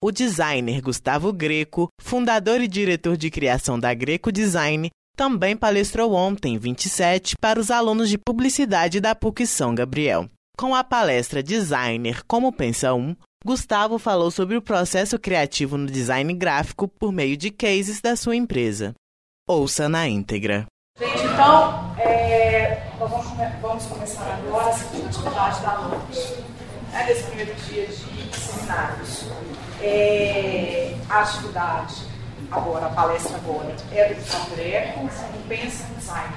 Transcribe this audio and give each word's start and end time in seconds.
O 0.00 0.12
designer 0.12 0.80
Gustavo 0.80 1.32
Greco, 1.32 1.88
fundador 2.00 2.60
e 2.60 2.68
diretor 2.68 3.16
de 3.16 3.32
criação 3.32 3.80
da 3.80 3.92
Greco 3.92 4.30
Design, 4.30 4.90
também 5.16 5.56
palestrou 5.56 6.14
ontem, 6.14 6.56
27, 6.56 7.34
para 7.40 7.58
os 7.58 7.68
alunos 7.68 8.08
de 8.08 8.16
publicidade 8.16 9.00
da 9.00 9.12
PUC 9.16 9.44
São 9.44 9.74
Gabriel. 9.74 10.30
Com 10.56 10.72
a 10.72 10.84
palestra 10.84 11.42
Designer 11.42 12.22
Como 12.28 12.52
Pensa 12.52 12.94
Um, 12.94 13.16
Gustavo 13.44 13.98
falou 13.98 14.30
sobre 14.30 14.56
o 14.56 14.62
processo 14.62 15.18
criativo 15.18 15.76
no 15.76 15.86
design 15.86 16.32
gráfico 16.32 16.86
por 16.86 17.10
meio 17.10 17.36
de 17.36 17.50
cases 17.50 18.00
da 18.00 18.14
sua 18.14 18.36
empresa. 18.36 18.94
Ouça 19.48 19.88
na 19.88 20.06
íntegra. 20.06 20.66
Gente, 20.96 21.24
então, 21.24 21.92
é, 21.98 22.88
vamos, 23.00 23.26
vamos, 23.60 23.86
começar 23.86 24.32
agora 24.46 24.68
a 24.68 24.72
segunda 24.72 25.08
atividade 25.08 25.60
da 25.60 25.78
noite, 25.78 26.44
né, 26.92 27.04
desse 27.04 27.24
primeiro 27.24 27.54
dia 27.62 27.84
de 27.84 28.36
seminários. 28.36 29.24
É, 29.80 30.94
a 31.08 31.20
atividade 31.20 32.06
agora, 32.50 32.86
a 32.86 32.90
palestra 32.90 33.36
agora, 33.36 33.74
é 33.92 34.08
do 34.08 34.14
Gustavo 34.16 34.56
Greco, 34.56 35.00
como 35.00 35.10
pensa 35.48 35.86
em 35.90 35.94
design. 35.98 36.34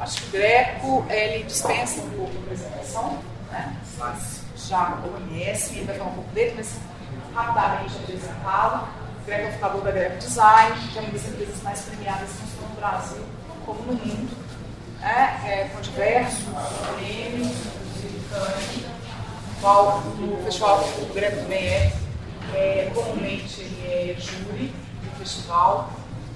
Acho 0.00 0.22
que 0.22 0.28
o 0.28 0.30
Greco, 0.30 1.06
ele 1.08 1.44
dispensa 1.44 2.00
um 2.02 2.10
pouco 2.10 2.32
a 2.36 2.40
apresentação, 2.40 3.18
né? 3.50 3.76
Vocês 3.96 4.68
já 4.68 4.98
conhecem, 5.02 5.84
vai 5.84 5.96
falar 5.96 6.10
um 6.10 6.14
pouco 6.14 6.30
dele, 6.32 6.54
mas 6.56 6.76
rapidamente 7.34 7.96
apresentá-lo. 7.96 8.88
O 9.22 9.24
Greco 9.26 9.46
é 9.46 9.48
o 9.48 9.52
fundador 9.54 9.82
da 9.82 9.90
Greco 9.90 10.18
Design, 10.18 10.88
que 10.92 10.98
é 10.98 11.02
uma 11.02 11.10
das 11.10 11.26
empresas 11.26 11.62
mais 11.62 11.80
premiadas 11.82 12.28
não 12.60 12.68
no 12.68 12.76
Brasil, 12.76 13.24
como 13.64 13.80
no 13.82 13.92
mundo. 13.94 14.36
Né? 15.00 15.40
É, 15.44 15.68
com 15.72 15.80
diversos 15.80 16.44
prêmios, 16.96 17.48
inclusive 17.86 18.88
qual 19.60 20.00
no 20.00 20.42
festival 20.44 20.84
o 20.98 21.12
Greco 21.12 21.36
também 21.38 21.66
é, 21.66 21.92
é 22.54 22.90
comumente 22.94 23.62
é 23.84 24.16
júri 24.18 24.72
festival. 25.18 25.90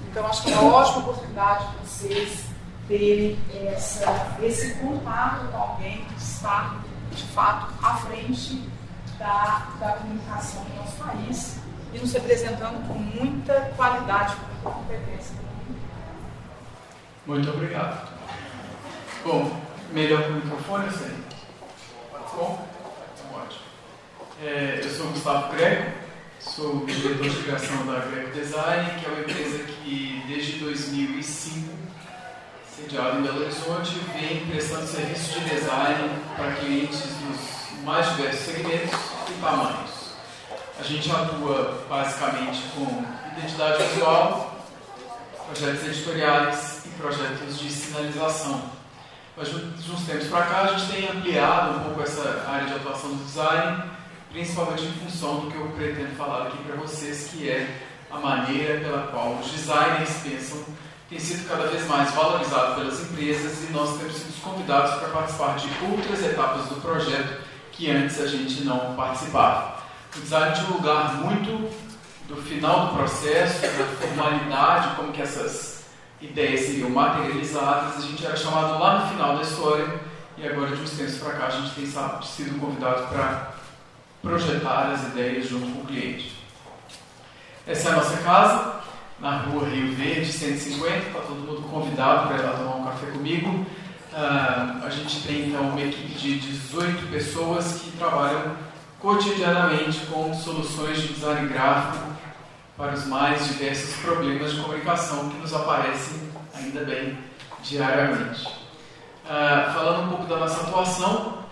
Então, 0.09 0.27
acho 0.27 0.43
que 0.43 0.53
é 0.53 0.57
uma 0.57 0.75
ótima 0.75 0.99
oportunidade 0.99 1.67
de 1.71 1.77
vocês 1.77 2.45
terem 2.87 3.39
essa, 3.65 4.37
esse 4.41 4.75
contato 4.75 5.47
com 5.51 5.57
alguém 5.57 6.05
que 6.05 6.21
está, 6.21 6.75
de 7.11 7.23
fato, 7.23 7.73
à 7.81 7.95
frente 7.97 8.69
da, 9.17 9.67
da 9.79 9.93
comunicação 9.93 10.63
no 10.65 10.75
nosso 10.75 10.97
país 10.97 11.57
e 11.93 11.97
nos 11.97 12.13
representando 12.13 12.87
com 12.87 12.93
muita 12.93 13.53
qualidade, 13.75 14.35
com 14.35 14.69
muita 14.69 14.69
competência. 14.69 15.35
Muito 17.25 17.49
obrigado. 17.49 18.11
Bom, 19.23 19.59
melhor 19.91 20.23
para 20.23 20.31
o 20.31 20.35
microfone, 20.35 20.91
sei. 20.91 21.23
Bom, 22.35 22.67
ótimo. 23.33 23.61
É, 24.43 24.81
eu 24.83 24.89
sou 24.89 25.07
Gustavo 25.07 25.53
Greco, 25.53 26.02
Sou 26.45 26.85
diretor 26.85 27.29
de 27.29 27.43
criação 27.43 27.85
da 27.85 27.99
Greco 27.99 28.31
Design, 28.31 28.99
que 28.99 29.05
é 29.05 29.09
uma 29.09 29.19
empresa 29.21 29.63
que 29.63 30.23
desde 30.27 30.59
2005, 30.59 31.69
sediada 32.75 33.17
em 33.17 33.23
Belo 33.23 33.41
Horizonte, 33.41 33.97
vem 34.13 34.45
prestando 34.45 34.85
serviços 34.85 35.33
de 35.33 35.49
design 35.49 36.09
para 36.35 36.51
clientes 36.51 36.99
dos 36.99 37.83
mais 37.83 38.07
diversos 38.09 38.41
segmentos 38.41 38.99
e 39.29 39.41
tamanhos. 39.41 40.13
A 40.79 40.83
gente 40.83 41.09
atua 41.09 41.85
basicamente 41.89 42.61
com 42.75 43.03
identidade 43.35 43.83
visual, 43.85 44.63
projetos 45.47 45.83
editoriais 45.85 46.85
e 46.85 46.89
projetos 46.89 47.57
de 47.57 47.71
sinalização. 47.71 48.69
Mas 49.35 49.47
de 49.47 49.91
uns 49.91 50.05
tempos 50.05 50.27
para 50.27 50.45
cá 50.45 50.61
a 50.61 50.77
gente 50.77 50.91
tem 50.91 51.09
ampliado 51.09 51.79
um 51.79 51.83
pouco 51.85 52.03
essa 52.03 52.45
área 52.47 52.67
de 52.67 52.73
atuação 52.73 53.09
do 53.11 53.23
design 53.23 53.92
principalmente 54.33 54.83
em 54.83 54.91
função 54.93 55.41
do 55.41 55.51
que 55.51 55.55
eu 55.55 55.67
pretendo 55.67 56.17
falar 56.17 56.47
aqui 56.47 56.57
para 56.63 56.75
vocês, 56.75 57.29
que 57.31 57.47
é 57.47 57.81
a 58.11 58.17
maneira 58.17 58.81
pela 58.81 59.07
qual 59.07 59.35
os 59.35 59.49
designers 59.51 60.09
pensam 60.23 60.65
tem 61.07 61.19
sido 61.19 61.47
cada 61.47 61.67
vez 61.67 61.87
mais 61.87 62.11
valorizado 62.11 62.75
pelas 62.75 62.99
empresas 63.01 63.69
e 63.69 63.71
nós 63.71 63.97
temos 63.99 64.15
sido 64.15 64.41
convidados 64.41 64.95
para 64.95 65.09
participar 65.09 65.55
de 65.57 65.67
outras 65.85 66.25
etapas 66.25 66.65
do 66.65 66.81
projeto 66.81 67.43
que 67.71 67.91
antes 67.91 68.19
a 68.19 68.25
gente 68.25 68.63
não 68.63 68.95
participava. 68.95 69.83
O 70.15 70.19
design 70.19 70.55
tinha 70.55 70.67
um 70.69 70.73
lugar 70.73 71.13
muito 71.15 71.71
do 72.27 72.35
final 72.37 72.87
do 72.87 72.97
processo, 72.97 73.61
da 73.61 73.85
formalidade, 74.01 74.95
como 74.95 75.11
que 75.11 75.21
essas 75.21 75.83
ideias 76.19 76.61
seriam 76.61 76.89
materializadas, 76.89 77.97
a 77.97 78.01
gente 78.01 78.25
era 78.25 78.35
chamado 78.35 78.79
lá 78.79 79.01
no 79.01 79.09
final 79.11 79.35
da 79.35 79.43
história 79.43 79.99
e 80.35 80.47
agora 80.47 80.75
de 80.75 80.81
uns 80.81 80.91
tempos 80.91 81.17
para 81.17 81.33
cá 81.33 81.45
a 81.45 81.51
gente 81.51 81.75
tem 81.75 81.85
sido 81.85 82.59
convidado 82.59 83.07
para 83.09 83.52
projetar 84.23 84.93
as 84.93 85.03
ideias 85.09 85.49
junto 85.49 85.67
com 85.67 85.81
o 85.81 85.85
cliente. 85.85 86.33
Essa 87.67 87.89
é 87.89 87.91
a 87.91 87.95
nossa 87.97 88.17
casa, 88.17 88.75
na 89.19 89.37
rua 89.39 89.67
Rio 89.67 89.93
Verde, 89.93 90.31
150, 90.31 90.95
está 90.95 91.19
todo 91.19 91.35
mundo 91.35 91.61
convidado 91.69 92.29
para 92.29 92.37
ir 92.37 92.41
lá 92.41 92.53
tomar 92.53 92.75
um 92.77 92.83
café 92.85 93.07
comigo. 93.07 93.49
Uh, 94.13 94.85
a 94.85 94.89
gente 94.89 95.27
tem 95.27 95.49
então 95.49 95.61
uma 95.61 95.81
equipe 95.81 96.13
de 96.13 96.39
18 96.39 97.11
pessoas 97.11 97.81
que 97.81 97.91
trabalham 97.97 98.55
cotidianamente 98.99 100.05
com 100.05 100.33
soluções 100.33 101.01
de 101.01 101.09
design 101.09 101.49
gráfico 101.49 102.05
para 102.77 102.93
os 102.93 103.05
mais 103.05 103.45
diversos 103.47 103.95
problemas 103.97 104.53
de 104.53 104.61
comunicação 104.61 105.29
que 105.29 105.37
nos 105.37 105.53
aparecem, 105.53 106.17
ainda 106.55 106.85
bem, 106.85 107.17
diariamente. 107.61 108.47
Uh, 109.25 109.73
falando 109.73 110.05
um 110.05 110.09
pouco 110.09 110.25
da 110.27 110.37
nossa 110.37 110.61
atuação, 110.61 111.42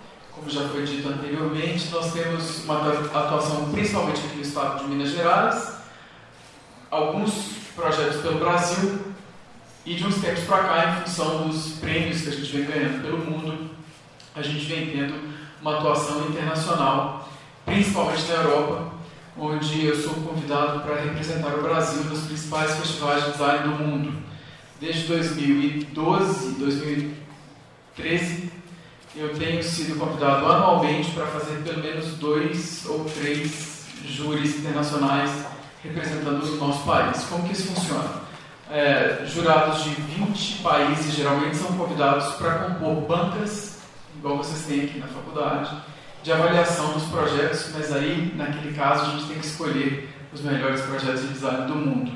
como 0.42 0.50
já 0.50 0.68
foi 0.70 0.84
dito 0.84 1.08
anteriormente, 1.08 1.90
nós 1.92 2.12
temos 2.14 2.64
uma 2.64 2.80
atuação 2.80 3.72
principalmente 3.72 4.26
aqui 4.26 4.38
no 4.38 4.42
estado 4.42 4.84
de 4.84 4.90
Minas 4.90 5.12
Gerais, 5.12 5.74
alguns 6.90 7.52
projetos 7.76 8.22
pelo 8.22 8.40
Brasil 8.40 9.00
e 9.86 9.94
de 9.94 10.04
uns 10.04 10.16
tempos 10.16 10.44
para 10.46 10.64
cá, 10.64 10.90
em 10.90 11.02
função 11.04 11.48
dos 11.48 11.74
prêmios 11.74 12.24
que 12.24 12.30
a 12.30 12.32
gente 12.32 12.58
vem 12.58 12.66
ganhando 12.66 13.04
pelo 13.04 13.20
mundo, 13.20 13.70
a 14.36 14.42
gente 14.42 14.66
vem 14.66 14.90
tendo 14.90 15.14
uma 15.62 15.78
atuação 15.78 16.28
internacional, 16.30 17.30
principalmente 17.64 18.24
na 18.24 18.34
Europa, 18.34 18.94
onde 19.38 19.86
eu 19.86 19.96
sou 19.96 20.16
convidado 20.16 20.80
para 20.80 21.02
representar 21.02 21.54
o 21.54 21.62
Brasil 21.62 22.04
nos 22.06 22.22
principais 22.22 22.78
festivais 22.78 23.26
de 23.26 23.32
design 23.34 23.64
do 23.64 23.84
mundo. 23.84 24.12
Desde 24.80 25.04
2012, 25.04 26.54
2013, 26.56 28.51
eu 29.16 29.38
tenho 29.38 29.62
sido 29.62 30.00
convidado 30.00 30.46
anualmente 30.46 31.12
para 31.12 31.26
fazer 31.28 31.62
pelo 31.64 31.82
menos 31.82 32.14
dois 32.18 32.86
ou 32.88 33.04
três 33.06 33.86
júris 34.06 34.60
internacionais 34.60 35.30
representando 35.84 36.44
o 36.44 36.56
nosso 36.56 36.86
país. 36.86 37.24
Como 37.26 37.46
que 37.46 37.54
isso 37.54 37.74
funciona? 37.74 38.22
É, 38.70 39.26
jurados 39.26 39.84
de 39.84 39.90
20 39.90 40.62
países 40.62 41.14
geralmente 41.14 41.58
são 41.58 41.76
convidados 41.78 42.36
para 42.36 42.60
compor 42.60 43.02
bancas, 43.02 43.80
igual 44.16 44.38
vocês 44.38 44.66
têm 44.66 44.86
aqui 44.86 45.00
na 45.00 45.08
faculdade, 45.08 45.76
de 46.24 46.32
avaliação 46.32 46.94
dos 46.94 47.04
projetos, 47.06 47.72
mas 47.74 47.92
aí, 47.92 48.32
naquele 48.36 48.74
caso, 48.74 49.06
a 49.06 49.10
gente 49.10 49.26
tem 49.26 49.40
que 49.40 49.46
escolher 49.46 50.10
os 50.32 50.42
melhores 50.42 50.82
projetos 50.82 51.22
de 51.22 51.28
design 51.30 51.68
do 51.68 51.76
mundo. 51.76 52.12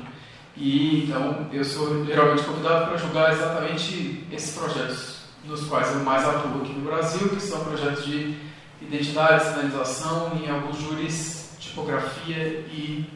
E 0.56 1.04
então 1.04 1.46
eu 1.52 1.62
sou 1.62 2.06
geralmente 2.06 2.42
convidado 2.44 2.86
para 2.86 2.96
julgar 2.96 3.32
exatamente 3.34 4.26
esses 4.32 4.56
projetos 4.56 5.15
nos 5.46 5.66
quais 5.66 5.92
eu 5.92 6.00
mais 6.00 6.26
atuo 6.26 6.62
aqui 6.62 6.72
no 6.72 6.84
Brasil, 6.84 7.28
que 7.28 7.40
são 7.40 7.64
projetos 7.64 8.04
de 8.04 8.36
identidade, 8.82 9.44
sinalização 9.44 10.32
e 10.42 10.48
alguns 10.50 10.78
júris, 10.78 11.56
tipografia 11.58 12.64
e 12.70 13.08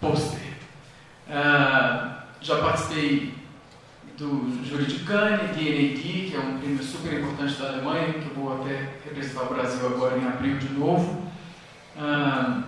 pôster. 0.00 0.40
Uh, 1.28 2.16
já 2.40 2.58
participei 2.60 3.34
do 4.16 4.64
júri 4.64 4.86
de 4.86 5.00
Cannes, 5.00 5.50
DNAD, 5.50 6.30
que 6.30 6.32
é 6.34 6.38
um 6.38 6.58
prêmio 6.58 6.82
super 6.82 7.12
importante 7.12 7.54
da 7.60 7.68
Alemanha, 7.68 8.14
que 8.14 8.28
eu 8.28 8.34
vou 8.34 8.60
até 8.60 8.92
representar 9.04 9.42
o 9.42 9.54
Brasil 9.54 9.86
agora 9.86 10.16
em 10.16 10.26
abril 10.26 10.56
de 10.58 10.72
novo. 10.72 11.22
Uh, 11.96 12.62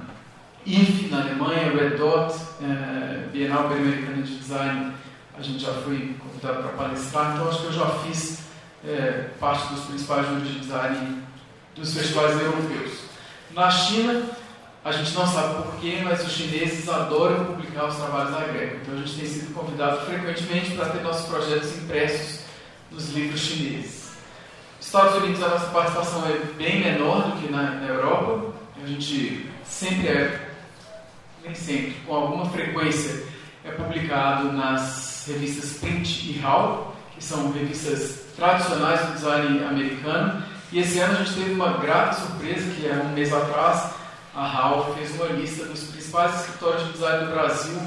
IF 0.67 1.09
na 1.09 1.23
Alemanha, 1.23 1.71
Red 1.73 1.97
Dot, 1.97 2.35
uh, 2.35 3.31
Bienal 3.33 3.69
Pan-Americana 3.69 4.23
de 4.23 4.37
Design, 4.37 4.93
a 5.39 5.43
gente 5.43 5.61
já 5.61 5.73
foi 5.73 6.17
convidado 6.19 6.63
para 6.65 6.73
palestrar, 6.73 7.35
então 7.35 7.49
acho 7.49 7.61
que 7.61 7.67
eu 7.67 7.73
já 7.73 7.87
fiz 7.87 8.48
é, 8.85 9.31
parte 9.41 9.73
dos 9.73 9.85
principais 9.85 10.27
júris 10.27 10.49
de 10.49 10.61
design 10.61 11.23
dos 11.75 11.95
festivais 11.95 12.41
europeus. 12.41 12.99
Na 13.53 13.71
China, 13.71 14.25
a 14.85 14.93
gente 14.93 15.13
não 15.15 15.27
sabe 15.27 15.63
porquê, 15.63 16.01
mas 16.05 16.25
os 16.27 16.33
chineses 16.33 16.89
adoram 16.89 17.45
publicar 17.47 17.87
os 17.87 17.97
trabalhos 17.97 18.33
da 18.33 18.41
Greco. 18.41 18.77
Então 18.83 18.95
a 18.95 18.99
gente 18.99 19.19
tem 19.19 19.27
sido 19.27 19.55
convidado 19.55 20.07
frequentemente 20.07 20.73
para 20.73 20.91
ter 20.91 21.03
nossos 21.03 21.27
projetos 21.27 21.77
impressos 21.77 22.41
nos 22.91 23.11
livros 23.11 23.41
chineses. 23.41 24.13
Estados 24.81 25.23
Unidos, 25.23 25.43
a 25.43 25.49
nossa 25.49 25.67
participação 25.67 26.27
é 26.27 26.39
bem 26.57 26.81
menor 26.81 27.33
do 27.33 27.43
que 27.43 27.53
na, 27.53 27.73
na 27.73 27.87
Europa. 27.87 28.55
A 28.83 28.87
gente 28.87 29.51
sempre 29.65 30.09
é, 30.09 30.51
nem 31.45 31.55
sempre, 31.55 31.95
com 32.07 32.15
alguma 32.15 32.49
frequência, 32.49 33.25
é 33.65 33.71
publicado 33.73 34.53
nas 34.53 35.27
revistas 35.27 35.79
Print 35.81 36.31
e 36.31 36.43
How, 36.45 36.97
que 37.15 37.23
são 37.23 37.53
revistas 37.53 38.28
tradicionais 38.39 39.01
do 39.07 39.13
design 39.15 39.65
americano. 39.65 40.43
E 40.71 40.79
esse 40.79 40.99
ano 41.01 41.19
a 41.19 41.25
gente 41.25 41.35
teve 41.35 41.53
uma 41.53 41.79
grata 41.79 42.21
surpresa, 42.21 42.71
que 42.75 42.87
é 42.87 42.93
um 42.93 43.13
mês 43.13 43.33
atrás, 43.33 43.91
a 44.35 44.47
HAL 44.47 44.95
fez 44.95 45.15
uma 45.17 45.27
lista 45.27 45.65
dos 45.65 45.85
principais 45.85 46.41
escritórios 46.41 46.87
de 46.87 46.93
design 46.93 47.27
do 47.27 47.33
Brasil, 47.33 47.81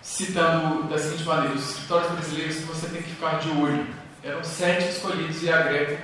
citando 0.00 0.84
da 0.84 0.98
seguinte 0.98 1.24
maneira: 1.24 1.54
os 1.54 1.70
escritórios 1.70 2.12
brasileiros 2.12 2.56
que 2.56 2.62
você 2.62 2.86
tem 2.88 3.02
que 3.02 3.10
ficar 3.10 3.38
de 3.38 3.50
olho. 3.50 3.86
Eram 4.24 4.42
sete 4.42 4.88
escolhidos 4.88 5.42
e 5.42 5.50
a 5.50 5.62
Greco 5.62 6.00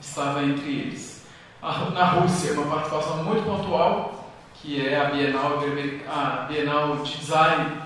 estava 0.00 0.42
entre 0.44 0.70
eles. 0.70 1.24
Na 1.60 2.04
Rússia, 2.04 2.52
uma 2.52 2.76
participação 2.76 3.24
muito 3.24 3.42
pontual, 3.42 4.32
que 4.54 4.86
é 4.86 4.98
a 4.98 5.10
Bienal, 5.10 5.60
a 6.08 6.46
Bienal 6.48 6.96
de 6.98 7.18
Design 7.18 7.82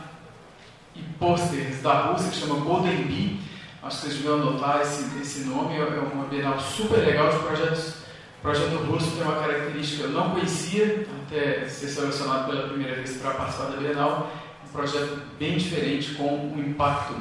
e 0.95 1.01
Posters 1.19 1.81
da 1.81 2.03
Rússia, 2.03 2.31
que 2.31 2.37
chama 2.37 2.61
Golden 2.61 3.05
Bee. 3.05 3.41
Acho 3.83 3.97
que 3.97 4.03
vocês 4.03 4.15
deviam 4.15 4.35
anotar 4.37 4.81
esse, 4.83 5.05
esse 5.21 5.41
nome. 5.49 5.77
É 5.77 5.85
uma 5.85 6.27
Bienal 6.27 6.59
super 6.61 6.99
legal 6.99 7.31
de 7.31 7.39
projetos 7.39 8.03
o 8.39 8.51
projeto 8.51 8.75
russo 8.91 9.13
tem 9.13 9.23
uma 9.23 9.37
característica 9.37 9.99
que 9.99 10.09
eu 10.09 10.21
não 10.21 10.31
conhecia, 10.31 11.07
até 11.25 11.65
ser 11.69 11.87
selecionado 11.87 12.51
pela 12.51 12.67
primeira 12.67 12.97
vez 12.97 13.17
para 13.19 13.35
participar 13.35 13.71
da 13.71 13.77
Bienal. 13.77 14.33
Um 14.67 14.73
projeto 14.73 15.23
bem 15.39 15.57
diferente, 15.57 16.15
com 16.15 16.53
um 16.53 16.59
impacto 16.59 17.15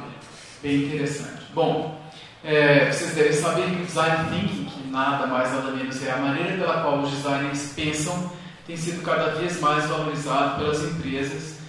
bem 0.60 0.86
interessante. 0.86 1.44
Bom, 1.54 1.96
é, 2.42 2.90
vocês 2.90 3.14
devem 3.14 3.32
saber 3.34 3.66
que 3.66 3.82
o 3.82 3.86
Design 3.86 4.30
Thinking, 4.30 4.64
que 4.64 4.88
nada 4.88 5.28
mais 5.28 5.52
nada 5.52 5.70
menos 5.70 6.04
é 6.04 6.10
a 6.10 6.16
maneira 6.16 6.56
pela 6.56 6.82
qual 6.82 6.98
os 6.98 7.12
designers 7.12 7.72
pensam, 7.76 8.32
tem 8.66 8.76
sido 8.76 9.04
cada 9.04 9.30
vez 9.36 9.60
mais 9.60 9.86
valorizado 9.86 10.58
pelas 10.58 10.82
empresas 10.82 11.60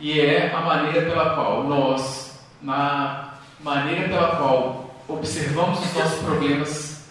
e 0.00 0.18
é 0.18 0.50
a 0.54 0.60
maneira 0.62 1.02
pela 1.02 1.34
qual 1.34 1.64
nós, 1.64 2.40
na 2.62 3.31
maneira 3.62 4.08
pela 4.08 4.36
qual 4.36 4.94
observamos 5.08 5.80
os 5.80 5.94
nossos 5.94 6.18
problemas 6.20 7.02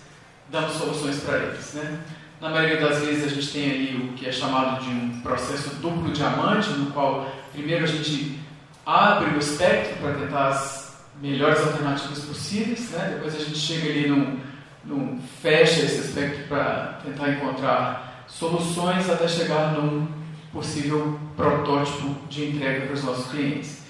dando 0.50 0.72
soluções 0.72 1.20
para 1.22 1.38
eles. 1.38 1.74
Né? 1.74 2.00
Na 2.42 2.50
maioria 2.50 2.82
das 2.82 3.00
vezes 3.04 3.26
a 3.26 3.28
gente 3.30 3.52
tem 3.52 3.72
ali 3.72 3.96
o 3.96 4.14
que 4.14 4.28
é 4.28 4.32
chamado 4.32 4.84
de 4.84 4.90
um 4.90 5.22
processo 5.22 5.76
duplo 5.76 6.12
diamante, 6.12 6.70
no 6.72 6.92
qual 6.92 7.32
primeiro 7.54 7.84
a 7.84 7.88
gente 7.88 8.40
abre 8.86 9.36
o 9.36 9.40
espectro 9.40 9.98
para 9.98 10.14
tentar 10.16 10.48
as 10.50 10.98
melhores 11.22 11.60
alternativas 11.60 12.20
possíveis, 12.26 12.90
né? 12.92 13.14
depois 13.16 13.36
a 13.36 13.40
gente 13.40 13.58
chega 13.58 13.90
ali 13.90 14.08
num, 14.08 14.40
num 14.84 15.22
fecha 15.42 15.82
esse 15.82 16.08
espectro 16.08 16.48
para 16.48 17.00
tentar 17.04 17.30
encontrar 17.30 18.26
soluções 18.28 19.10
até 19.10 19.28
chegar 19.28 19.74
num 19.74 20.08
possível 20.52 21.20
protótipo 21.38 22.16
de 22.28 22.46
entrega 22.46 22.86
para 22.88 22.94
os 22.94 23.04
nossos 23.04 23.32
clientes. 23.32 23.81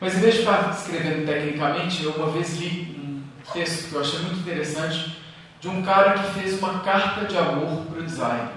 Mas 0.00 0.16
em 0.16 0.20
vez 0.20 0.34
de 0.34 0.40
ficar 0.40 0.70
escrevendo 0.70 1.26
tecnicamente, 1.26 2.04
eu 2.04 2.12
uma 2.12 2.30
vez 2.30 2.56
li 2.58 2.96
um 2.98 3.22
texto 3.52 3.88
que 3.88 3.94
eu 3.94 4.00
achei 4.00 4.18
muito 4.20 4.40
interessante 4.40 5.18
de 5.60 5.68
um 5.68 5.82
cara 5.82 6.14
que 6.14 6.40
fez 6.40 6.58
uma 6.58 6.80
carta 6.80 7.26
de 7.26 7.36
amor 7.36 7.84
para 7.86 8.00
o 8.00 8.04
design. 8.04 8.48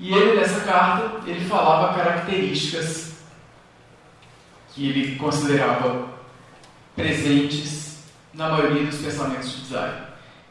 E 0.00 0.12
ele, 0.12 0.40
nessa 0.40 0.60
carta, 0.60 1.28
ele 1.28 1.44
falava 1.44 1.94
características 1.94 3.12
que 4.74 4.88
ele 4.88 5.16
considerava 5.16 6.08
presentes 6.96 8.04
na 8.34 8.48
maioria 8.48 8.86
dos 8.86 8.98
pensamentos 8.98 9.52
de 9.52 9.60
design. 9.62 9.94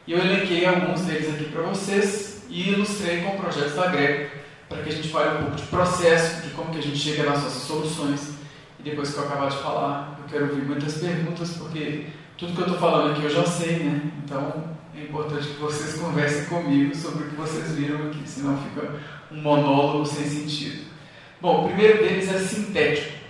E 0.06 0.12
eu 0.12 0.18
elenquei 0.18 0.64
alguns 0.66 1.02
deles 1.02 1.28
aqui 1.28 1.44
para 1.44 1.62
vocês 1.62 2.42
e 2.48 2.70
ilustrei 2.70 3.22
com 3.22 3.36
projetos 3.36 3.74
da 3.74 3.88
Greco 3.88 4.38
para 4.68 4.82
que 4.82 4.88
a 4.88 4.92
gente 4.92 5.08
fale 5.08 5.38
um 5.38 5.42
pouco 5.42 5.56
de 5.56 5.62
processo, 5.64 6.42
de 6.42 6.50
como 6.50 6.70
que 6.70 6.78
a 6.78 6.82
gente 6.82 6.96
chega 6.96 7.24
nas 7.24 7.42
nossas 7.42 7.62
soluções. 7.64 8.39
E 8.80 8.88
depois 8.88 9.12
que 9.12 9.18
eu 9.18 9.24
acabar 9.24 9.50
de 9.50 9.58
falar, 9.58 10.18
eu 10.18 10.24
quero 10.24 10.48
ouvir 10.48 10.64
muitas 10.64 10.94
perguntas, 10.94 11.50
porque 11.58 12.06
tudo 12.38 12.54
que 12.54 12.60
eu 12.60 12.66
estou 12.66 12.80
falando 12.80 13.12
aqui 13.12 13.24
eu 13.24 13.30
já 13.30 13.44
sei, 13.44 13.80
né? 13.80 14.10
Então, 14.24 14.64
é 14.96 15.02
importante 15.02 15.48
que 15.48 15.60
vocês 15.60 16.00
conversem 16.00 16.46
comigo 16.46 16.96
sobre 16.96 17.24
o 17.24 17.28
que 17.28 17.36
vocês 17.36 17.72
viram 17.72 18.06
aqui, 18.06 18.22
senão 18.24 18.56
fica 18.56 18.90
um 19.30 19.42
monólogo 19.42 20.06
sem 20.06 20.24
sentido. 20.24 20.84
Bom, 21.42 21.64
o 21.64 21.68
primeiro 21.68 21.98
deles 21.98 22.32
é 22.32 22.38
sintético. 22.38 23.20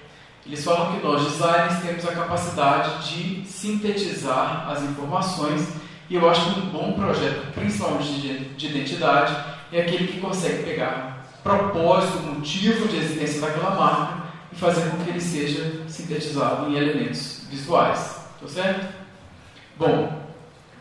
Eles 0.46 0.64
falam 0.64 0.92
que 0.92 1.04
nós, 1.04 1.24
designers, 1.24 1.82
temos 1.82 2.06
a 2.06 2.12
capacidade 2.12 3.08
de 3.08 3.44
sintetizar 3.44 4.70
as 4.70 4.84
informações 4.84 5.68
e 6.08 6.14
eu 6.14 6.30
acho 6.30 6.54
que 6.54 6.60
um 6.60 6.66
bom 6.70 6.92
projeto, 6.92 7.52
principalmente 7.54 8.54
de 8.56 8.66
identidade, 8.66 9.36
é 9.72 9.82
aquele 9.82 10.06
que 10.06 10.20
consegue 10.20 10.62
pegar 10.62 11.26
propósito, 11.42 12.18
motivo 12.18 12.86
de 12.86 12.96
existência 12.96 13.40
daquela 13.40 13.74
marca 13.74 14.29
e 14.52 14.56
fazer 14.56 14.90
com 14.90 15.04
que 15.04 15.10
ele 15.10 15.20
seja 15.20 15.84
sintetizado 15.88 16.68
em 16.68 16.76
elementos 16.76 17.46
visuais. 17.50 18.20
Tá 18.40 18.48
certo? 18.48 18.94
Bom, 19.76 20.20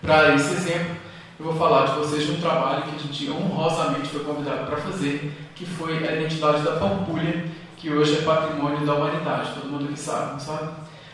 para 0.01 0.33
esse 0.36 0.54
exemplo, 0.54 0.95
eu 1.39 1.45
vou 1.45 1.56
falar 1.56 1.86
de 1.86 2.00
vocês 2.00 2.25
de 2.25 2.31
um 2.31 2.42
trabalho 2.42 2.83
que 2.83 2.95
a 2.95 3.00
gente 3.00 3.31
honrosamente 3.31 4.10
foi 4.10 4.24
convidado 4.24 4.66
para 4.68 4.77
fazer, 4.77 5.33
que 5.56 5.66
foi 5.66 6.07
a 6.07 6.16
identidade 6.16 6.63
da 6.63 6.77
Pampulha, 6.77 7.45
que 7.77 7.89
hoje 7.89 8.18
é 8.18 8.21
patrimônio 8.21 8.86
da 8.86 8.94
humanidade. 8.94 9.54
Todo 9.54 9.69
mundo 9.69 9.86
aqui 9.86 10.00
sabe, 10.00 10.33
não 10.33 10.39
sabe? 10.39 10.69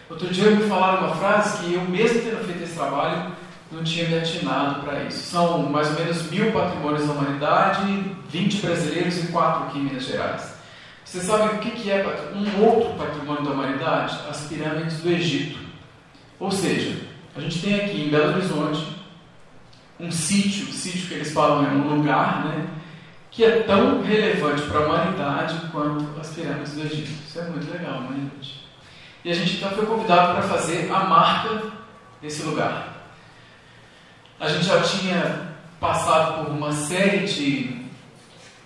Outro 0.10 0.28
dia 0.28 0.51
me 0.51 0.68
falaram 0.68 1.08
uma 1.08 1.16
frase 1.16 1.60
que 1.60 1.74
eu 1.74 1.81
mesmo 1.81 2.22
tendo 2.22 2.44
feito 2.46 2.63
esse 2.63 2.75
trabalho, 2.75 3.31
não 3.72 3.84
tinha 3.84 4.08
me 4.08 4.18
atinado 4.18 4.81
para 4.81 5.04
isso. 5.04 5.31
São 5.31 5.63
mais 5.69 5.90
ou 5.90 5.96
menos 5.96 6.30
mil 6.30 6.51
patrimônios 6.51 7.08
da 7.08 7.13
humanidade, 7.13 8.16
20 8.30 8.62
brasileiros 8.62 9.24
e 9.24 9.28
4 9.28 9.63
aqui 9.63 9.80
em 9.80 9.84
Minas 9.84 10.06
Gerais. 10.06 10.55
Vocês 11.06 11.25
sabem 11.25 11.56
o 11.56 11.60
que 11.60 11.92
é 11.92 12.04
um 12.34 12.66
outro 12.66 12.96
patrimônio 12.96 13.44
da 13.44 13.52
humanidade? 13.52 14.18
As 14.28 14.48
pirâmides 14.48 15.02
do 15.02 15.12
Egito. 15.12 15.60
Ou 16.40 16.50
seja, 16.50 17.00
a 17.36 17.40
gente 17.40 17.62
tem 17.62 17.75
aqui 17.75 18.02
em 18.02 18.10
Belo 18.10 18.34
Horizonte 18.34 18.88
um 20.00 20.12
sítio, 20.12 20.66
sítio 20.74 21.07
que 21.07 21.13
eles 21.13 21.31
falam 21.31 21.63
é 21.63 21.69
um 21.69 21.96
lugar, 21.96 22.46
né, 22.46 22.68
que 23.30 23.46
é 23.46 23.62
tão 23.62 24.02
relevante 24.02 24.63
para 24.63 24.80
a 24.80 24.86
humanidade 24.86 25.69
quanto 25.72 26.19
as 26.19 26.34
pirâmides 26.34 26.74
do 26.74 26.81
Egito. 26.81 27.12
Isso 27.28 27.40
é 27.40 27.50
muito 27.50 27.72
legal, 27.72 28.01
não 28.01 28.12
é, 28.12 28.16
gente? 28.16 28.66
E 29.24 29.31
a 29.31 29.34
gente 29.34 29.58
então 29.58 29.72
foi 29.72 29.86
convidado 29.86 30.34
para 30.34 30.42
fazer 30.42 30.92
a 30.92 31.04
marca 31.04 31.72
desse 32.19 32.42
lugar. 32.44 33.12
A 34.40 34.50
gente 34.50 34.66
já 34.66 34.81
tinha 34.81 35.54
passado 35.80 36.46
por 36.46 36.51
uma 36.51 36.72
série 36.72 37.28
de 37.28 37.75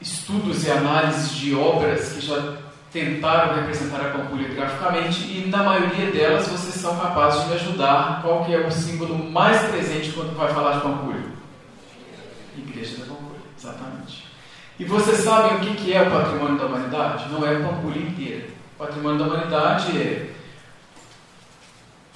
estudos 0.02 0.66
e 0.66 0.72
análises 0.72 1.32
de 1.32 1.56
obras 1.56 2.14
que 2.14 2.22
já 2.22 2.58
tentaram 2.92 3.56
representar 3.56 4.02
a 4.02 4.10
Pampulha 4.10 4.48
graficamente 4.50 5.22
e 5.26 5.48
na 5.48 5.64
maioria 5.64 6.12
delas 6.12 6.48
vocês 6.48 6.76
são 6.76 6.98
capazes 6.98 7.44
de 7.44 7.50
me 7.50 7.56
ajudar 7.56 8.22
qual 8.22 8.46
que 8.46 8.54
é 8.54 8.66
o 8.66 8.72
símbolo 8.72 9.18
mais 9.30 9.62
presente 9.70 10.12
quando 10.12 10.36
vai 10.36 10.52
falar 10.54 10.78
de 10.78 10.82
Pampulha. 10.82 11.24
Igreja 12.58 12.98
da 12.98 13.06
Pampulha, 13.06 13.42
exatamente. 13.58 14.28
E 14.80 14.86
vocês 14.86 15.20
sabem 15.20 15.58
o 15.58 15.76
que 15.76 15.94
é 15.94 16.02
o 16.02 16.10
patrimônio 16.12 16.58
da 16.58 16.66
humanidade? 16.66 17.30
Não 17.30 17.46
é 17.46 17.56
a 17.56 17.60
Pampulha 17.60 18.00
inteira. 18.00 18.48
O 18.76 18.86
patrimônio 18.86 19.20
da 19.20 19.26
humanidade 19.26 19.98
é... 19.98 20.34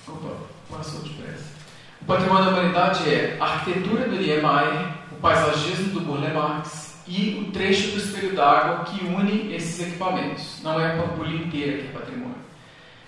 Opa, 0.08 0.36
passou 0.72 1.02
depressa. 1.02 1.54
O 2.02 2.06
patrimônio 2.06 2.46
da 2.46 2.52
humanidade 2.52 3.10
é 3.10 3.38
a 3.40 3.44
arquitetura 3.44 4.06
do 4.06 4.16
Niemeyer, 4.16 4.94
o 5.12 5.16
paisagismo 5.22 5.92
do 5.92 6.02
Burle 6.02 6.34
Marx, 6.34 6.93
e 7.08 7.46
o 7.46 7.52
trecho 7.52 7.92
do 7.92 7.98
espelho 7.98 8.36
d'água 8.36 8.86
que 8.86 9.04
une 9.06 9.54
esses 9.54 9.88
equipamentos. 9.88 10.62
Não 10.64 10.80
é 10.80 10.94
a 10.94 11.02
Pampulha 11.02 11.36
inteira 11.36 11.78
que 11.78 11.88
é 11.88 11.92
patrimônio. 11.92 12.36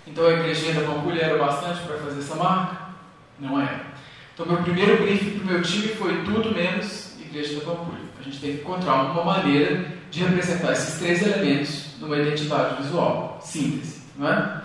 Então 0.08 0.28
a 0.28 0.34
igrejinha 0.34 0.74
da 0.74 0.88
Pampulha 0.88 1.22
era 1.22 1.38
bastante 1.38 1.82
para 1.82 1.98
fazer 1.98 2.20
essa 2.20 2.36
marca? 2.36 2.78
Não 3.40 3.60
é. 3.60 3.82
Então 4.34 4.46
meu 4.46 4.58
primeiro 4.58 5.02
briefing 5.02 5.40
para 5.40 5.44
o 5.44 5.48
meu 5.48 5.62
time 5.62 5.88
foi 5.90 6.24
tudo 6.24 6.54
menos 6.54 7.16
igreja 7.20 7.60
da 7.60 7.66
Pampulha. 7.66 8.06
A 8.20 8.24
gente 8.24 8.40
tem 8.40 8.56
que 8.56 8.62
encontrar 8.62 9.12
uma 9.12 9.24
maneira 9.24 9.86
de 10.10 10.24
representar 10.24 10.72
esses 10.72 11.00
três 11.00 11.22
elementos 11.22 12.00
numa 12.00 12.18
identidade 12.18 12.82
visual, 12.82 13.40
síntese, 13.44 14.02
não 14.18 14.28
é? 14.28 14.62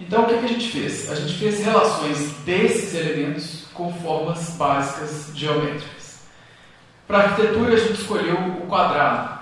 Então 0.00 0.24
o 0.24 0.26
que, 0.26 0.38
que 0.38 0.44
a 0.44 0.48
gente 0.48 0.68
fez? 0.70 1.10
A 1.10 1.14
gente 1.14 1.34
fez 1.34 1.64
relações 1.64 2.32
desses 2.44 2.94
elementos 2.94 3.66
com 3.74 3.92
formas 3.94 4.50
básicas 4.56 5.32
geométricas. 5.34 5.97
Para 7.08 7.20
arquitetura, 7.20 7.72
a 7.72 7.76
gente 7.78 8.02
escolheu 8.02 8.34
o 8.34 8.66
quadrado. 8.66 9.38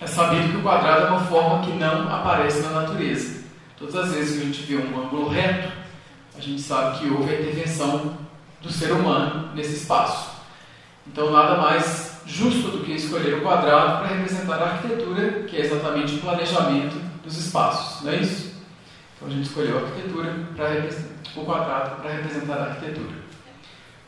É 0.00 0.06
sabido 0.08 0.50
que 0.50 0.56
o 0.56 0.62
quadrado 0.62 1.06
é 1.06 1.10
uma 1.10 1.20
forma 1.20 1.64
que 1.64 1.70
não 1.70 2.12
aparece 2.12 2.60
na 2.62 2.70
natureza. 2.70 3.44
Todas 3.78 3.94
as 3.94 4.12
vezes 4.12 4.36
que 4.36 4.42
a 4.42 4.44
gente 4.46 4.62
vê 4.62 4.76
um 4.76 5.00
ângulo 5.00 5.28
reto, 5.28 5.72
a 6.36 6.40
gente 6.40 6.60
sabe 6.60 6.98
que 6.98 7.08
houve 7.08 7.32
a 7.32 7.40
intervenção 7.40 8.18
do 8.60 8.72
ser 8.72 8.90
humano 8.90 9.54
nesse 9.54 9.76
espaço. 9.76 10.42
Então, 11.06 11.30
nada 11.30 11.56
mais 11.56 12.20
justo 12.26 12.68
do 12.72 12.84
que 12.84 12.92
escolher 12.92 13.34
o 13.34 13.42
quadrado 13.42 13.98
para 13.98 14.16
representar 14.16 14.60
a 14.60 14.70
arquitetura, 14.72 15.44
que 15.44 15.56
é 15.56 15.60
exatamente 15.60 16.16
o 16.16 16.18
planejamento 16.18 16.96
dos 17.22 17.38
espaços, 17.38 18.04
não 18.04 18.12
é 18.12 18.16
isso? 18.16 18.60
Então, 19.16 19.28
a 19.28 19.30
gente 19.30 19.46
escolheu 19.46 19.78
a 19.78 19.82
arquitetura 19.82 20.34
para 20.56 21.40
o 21.40 21.44
quadrado 21.44 22.02
para 22.02 22.10
representar 22.10 22.58
a 22.58 22.64
arquitetura. 22.64 23.16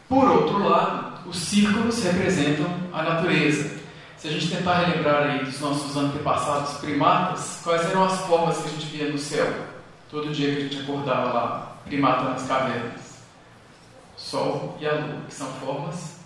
Por 0.09 0.29
outro 0.29 0.69
lado, 0.69 1.10
os 1.27 1.37
círculos 1.37 2.03
representam 2.03 2.67
a 2.93 3.03
natureza. 3.03 3.79
Se 4.17 4.29
a 4.29 4.31
gente 4.33 4.55
tentar 4.55 4.81
relembrar 4.81 5.23
aí 5.23 5.45
dos 5.45 5.61
nossos 5.61 5.97
antepassados 5.97 6.79
primatas, 6.79 7.61
quais 7.65 7.89
eram 7.89 8.05
as 8.05 8.21
formas 8.21 8.59
que 8.59 8.69
a 8.69 8.73
gente 8.73 8.87
via 8.87 9.09
no 9.11 9.19
céu? 9.19 9.51
Todo 10.11 10.33
dia 10.33 10.55
que 10.55 10.59
a 10.59 10.63
gente 10.65 10.81
acordava 10.83 11.33
lá, 11.33 11.77
primata 11.85 12.25
nas 12.25 12.47
cavernas. 12.47 13.01
Sol 14.17 14.77
e 14.79 14.87
a 14.87 14.93
lua, 14.93 15.23
que 15.27 15.35
são 15.35 15.47
formas 15.55 16.17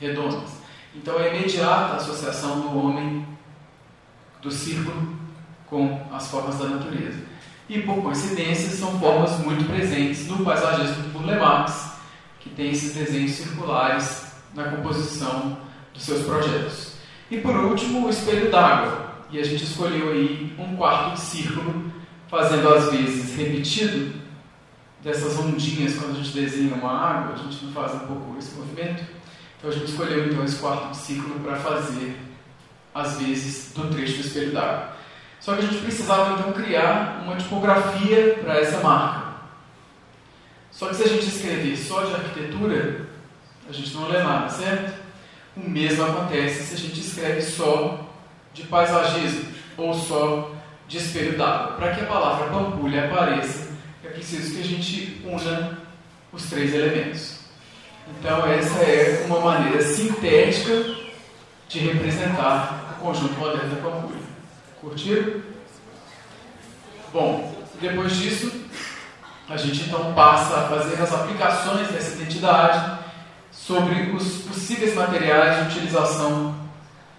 redondas. 0.00 0.50
Então 0.94 1.20
é 1.20 1.36
imediata 1.36 1.94
a 1.94 1.96
associação 1.96 2.60
do 2.60 2.78
homem 2.78 3.26
do 4.40 4.50
círculo 4.50 5.16
com 5.66 6.00
as 6.12 6.28
formas 6.28 6.58
da 6.58 6.66
natureza. 6.66 7.24
E 7.68 7.80
por 7.80 8.02
coincidência, 8.02 8.70
são 8.70 8.98
formas 9.00 9.38
muito 9.40 9.64
presentes 9.64 10.26
no 10.28 10.44
paisagismo 10.44 11.10
por 11.10 11.22
Marx, 11.26 11.92
que 12.40 12.50
tem 12.50 12.70
esses 12.70 12.94
desenhos 12.94 13.32
circulares 13.32 14.23
na 14.54 14.64
composição 14.64 15.58
dos 15.92 16.02
seus 16.02 16.24
projetos. 16.24 16.94
E 17.30 17.38
por 17.38 17.56
último, 17.56 18.06
o 18.06 18.10
espelho 18.10 18.50
d'água. 18.50 19.14
E 19.30 19.38
a 19.38 19.44
gente 19.44 19.64
escolheu 19.64 20.12
aí 20.12 20.54
um 20.58 20.76
quarto 20.76 21.14
de 21.14 21.20
círculo, 21.20 21.92
fazendo 22.28 22.68
às 22.68 22.90
vezes 22.90 23.36
repetido 23.36 24.14
dessas 25.02 25.38
ondinhas 25.38 25.96
quando 25.96 26.12
a 26.12 26.22
gente 26.22 26.32
desenha 26.32 26.74
uma 26.74 26.90
água, 26.90 27.34
a 27.34 27.36
gente 27.36 27.64
não 27.64 27.72
faz 27.72 27.94
um 27.94 28.00
pouco 28.00 28.36
esse 28.38 28.54
movimento. 28.54 29.04
Então 29.58 29.70
a 29.70 29.72
gente 29.72 29.90
escolheu 29.90 30.26
então 30.26 30.44
esse 30.44 30.56
quarto 30.56 30.90
de 30.90 30.96
círculo 30.96 31.40
para 31.40 31.56
fazer 31.56 32.16
às 32.94 33.18
vezes 33.18 33.72
do 33.74 33.90
trecho 33.90 34.14
do 34.14 34.20
espelho 34.20 34.52
d'água. 34.52 34.94
Só 35.40 35.54
que 35.54 35.58
a 35.58 35.66
gente 35.66 35.82
precisava 35.82 36.38
então 36.38 36.52
criar 36.52 37.22
uma 37.22 37.36
tipografia 37.36 38.38
para 38.42 38.60
essa 38.60 38.80
marca. 38.80 39.34
Só 40.70 40.88
que 40.88 40.96
se 40.96 41.02
a 41.02 41.08
gente 41.08 41.26
escrever 41.26 41.76
só 41.76 42.02
de 42.04 42.14
arquitetura, 42.14 43.03
a 43.68 43.72
gente 43.72 43.94
não 43.94 44.08
lê 44.08 44.22
nada, 44.22 44.48
certo? 44.48 44.92
O 45.56 45.68
mesmo 45.68 46.04
acontece 46.04 46.64
se 46.64 46.74
a 46.74 46.78
gente 46.78 47.00
escreve 47.00 47.40
só 47.40 48.06
de 48.52 48.64
paisagismo 48.64 49.44
ou 49.76 49.94
só 49.94 50.52
de 50.86 50.98
espelho 50.98 51.38
d'água. 51.38 51.76
Para 51.76 51.94
que 51.94 52.00
a 52.02 52.06
palavra 52.06 52.48
pampulha 52.48 53.06
apareça, 53.06 53.70
é 54.04 54.08
preciso 54.08 54.54
que 54.54 54.60
a 54.60 54.64
gente 54.64 55.22
una 55.24 55.78
os 56.32 56.44
três 56.50 56.74
elementos. 56.74 57.38
Então, 58.08 58.46
essa 58.46 58.82
é 58.82 59.24
uma 59.26 59.40
maneira 59.40 59.80
sintética 59.80 60.96
de 61.68 61.78
representar 61.78 62.96
o 62.98 63.00
conjunto 63.00 63.34
moderno 63.34 63.74
da 63.74 63.82
pampulha. 63.82 64.20
Curtiram? 64.80 65.40
Bom, 67.12 67.56
depois 67.80 68.14
disso, 68.16 68.52
a 69.48 69.56
gente 69.56 69.84
então 69.84 70.12
passa 70.14 70.56
a 70.56 70.68
fazer 70.68 71.00
as 71.00 71.12
aplicações 71.12 71.88
dessa 71.88 72.16
identidade 72.16 73.03
sobre 73.54 74.10
os 74.10 74.42
possíveis 74.42 74.94
materiais 74.94 75.56
de 75.56 75.78
utilização. 75.78 76.54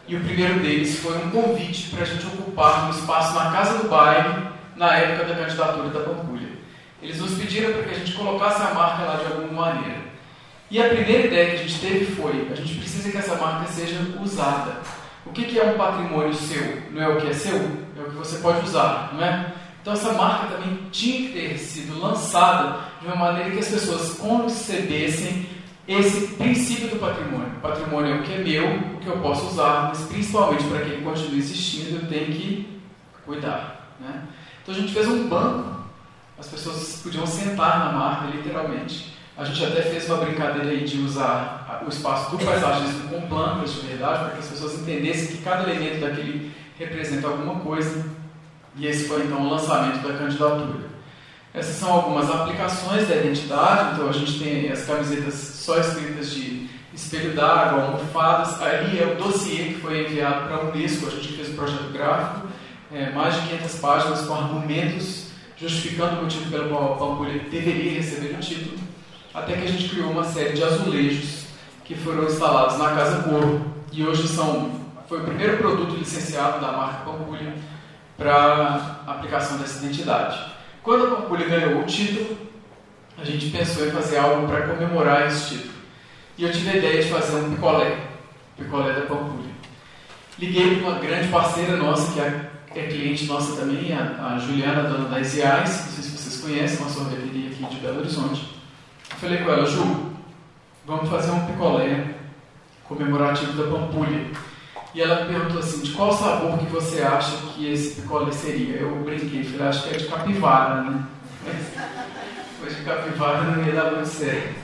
E 0.07 0.15
o 0.15 0.19
primeiro 0.19 0.59
deles 0.59 0.99
foi 0.99 1.17
um 1.17 1.31
convite 1.31 1.89
para 1.89 2.03
a 2.03 2.05
gente 2.05 2.25
ocupar 2.27 2.85
um 2.85 2.91
espaço 2.91 3.33
na 3.33 3.51
Casa 3.51 3.79
do 3.79 3.89
Baile, 3.89 4.49
na 4.75 4.95
época 4.97 5.25
da 5.25 5.35
candidatura 5.35 5.89
da 5.89 6.01
Pampulha. 6.01 6.49
Eles 7.01 7.19
nos 7.19 7.33
pediram 7.33 7.73
para 7.73 7.83
que 7.83 7.95
a 7.95 7.97
gente 7.97 8.13
colocasse 8.13 8.61
a 8.61 8.73
marca 8.73 9.03
lá 9.03 9.15
de 9.15 9.25
alguma 9.25 9.65
maneira. 9.65 9.97
E 10.69 10.81
a 10.81 10.89
primeira 10.89 11.27
ideia 11.27 11.49
que 11.51 11.55
a 11.55 11.67
gente 11.67 11.79
teve 11.79 12.05
foi: 12.15 12.49
a 12.51 12.55
gente 12.55 12.75
precisa 12.75 13.09
que 13.09 13.17
essa 13.17 13.35
marca 13.35 13.71
seja 13.71 13.99
usada. 14.21 14.81
O 15.25 15.31
que, 15.31 15.59
é 15.59 15.63
um 15.63 15.77
patrimônio 15.77 16.33
seu? 16.33 16.83
Não 16.91 17.01
é 17.01 17.07
o 17.07 17.17
que 17.19 17.27
é 17.27 17.33
seu? 17.33 17.55
É 17.55 18.01
o 18.01 18.09
que 18.09 18.15
você 18.15 18.37
pode 18.37 18.65
usar, 18.65 19.11
não 19.13 19.23
é? 19.23 19.53
Então 19.81 19.93
essa 19.93 20.13
marca 20.13 20.47
também 20.47 20.79
tinha 20.91 21.27
que 21.27 21.33
ter 21.33 21.57
sido 21.57 21.99
lançada 21.99 22.79
de 23.01 23.07
uma 23.07 23.15
maneira 23.15 23.51
que 23.51 23.59
as 23.59 23.67
pessoas 23.67 24.17
concebessem 24.17 25.47
esse 25.87 26.27
princípio 26.35 26.89
do 26.89 26.99
patrimônio. 26.99 27.57
O 27.57 27.61
patrimônio 27.61 28.15
é 28.15 28.19
o 28.19 28.23
que 28.23 28.33
é 28.33 28.37
meu, 28.39 28.95
o 28.95 28.97
que 28.97 29.07
eu 29.07 29.17
posso 29.19 29.47
usar, 29.47 29.89
mas 29.89 30.01
principalmente 30.05 30.63
para 30.65 30.81
que 30.81 30.91
ele 30.91 31.03
continue 31.03 31.39
existindo, 31.39 31.97
eu 31.97 32.07
tenho 32.07 32.25
que 32.27 32.81
cuidar. 33.23 33.95
Né? 33.99 34.23
Então 34.61 34.73
a 34.73 34.77
gente 34.77 34.93
fez 34.93 35.07
um 35.07 35.27
banco, 35.27 35.83
as 36.39 36.47
pessoas 36.47 37.01
podiam 37.03 37.25
sentar 37.25 37.79
na 37.79 37.91
marca, 37.91 38.35
literalmente. 38.35 39.13
A 39.37 39.43
gente 39.43 39.65
até 39.65 39.81
fez 39.81 40.09
uma 40.09 40.23
brincadeira 40.23 40.69
aí 40.69 40.85
de 40.85 40.97
usar 40.99 41.83
o 41.85 41.89
espaço 41.89 42.31
do 42.31 42.43
paisagismo 42.43 43.09
com 43.09 43.27
plantas 43.27 43.73
de 43.73 43.81
verdade, 43.81 44.19
para 44.19 44.29
que 44.31 44.39
as 44.39 44.47
pessoas 44.47 44.79
entendessem 44.79 45.35
que 45.35 45.43
cada 45.43 45.69
elemento 45.69 45.99
daquele 45.99 46.51
representa 46.79 47.27
alguma 47.27 47.59
coisa. 47.59 48.05
E 48.77 48.87
esse 48.87 49.07
foi 49.07 49.23
então 49.23 49.41
o 49.41 49.49
lançamento 49.49 50.07
da 50.07 50.17
candidatura. 50.17 50.94
Essas 51.55 51.75
são 51.77 51.91
algumas 51.91 52.29
aplicações 52.29 53.07
da 53.07 53.15
identidade, 53.15 53.93
então 53.93 54.09
a 54.09 54.11
gente 54.11 54.37
tem 54.37 54.69
as 54.69 54.85
camisetas 54.85 55.33
só 55.35 55.77
escritas 55.79 56.31
de 56.31 56.69
espelho 56.93 57.33
d'água, 57.33 57.83
almofadas. 57.83 58.61
Ali 58.61 58.99
é 58.99 59.05
o 59.05 59.15
dossiê 59.15 59.65
que 59.65 59.75
foi 59.75 60.05
enviado 60.05 60.47
para 60.47 60.57
a 60.57 60.61
Unesco, 60.65 61.07
a 61.07 61.11
gente 61.11 61.33
fez 61.33 61.49
um 61.49 61.55
projeto 61.55 61.93
gráfico, 61.93 62.47
é, 62.91 63.09
mais 63.11 63.35
de 63.35 63.47
500 63.47 63.75
páginas 63.79 64.21
com 64.25 64.33
argumentos 64.33 65.25
justificando 65.57 66.19
o 66.19 66.23
motivo 66.23 66.51
pelo 66.51 66.69
qual 66.69 66.93
a 66.93 66.97
Pampulha 66.97 67.39
deveria 67.49 67.93
receber 67.93 68.35
o 68.35 68.39
título, 68.39 68.77
até 69.33 69.53
que 69.53 69.63
a 69.63 69.67
gente 69.67 69.89
criou 69.89 70.11
uma 70.11 70.25
série 70.25 70.53
de 70.53 70.63
azulejos 70.63 71.45
que 71.85 71.95
foram 71.95 72.25
instalados 72.25 72.77
na 72.77 72.89
Casa 72.89 73.23
Coro 73.23 73.61
e 73.91 74.03
hoje 74.03 74.27
são, 74.27 74.71
foi 75.07 75.21
o 75.21 75.23
primeiro 75.23 75.57
produto 75.57 75.95
licenciado 75.95 76.59
da 76.59 76.73
marca 76.73 77.05
Pampulha 77.05 77.53
para 78.17 78.99
aplicação 79.07 79.57
dessa 79.57 79.85
identidade. 79.85 80.54
Quando 80.85 81.07
a 81.07 81.15
Pampulha 81.15 81.47
ganhou 81.47 81.81
o 81.81 81.83
título, 81.83 82.37
a 83.17 83.25
gente 83.25 83.49
pensou 83.49 83.87
em 83.87 83.91
fazer 83.91 84.17
algo 84.17 84.47
para 84.47 84.67
comemorar 84.67 85.25
esse 85.25 85.55
título. 85.55 85.73
E 86.37 86.43
eu 86.43 86.51
tive 86.51 86.69
a 86.69 86.75
ideia 86.77 87.01
de 87.01 87.09
fazer 87.09 87.37
um 87.37 87.55
picolé, 87.55 87.97
picolé 88.55 88.93
da 88.93 89.01
Pampulha. 89.07 89.49
Liguei 90.37 90.75
para 90.75 90.89
uma 90.89 90.99
grande 90.99 91.29
parceira 91.29 91.75
nossa, 91.77 92.13
que 92.13 92.19
é, 92.19 92.51
é 92.75 92.85
cliente 92.85 93.25
nossa 93.25 93.59
também, 93.59 93.91
a, 93.93 94.35
a 94.35 94.37
Juliana, 94.37 94.87
dona 94.87 95.09
das 95.09 95.33
IAs, 95.33 95.85
não 95.85 95.91
sei 95.91 96.03
se 96.03 96.09
vocês 96.11 96.41
conhecem, 96.41 96.77
uma 96.77 96.89
sorveteria 96.91 97.49
aqui 97.49 97.65
de 97.65 97.81
Belo 97.81 98.01
Horizonte. 98.01 98.47
Falei 99.05 99.39
com 99.39 99.49
ela, 99.49 99.65
Ju, 99.65 100.11
vamos 100.85 101.09
fazer 101.09 101.31
um 101.31 101.47
picolé 101.47 102.13
comemorativo 102.83 103.53
da 103.53 103.75
Pampulha. 103.75 104.27
E 104.95 105.01
ela 105.01 105.25
me 105.25 105.33
perguntou 105.33 105.59
assim, 105.59 105.81
de 105.81 105.91
qual 105.91 106.13
sabor 106.13 106.57
que 106.57 106.67
você 106.67 107.01
acha 107.01 107.35
que 107.53 107.69
esse 107.69 108.01
picolé 108.01 108.31
seria? 108.31 108.77
Eu 108.77 108.95
brinquei, 109.03 109.43
falei, 109.43 109.67
acho 109.67 109.83
que 109.83 109.93
é 109.93 109.97
de 109.97 110.07
capivara, 110.07 110.83
né? 110.83 111.03
Mas 112.63 112.77
de 112.77 112.83
capivara 112.83 113.41
não 113.41 113.61
ia 113.61 113.73
dar 113.73 113.91
muito 113.91 114.07
certo. 114.07 114.55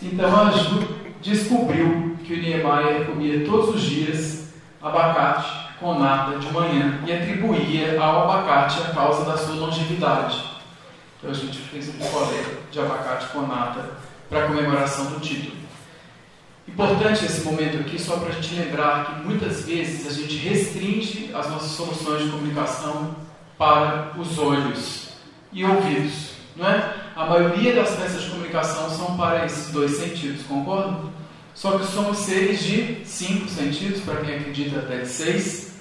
Então 0.00 0.46
a 0.46 0.52
Ju 0.52 0.96
descobriu 1.20 2.16
que 2.22 2.34
o 2.34 2.36
Niemeyer 2.36 3.06
comia 3.06 3.44
todos 3.44 3.74
os 3.74 3.82
dias 3.82 4.54
abacate 4.80 5.74
com 5.80 5.98
nata 5.98 6.38
de 6.38 6.52
manhã 6.52 7.00
e 7.04 7.12
atribuía 7.12 8.00
ao 8.00 8.30
abacate 8.30 8.80
a 8.80 8.94
causa 8.94 9.24
da 9.24 9.36
sua 9.36 9.56
longevidade. 9.56 10.40
Então 11.18 11.32
a 11.32 11.34
gente 11.34 11.58
fez 11.58 11.88
um 11.88 11.92
picolé 11.94 12.44
de 12.70 12.78
abacate 12.78 13.26
com 13.32 13.40
nata 13.40 13.90
para 14.30 14.46
comemoração 14.46 15.06
do 15.06 15.18
título. 15.18 15.63
Importante 16.66 17.26
esse 17.26 17.42
momento 17.42 17.78
aqui, 17.78 18.00
só 18.00 18.16
para 18.16 18.30
a 18.30 18.32
gente 18.32 18.54
lembrar 18.54 19.04
que 19.04 19.26
muitas 19.26 19.64
vezes 19.64 20.06
a 20.06 20.10
gente 20.10 20.36
restringe 20.36 21.30
as 21.34 21.48
nossas 21.50 21.72
soluções 21.72 22.24
de 22.24 22.30
comunicação 22.30 23.14
para 23.58 24.12
os 24.18 24.38
olhos 24.38 25.10
e 25.52 25.62
ouvidos, 25.64 26.30
não 26.56 26.66
é? 26.68 26.94
A 27.14 27.26
maioria 27.26 27.74
das 27.74 27.90
peças 27.90 28.22
de 28.22 28.30
comunicação 28.30 28.88
são 28.90 29.16
para 29.16 29.44
esses 29.44 29.70
dois 29.72 29.92
sentidos, 29.92 30.42
concordam? 30.46 31.12
Só 31.54 31.78
que 31.78 31.86
somos 31.86 32.18
seres 32.18 32.62
de 32.64 33.04
cinco 33.04 33.48
sentidos, 33.48 34.00
para 34.00 34.22
quem 34.22 34.34
acredita 34.34 34.80
até 34.80 34.98
de 34.98 35.08
seis. 35.08 35.74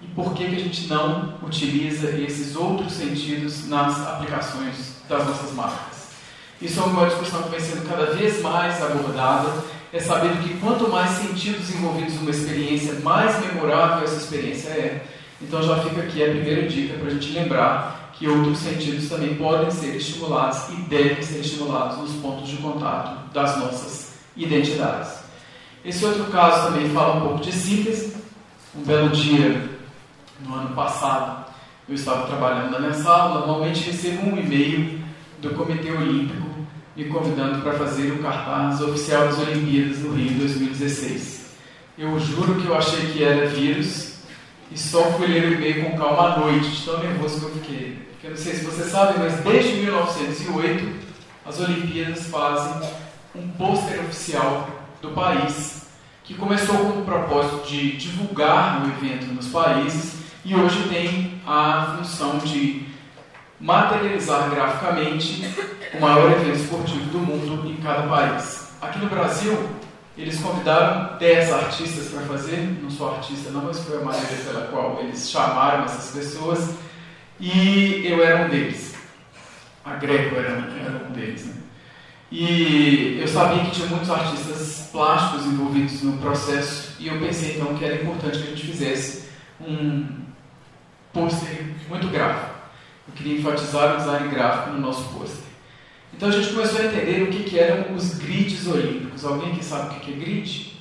E 0.00 0.06
por 0.06 0.32
que, 0.32 0.46
que 0.46 0.56
a 0.56 0.58
gente 0.58 0.86
não 0.86 1.34
utiliza 1.42 2.10
esses 2.12 2.56
outros 2.56 2.92
sentidos 2.92 3.68
nas 3.68 4.00
aplicações 4.06 4.94
das 5.06 5.26
nossas 5.26 5.52
marcas? 5.52 6.08
Isso 6.62 6.80
é 6.80 6.84
uma 6.84 7.06
discussão 7.06 7.42
que 7.42 7.50
vem 7.50 7.60
sendo 7.60 7.86
cada 7.86 8.14
vez 8.14 8.40
mais 8.40 8.82
abordada 8.82 9.62
é 9.92 9.98
saber 9.98 10.36
que 10.38 10.54
quanto 10.58 10.88
mais 10.88 11.10
sentidos 11.10 11.70
envolvidos 11.74 12.14
numa 12.14 12.30
experiência, 12.30 12.94
mais 13.00 13.40
memorável 13.44 14.04
essa 14.04 14.16
experiência 14.16 14.68
é. 14.68 15.06
Então 15.42 15.62
já 15.62 15.78
fica 15.82 16.02
aqui 16.02 16.22
a 16.22 16.30
primeira 16.30 16.68
dica 16.68 16.94
para 16.98 17.08
a 17.08 17.10
gente 17.10 17.32
lembrar 17.32 18.12
que 18.12 18.28
outros 18.28 18.58
sentidos 18.58 19.08
também 19.08 19.34
podem 19.34 19.70
ser 19.70 19.96
estimulados 19.96 20.68
e 20.68 20.82
devem 20.82 21.22
ser 21.22 21.40
estimulados 21.40 21.98
nos 21.98 22.12
pontos 22.20 22.48
de 22.48 22.58
contato 22.58 23.32
das 23.32 23.58
nossas 23.58 24.18
identidades. 24.36 25.20
Esse 25.84 26.04
outro 26.04 26.24
caso 26.24 26.68
também 26.68 26.90
fala 26.90 27.16
um 27.16 27.20
pouco 27.20 27.40
de 27.40 27.52
síntese. 27.52 28.14
Um 28.76 28.82
belo 28.82 29.08
dia, 29.08 29.68
no 30.40 30.54
ano 30.54 30.74
passado, 30.74 31.46
eu 31.88 31.94
estava 31.94 32.26
trabalhando 32.26 32.70
na 32.70 32.78
minha 32.78 32.94
sala, 32.94 33.40
normalmente 33.40 33.90
recebo 33.90 34.30
um 34.30 34.38
e-mail 34.38 35.00
do 35.40 35.50
Comitê 35.50 35.90
Olímpico 35.90 36.49
me 36.96 37.04
convidando 37.04 37.62
para 37.62 37.72
fazer 37.74 38.12
o 38.12 38.18
cartaz 38.18 38.80
oficial 38.80 39.26
das 39.26 39.38
Olimpíadas 39.38 39.98
do 39.98 40.12
Rio 40.12 40.38
2016. 40.38 41.50
Eu 41.96 42.18
juro 42.18 42.60
que 42.60 42.66
eu 42.66 42.74
achei 42.74 43.12
que 43.12 43.22
era 43.22 43.46
vírus 43.46 44.14
e 44.70 44.78
só 44.78 45.04
fui 45.12 45.26
ler 45.26 45.44
o 45.44 45.54
e-mail 45.54 45.84
com 45.84 45.98
calma 45.98 46.34
à 46.34 46.38
noite, 46.38 46.70
de 46.70 46.84
tão 46.84 46.98
nervoso 47.00 47.40
que 47.40 47.46
eu 47.46 47.50
fiquei. 47.52 47.98
Porque 48.10 48.26
eu 48.26 48.30
não 48.30 48.36
sei 48.36 48.54
se 48.54 48.64
vocês 48.64 48.90
sabem, 48.90 49.18
mas 49.18 49.40
desde 49.40 49.74
1908 49.80 51.10
as 51.46 51.60
Olimpíadas 51.60 52.26
fazem 52.26 52.88
um 53.34 53.48
pôster 53.50 54.00
oficial 54.00 54.68
do 55.00 55.10
país 55.10 55.80
que 56.24 56.34
começou 56.34 56.76
com 56.76 57.00
o 57.00 57.04
propósito 57.04 57.66
de 57.66 57.96
divulgar 57.96 58.84
o 58.84 58.88
evento 58.88 59.26
nos 59.34 59.48
países 59.48 60.14
e 60.44 60.54
hoje 60.54 60.88
tem 60.88 61.40
a 61.46 61.96
função 61.98 62.38
de 62.38 62.86
materializar 63.60 64.48
graficamente 64.48 65.44
o 65.94 66.00
maior 66.00 66.32
evento 66.32 66.56
esportivo 66.56 67.04
do 67.10 67.18
mundo 67.18 67.68
em 67.68 67.76
cada 67.76 68.08
país. 68.08 68.72
Aqui 68.80 68.98
no 68.98 69.10
Brasil, 69.10 69.68
eles 70.16 70.40
convidaram 70.40 71.18
10 71.18 71.52
artistas 71.52 72.08
para 72.08 72.22
fazer, 72.22 72.78
não 72.82 72.90
sou 72.90 73.14
artista 73.14 73.50
não, 73.50 73.62
mas 73.62 73.80
foi 73.80 73.98
a 73.98 74.04
maneira 74.04 74.36
pela 74.44 74.66
qual 74.68 75.00
eles 75.00 75.30
chamaram 75.30 75.84
essas 75.84 76.14
pessoas, 76.14 76.74
e 77.38 78.06
eu 78.06 78.24
era 78.24 78.46
um 78.46 78.48
deles. 78.48 78.94
A 79.84 79.94
Greco 79.96 80.36
era, 80.36 80.50
era 80.50 81.06
um 81.08 81.12
deles. 81.12 81.46
Né? 81.46 81.54
E 82.32 83.18
eu 83.20 83.28
sabia 83.28 83.64
que 83.64 83.72
tinha 83.72 83.88
muitos 83.88 84.10
artistas 84.10 84.88
plásticos 84.92 85.46
envolvidos 85.46 86.02
no 86.02 86.16
processo, 86.18 86.96
e 86.98 87.08
eu 87.08 87.18
pensei 87.18 87.56
então 87.56 87.74
que 87.74 87.84
era 87.84 88.02
importante 88.02 88.38
que 88.38 88.44
a 88.44 88.50
gente 88.50 88.66
fizesse 88.66 89.28
um 89.60 90.06
pôster 91.12 91.74
muito 91.88 92.08
gráfico. 92.08 92.59
Eu 93.10 93.16
queria 93.16 93.38
enfatizar 93.38 93.94
o 93.94 93.96
design 93.98 94.28
gráfico 94.28 94.70
no 94.70 94.80
nosso 94.80 95.02
pôster. 95.12 95.44
Então 96.14 96.28
a 96.28 96.32
gente 96.32 96.52
começou 96.52 96.80
a 96.80 96.84
entender 96.84 97.22
o 97.22 97.26
que, 97.26 97.44
que 97.44 97.58
eram 97.58 97.94
os 97.94 98.14
grids 98.14 98.66
olímpicos. 98.66 99.24
Alguém 99.24 99.54
que 99.54 99.64
sabe 99.64 99.96
o 99.96 100.00
que 100.00 100.12
é 100.12 100.16
grid? 100.16 100.80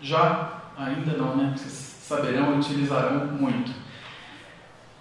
Já? 0.00 0.62
Ainda 0.78 1.16
não, 1.16 1.36
né? 1.36 1.54
Vocês 1.56 1.96
saberão 2.02 2.54
e 2.54 2.58
utilizarão 2.58 3.26
muito. 3.26 3.72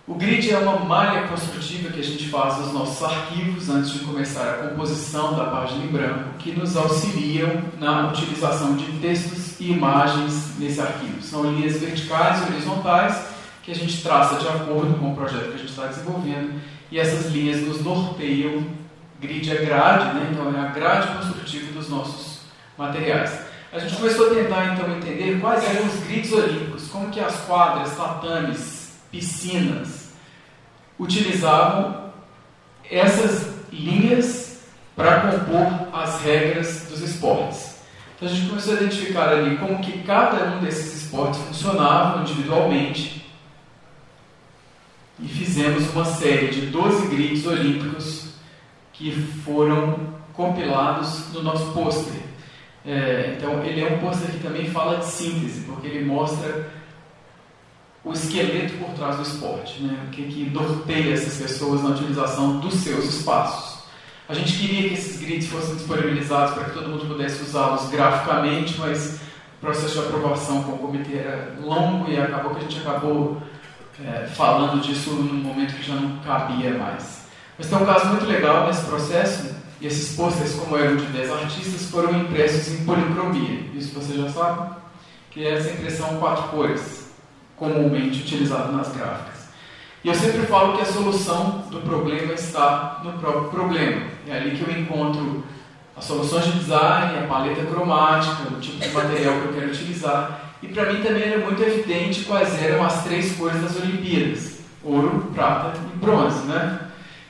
O 0.08 0.16
grid 0.16 0.52
é 0.52 0.58
uma 0.58 0.80
malha 0.80 1.28
construtiva 1.28 1.92
que 1.92 2.00
a 2.00 2.04
gente 2.04 2.30
faz 2.30 2.60
nos 2.60 2.74
nossos 2.74 3.04
arquivos 3.04 3.70
antes 3.70 3.92
de 3.92 4.00
começar 4.00 4.50
a 4.50 4.70
composição 4.70 5.36
da 5.36 5.46
página 5.46 5.84
em 5.84 5.88
branco, 5.88 6.38
que 6.40 6.52
nos 6.52 6.78
auxiliam 6.78 7.64
na 7.80 8.10
utilização 8.10 8.76
de 8.76 8.86
textos 9.00 9.60
e 9.60 9.72
imagens 9.72 10.58
nesse 10.60 10.80
arquivo. 10.80 11.22
São 11.22 11.52
linhas 11.52 11.78
verticais 11.78 12.42
e 12.42 12.54
horizontais 12.54 13.35
que 13.66 13.72
a 13.72 13.76
gente 13.76 14.04
traça 14.04 14.36
de 14.36 14.48
acordo 14.48 14.94
com 15.00 15.12
o 15.12 15.16
projeto 15.16 15.50
que 15.50 15.56
a 15.56 15.58
gente 15.58 15.72
está 15.72 15.88
desenvolvendo 15.88 16.62
e 16.92 17.00
essas 17.00 17.32
linhas 17.32 17.62
nos 17.62 17.84
norteiam 17.84 18.64
Grid 19.20 19.50
é 19.50 19.66
grade, 19.66 20.14
né? 20.14 20.30
então 20.32 20.56
é 20.56 20.60
a 20.60 20.72
grade 20.72 21.08
construtiva 21.18 21.74
dos 21.74 21.90
nossos 21.90 22.42
materiais. 22.78 23.40
A 23.74 23.80
gente 23.80 23.96
começou 23.96 24.28
a 24.28 24.36
tentar 24.36 24.74
então 24.74 24.96
entender 24.96 25.40
quais 25.40 25.64
eram 25.64 25.88
os 25.88 25.96
grids 26.02 26.32
olímpicos, 26.32 26.88
como 26.90 27.10
que 27.10 27.20
as 27.20 27.36
quadras, 27.42 27.96
tatames, 27.96 28.94
piscinas 29.12 30.12
utilizavam 31.00 32.12
essas 32.90 33.56
linhas 33.72 34.60
para 34.96 35.22
compor 35.22 35.90
as 35.92 36.22
regras 36.22 36.86
dos 36.90 37.02
esportes. 37.02 37.78
Então 38.16 38.30
a 38.30 38.32
gente 38.32 38.48
começou 38.48 38.74
a 38.74 38.78
identificar 38.78 39.30
ali 39.30 39.58
como 39.58 39.80
que 39.80 40.04
cada 40.04 40.56
um 40.56 40.60
desses 40.60 41.04
esportes 41.04 41.40
funcionava 41.42 42.22
individualmente 42.22 43.25
e 45.20 45.28
fizemos 45.28 45.90
uma 45.94 46.06
série 46.06 46.48
de 46.48 46.66
12 46.68 47.08
grids 47.08 47.46
olímpicos 47.46 48.30
que 48.92 49.12
foram 49.44 50.16
compilados 50.34 51.32
no 51.34 51.42
nosso 51.42 51.72
pôster. 51.72 52.22
É, 52.86 53.36
então, 53.38 53.64
ele 53.64 53.82
é 53.82 53.94
um 53.94 54.00
pôster 54.00 54.30
que 54.30 54.40
também 54.40 54.70
fala 54.70 54.98
de 54.98 55.06
síntese, 55.06 55.62
porque 55.62 55.88
ele 55.88 56.06
mostra 56.06 56.70
o 58.04 58.14
esqueleto 58.14 58.74
por 58.78 58.90
trás 58.94 59.16
do 59.16 59.24
esporte, 59.24 59.82
né? 59.82 60.06
o 60.08 60.12
que, 60.12 60.24
que 60.24 60.50
norteia 60.52 61.14
essas 61.14 61.42
pessoas 61.42 61.82
na 61.82 61.90
utilização 61.90 62.60
dos 62.60 62.76
seus 62.76 63.06
espaços. 63.06 63.84
A 64.30 64.34
gente 64.34 64.58
queria 64.58 64.90
que 64.90 64.96
esses 64.96 65.20
grids 65.20 65.48
fossem 65.48 65.76
disponibilizados 65.76 66.54
para 66.54 66.66
que 66.66 66.74
todo 66.74 66.90
mundo 66.90 67.08
pudesse 67.08 67.44
usá-los 67.44 67.90
graficamente, 67.90 68.76
mas 68.78 69.20
o 69.58 69.62
processo 69.62 69.94
de 69.94 70.00
aprovação 70.00 70.64
com 70.64 70.74
o 70.74 70.78
comitê 70.78 71.18
era 71.18 71.56
longo 71.60 72.10
e 72.10 72.18
acabou 72.18 72.54
que 72.54 72.58
a 72.58 72.62
gente 72.62 72.80
acabou 72.80 73.42
é, 74.04 74.26
falando 74.28 74.82
disso 74.82 75.12
num 75.12 75.42
momento 75.42 75.76
que 75.76 75.84
já 75.84 75.96
não 75.96 76.18
cabia 76.20 76.78
mais. 76.78 77.26
Mas 77.58 77.68
tem 77.68 77.78
um 77.78 77.86
caso 77.86 78.08
muito 78.08 78.26
legal 78.26 78.68
nesse 78.68 78.84
processo, 78.86 79.56
e 79.80 79.88
esses 79.88 80.16
posters, 80.16 80.54
como 80.56 80.78
eram 80.78 80.98
de 80.98 81.06
10 81.06 81.32
artistas, 81.32 81.90
foram 81.90 82.12
impressos 82.18 82.74
em 82.74 82.86
policromia. 82.86 83.62
Isso 83.74 83.94
você 83.94 84.18
já 84.18 84.30
sabe? 84.30 84.76
Que 85.32 85.46
é 85.46 85.54
essa 85.54 85.72
impressão 85.72 86.18
quatro 86.18 86.50
cores, 86.50 87.12
comumente 87.56 88.22
utilizada 88.22 88.72
nas 88.72 88.94
gráficas. 88.96 89.36
E 90.04 90.08
eu 90.08 90.16
sempre 90.16 90.46
falo 90.46 90.76
que 90.76 90.82
a 90.82 90.86
solução 90.86 91.64
do 91.72 91.82
problema 91.82 92.34
está 92.34 93.02
no 93.04 93.14
próprio 93.14 93.50
problema. 93.50 94.04
É 94.28 94.38
ali 94.38 94.56
que 94.56 94.62
eu 94.62 94.78
encontro 94.78 95.44
as 95.98 96.04
soluções 96.04 96.46
de 96.46 96.60
design, 96.60 97.18
a 97.18 97.28
paleta 97.28 97.66
cromática, 97.66 98.54
o 98.54 98.60
tipo 98.60 98.78
de 98.78 98.90
material 98.90 99.42
que 99.42 99.46
eu 99.48 99.54
quero 99.54 99.72
utilizar. 99.72 100.45
E 100.62 100.68
para 100.68 100.92
mim 100.92 101.04
também 101.04 101.24
era 101.24 101.46
muito 101.46 101.62
evidente 101.62 102.24
quais 102.24 102.62
eram 102.62 102.84
as 102.84 103.04
três 103.04 103.36
cores 103.36 103.62
das 103.62 103.76
Olimpíadas: 103.76 104.60
ouro, 104.84 105.32
prata 105.34 105.78
e 105.94 105.98
bronze, 105.98 106.46
né? 106.48 106.80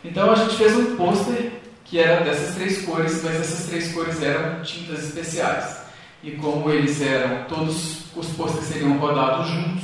Então 0.03 0.31
a 0.31 0.35
gente 0.35 0.55
fez 0.55 0.75
um 0.75 0.95
pôster 0.95 1.51
que 1.83 1.99
era 1.99 2.23
dessas 2.23 2.55
três 2.55 2.83
cores, 2.83 3.23
mas 3.23 3.35
essas 3.35 3.67
três 3.67 3.93
cores 3.93 4.21
eram 4.21 4.61
tintas 4.61 5.03
especiais. 5.03 5.77
E 6.23 6.31
como 6.31 6.69
eles 6.71 7.01
eram, 7.01 7.45
todos 7.45 8.05
os 8.15 8.27
pôsteres 8.29 8.67
seriam 8.67 8.97
rodados 8.97 9.47
juntos, 9.47 9.83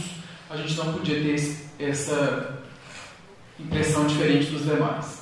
a 0.50 0.58
gente 0.58 0.76
não 0.78 0.94
podia 0.94 1.22
ter 1.22 1.36
essa 1.80 2.60
impressão 3.60 4.08
diferente 4.08 4.50
dos 4.50 4.66
demais. 4.66 5.22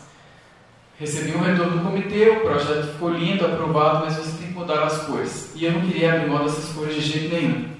Recebi 0.97 1.35
um 1.35 1.41
retorno 1.41 1.77
do 1.77 1.83
comitê, 1.83 2.29
o 2.29 2.41
projeto 2.41 2.91
ficou 2.93 3.11
lindo, 3.11 3.45
aprovado, 3.45 4.05
mas 4.05 4.15
você 4.15 4.37
tem 4.37 4.47
que 4.47 4.53
mudar 4.53 4.83
as 4.83 5.03
cores. 5.03 5.51
E 5.55 5.65
eu 5.65 5.71
não 5.73 5.81
queria 5.81 6.13
abrir 6.13 6.29
mão 6.29 6.43
dessas 6.43 6.73
cores 6.73 6.95
de 6.95 7.01
jeito 7.01 7.35
nenhum. 7.35 7.78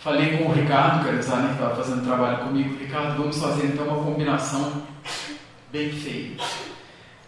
Falei 0.00 0.38
com 0.38 0.44
o 0.44 0.52
Ricardo, 0.52 1.10
designer 1.16 1.48
que 1.48 1.54
estava 1.54 1.74
fazendo 1.74 2.04
trabalho 2.04 2.38
comigo, 2.38 2.78
Ricardo, 2.78 3.18
vamos 3.18 3.36
fazer 3.36 3.66
então 3.66 3.84
uma 3.84 4.04
combinação 4.04 4.82
bem 5.72 5.90
feio. 5.90 6.36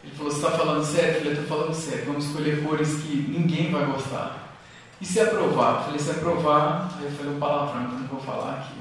Ele 0.04 0.14
falou: 0.16 0.30
Você 0.30 0.38
está 0.38 0.56
falando 0.56 0.84
sério? 0.84 1.10
Eu 1.10 1.18
falei: 1.18 1.32
Estou 1.32 1.58
falando 1.58 1.74
sério. 1.74 2.04
Vamos 2.06 2.26
escolher 2.26 2.62
cores 2.62 3.02
que 3.02 3.16
ninguém 3.28 3.72
vai 3.72 3.86
gostar. 3.86 4.56
E 5.00 5.04
se 5.04 5.20
aprovar? 5.20 5.76
Eu 5.76 5.82
falei: 5.84 5.98
Se 5.98 6.10
aprovar, 6.10 6.90
aí 6.96 7.04
eu 7.04 7.10
falei 7.10 7.32
um 7.32 7.38
palavrão 7.38 7.86
que 7.86 7.94
não 7.96 8.06
vou 8.06 8.20
falar 8.20 8.52
aqui. 8.54 8.80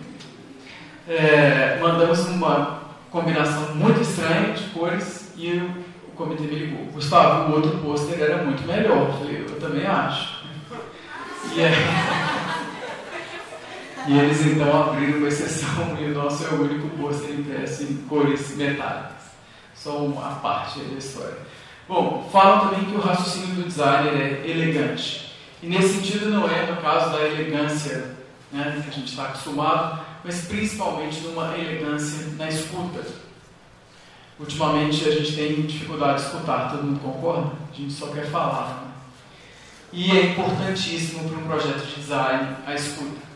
É, 1.08 1.80
mandamos 1.82 2.20
uma 2.28 2.82
combinação 3.10 3.74
muito 3.74 4.02
estranha 4.02 4.54
de 4.54 4.66
cores 4.66 5.34
e 5.36 5.54
o, 5.54 6.12
comitê 6.16 6.44
me 6.44 6.56
ligou. 6.56 6.86
Gustavo, 6.94 7.52
o 7.52 7.56
outro 7.56 7.80
pôster 7.80 8.22
era 8.22 8.44
muito 8.44 8.68
melhor. 8.68 9.08
Eu 9.08 9.14
falei: 9.14 9.46
Eu 9.48 9.60
também 9.60 9.88
acho. 9.88 10.46
E, 11.56 11.62
é... 11.62 12.29
e 14.10 14.18
eles 14.18 14.46
então 14.46 14.82
abriram 14.82 15.20
uma 15.20 15.28
exceção 15.28 15.96
e 16.02 16.06
o 16.06 16.14
nosso 16.14 16.44
é 16.46 16.50
o 16.50 16.64
único 16.64 16.90
pôster 16.98 17.32
impresso 17.32 17.84
em 17.84 17.98
cores 18.08 18.56
metálicas 18.56 19.20
só 19.82 19.98
uma 19.98 20.36
parte 20.36 20.80
da 20.80 20.98
história. 20.98 21.38
Bom, 21.88 22.28
falam 22.32 22.70
também 22.70 22.86
que 22.86 22.96
o 22.96 23.00
raciocínio 23.00 23.56
do 23.56 23.64
designer 23.64 24.14
é 24.14 24.48
elegante. 24.48 25.34
E 25.64 25.68
nesse 25.68 25.96
sentido 25.96 26.30
não 26.30 26.50
é 26.50 26.70
no 26.70 26.82
caso 26.82 27.12
da 27.12 27.26
elegância 27.26 28.16
né, 28.52 28.82
que 28.84 28.90
a 28.90 28.94
gente 28.94 29.10
está 29.10 29.24
acostumado, 29.26 30.02
mas 30.24 30.46
principalmente 30.46 31.22
numa 31.22 31.58
elegância 31.58 32.28
na 32.38 32.50
escuta. 32.50 33.06
Ultimamente 34.40 35.08
a 35.08 35.12
gente 35.12 35.36
tem 35.36 35.62
dificuldade 35.62 36.22
de 36.22 36.28
escutar, 36.28 36.72
todo 36.72 36.84
mundo 36.84 37.00
concorda? 37.00 37.52
A 37.72 37.76
gente 37.76 37.94
só 37.94 38.08
quer 38.08 38.26
falar. 38.30 38.82
Né? 38.82 38.92
E 39.92 40.12
é 40.18 40.26
importantíssimo 40.32 41.28
para 41.28 41.38
um 41.38 41.48
projeto 41.48 41.86
de 41.86 41.96
design 41.96 42.56
a 42.66 42.74
escuta. 42.74 43.29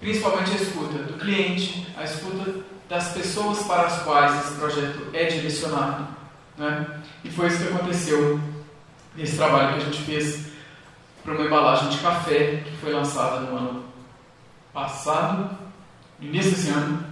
Principalmente 0.00 0.52
a 0.52 0.54
escuta 0.54 0.98
do 1.02 1.18
cliente, 1.18 1.86
a 1.96 2.04
escuta 2.04 2.54
das 2.88 3.12
pessoas 3.12 3.64
para 3.64 3.82
as 3.82 4.02
quais 4.02 4.44
esse 4.44 4.54
projeto 4.58 5.08
é 5.12 5.24
direcionado. 5.24 6.06
Né? 6.56 6.86
E 7.24 7.30
foi 7.30 7.48
isso 7.48 7.58
que 7.58 7.74
aconteceu 7.74 8.40
nesse 9.16 9.36
trabalho 9.36 9.74
que 9.74 9.82
a 9.82 9.84
gente 9.84 10.02
fez 10.02 10.46
para 11.24 11.34
uma 11.34 11.44
embalagem 11.44 11.88
de 11.90 11.98
café 11.98 12.62
que 12.64 12.76
foi 12.76 12.92
lançada 12.92 13.40
no 13.40 13.56
ano 13.56 13.84
passado, 14.72 15.58
início 16.20 16.52
desse 16.52 16.70
ano, 16.70 17.04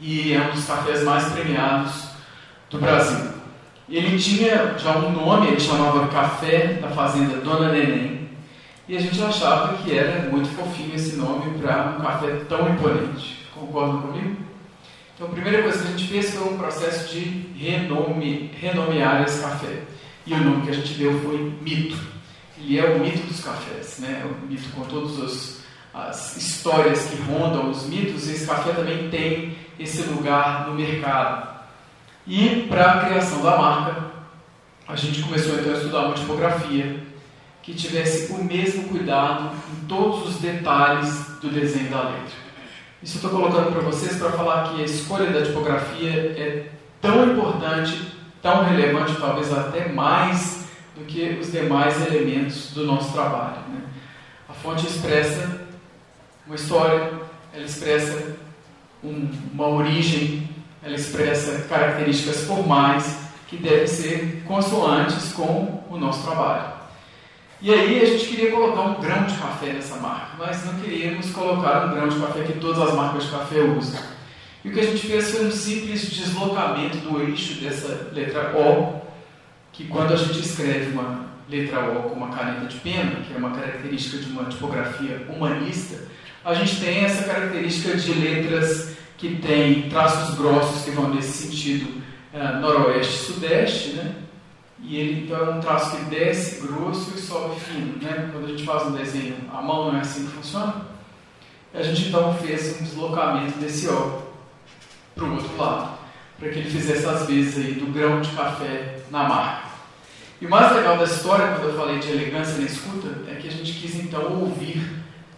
e 0.00 0.32
é 0.32 0.40
um 0.40 0.50
dos 0.52 0.64
cafés 0.64 1.02
mais 1.04 1.24
premiados 1.32 2.08
do 2.70 2.78
Brasil. 2.78 3.34
Ele 3.88 4.18
tinha 4.18 4.78
já 4.78 4.96
um 4.96 5.12
nome, 5.12 5.48
ele 5.48 5.60
chamava 5.60 6.08
Café 6.08 6.78
da 6.80 6.88
Fazenda 6.88 7.36
Dona 7.40 7.70
Neném, 7.70 8.13
e 8.86 8.96
a 8.96 9.00
gente 9.00 9.22
achava 9.22 9.78
que 9.78 9.96
era 9.96 10.28
muito 10.30 10.48
fofinho 10.48 10.94
esse 10.94 11.16
nome 11.16 11.58
para 11.58 11.96
um 11.98 12.02
café 12.02 12.44
tão 12.48 12.68
imponente. 12.68 13.46
Concordam 13.54 14.02
comigo? 14.02 14.36
Então, 15.14 15.28
a 15.28 15.30
primeira 15.30 15.62
coisa 15.62 15.78
que 15.78 15.88
a 15.88 15.90
gente 15.92 16.08
fez 16.08 16.34
foi 16.34 16.52
um 16.52 16.58
processo 16.58 17.14
de 17.14 17.48
renome, 17.56 18.50
renomear 18.60 19.22
esse 19.22 19.40
café. 19.40 19.82
E 20.26 20.34
o 20.34 20.44
nome 20.44 20.62
que 20.62 20.70
a 20.70 20.74
gente 20.74 20.94
deu 20.94 21.18
foi 21.20 21.54
Mito. 21.62 21.96
Ele 22.58 22.78
é 22.78 22.84
o 22.84 23.00
mito 23.00 23.26
dos 23.26 23.40
cafés, 23.42 23.98
né? 23.98 24.24
o 24.24 24.46
mito 24.46 24.68
com 24.70 24.82
todas 24.82 25.62
as 25.92 26.36
histórias 26.36 27.06
que 27.06 27.16
rondam 27.22 27.70
os 27.70 27.86
mitos. 27.86 28.28
Esse 28.28 28.46
café 28.46 28.72
também 28.72 29.08
tem 29.10 29.56
esse 29.78 30.02
lugar 30.02 30.68
no 30.68 30.74
mercado. 30.74 31.54
E 32.26 32.66
para 32.68 32.92
a 32.92 33.04
criação 33.06 33.42
da 33.42 33.56
marca, 33.56 34.04
a 34.88 34.96
gente 34.96 35.22
começou 35.22 35.54
então 35.58 35.72
a 35.72 35.76
estudar 35.76 36.06
uma 36.06 36.14
tipografia 36.14 37.03
que 37.64 37.72
tivesse 37.72 38.30
o 38.30 38.44
mesmo 38.44 38.88
cuidado 38.88 39.56
em 39.72 39.86
todos 39.86 40.28
os 40.28 40.36
detalhes 40.36 41.10
do 41.40 41.48
desenho 41.48 41.90
da 41.90 42.02
letra. 42.02 42.44
Isso 43.02 43.16
eu 43.16 43.22
estou 43.22 43.30
colocando 43.30 43.72
para 43.72 43.80
vocês 43.80 44.16
para 44.18 44.32
falar 44.32 44.68
que 44.68 44.82
a 44.82 44.84
escolha 44.84 45.30
da 45.30 45.42
tipografia 45.42 46.10
é 46.10 46.66
tão 47.00 47.32
importante, 47.32 47.98
tão 48.42 48.64
relevante, 48.64 49.16
talvez 49.18 49.50
até 49.50 49.88
mais 49.88 50.66
do 50.94 51.04
que 51.06 51.38
os 51.40 51.52
demais 51.52 52.06
elementos 52.06 52.72
do 52.72 52.84
nosso 52.84 53.12
trabalho. 53.12 53.56
Né? 53.68 53.80
A 54.48 54.52
fonte 54.52 54.86
expressa 54.86 55.62
uma 56.46 56.56
história, 56.56 57.12
ela 57.52 57.64
expressa 57.64 58.36
um, 59.02 59.30
uma 59.52 59.68
origem, 59.68 60.48
ela 60.82 60.94
expressa 60.94 61.66
características 61.66 62.44
formais 62.44 63.20
que 63.48 63.56
devem 63.56 63.86
ser 63.86 64.44
consoantes 64.46 65.32
com 65.32 65.82
o 65.88 65.96
nosso 65.96 66.22
trabalho. 66.24 66.73
E 67.64 67.72
aí 67.72 68.02
a 68.02 68.04
gente 68.04 68.26
queria 68.26 68.50
colocar 68.50 68.82
um 68.82 69.00
grão 69.00 69.24
de 69.24 69.38
café 69.38 69.72
nessa 69.72 69.96
marca, 69.96 70.36
mas 70.38 70.66
não 70.66 70.74
queríamos 70.74 71.30
colocar 71.30 71.86
um 71.86 71.94
grão 71.94 72.08
de 72.08 72.20
café 72.20 72.42
que 72.42 72.60
todas 72.60 72.78
as 72.78 72.94
marcas 72.94 73.24
de 73.24 73.30
café 73.30 73.60
usam. 73.62 74.02
E 74.62 74.68
o 74.68 74.70
que 74.70 74.80
a 74.80 74.84
gente 74.84 75.06
fez 75.06 75.30
foi 75.30 75.46
um 75.46 75.50
simples 75.50 76.10
deslocamento 76.10 76.98
do 76.98 77.22
eixo 77.22 77.54
dessa 77.62 78.10
letra 78.12 78.54
O, 78.54 79.00
que 79.72 79.84
quando 79.84 80.12
a 80.12 80.16
gente 80.16 80.40
escreve 80.40 80.92
uma 80.92 81.24
letra 81.48 81.80
O 81.88 82.10
com 82.10 82.16
uma 82.16 82.36
caneta 82.36 82.66
de 82.66 82.76
pena, 82.80 83.22
que 83.26 83.32
é 83.32 83.38
uma 83.38 83.52
característica 83.52 84.18
de 84.18 84.30
uma 84.30 84.44
tipografia 84.44 85.26
humanista, 85.34 86.02
a 86.44 86.52
gente 86.52 86.78
tem 86.78 86.98
essa 87.06 87.24
característica 87.24 87.96
de 87.96 88.12
letras 88.12 88.94
que 89.16 89.36
têm 89.36 89.88
traços 89.88 90.36
grossos 90.36 90.84
que 90.84 90.90
vão 90.90 91.14
nesse 91.14 91.46
sentido 91.46 92.02
uh, 92.34 92.60
noroeste-sudeste, 92.60 93.92
né? 93.92 94.16
E 94.86 94.96
ele 94.96 95.24
então 95.24 95.38
é 95.38 95.50
um 95.50 95.60
traço 95.60 95.96
que 95.96 96.04
desce 96.04 96.66
grosso 96.66 97.12
e 97.16 97.18
sobe 97.18 97.58
fino, 97.58 97.96
né? 98.02 98.28
Quando 98.30 98.44
a 98.44 98.48
gente 98.48 98.64
faz 98.64 98.86
um 98.86 98.92
desenho 98.92 99.36
à 99.50 99.62
mão 99.62 99.90
não 99.90 99.98
é 99.98 100.02
assim 100.02 100.26
que 100.26 100.32
funciona. 100.32 100.86
A 101.72 101.82
gente 101.82 102.08
então 102.08 102.34
fez 102.34 102.80
um 102.80 102.84
deslocamento 102.84 103.58
desse 103.58 103.88
O 103.88 104.22
para 105.14 105.24
o 105.24 105.32
outro 105.34 105.56
lado, 105.56 105.98
para 106.38 106.48
que 106.50 106.58
ele 106.58 106.70
fizesse 106.70 107.06
as 107.06 107.26
vezes 107.26 107.56
aí 107.56 107.72
do 107.74 107.92
grão 107.92 108.20
de 108.20 108.30
café 108.30 108.98
na 109.10 109.24
marca. 109.24 109.68
E 110.40 110.46
o 110.46 110.50
mais 110.50 110.74
legal 110.74 110.98
da 110.98 111.04
história, 111.04 111.54
quando 111.54 111.70
eu 111.70 111.76
falei 111.76 111.98
de 112.00 112.10
elegância 112.10 112.58
na 112.58 112.66
escuta, 112.66 113.08
é 113.30 113.36
que 113.36 113.48
a 113.48 113.50
gente 113.50 113.72
quis 113.72 113.94
então 113.94 114.40
ouvir 114.40 114.82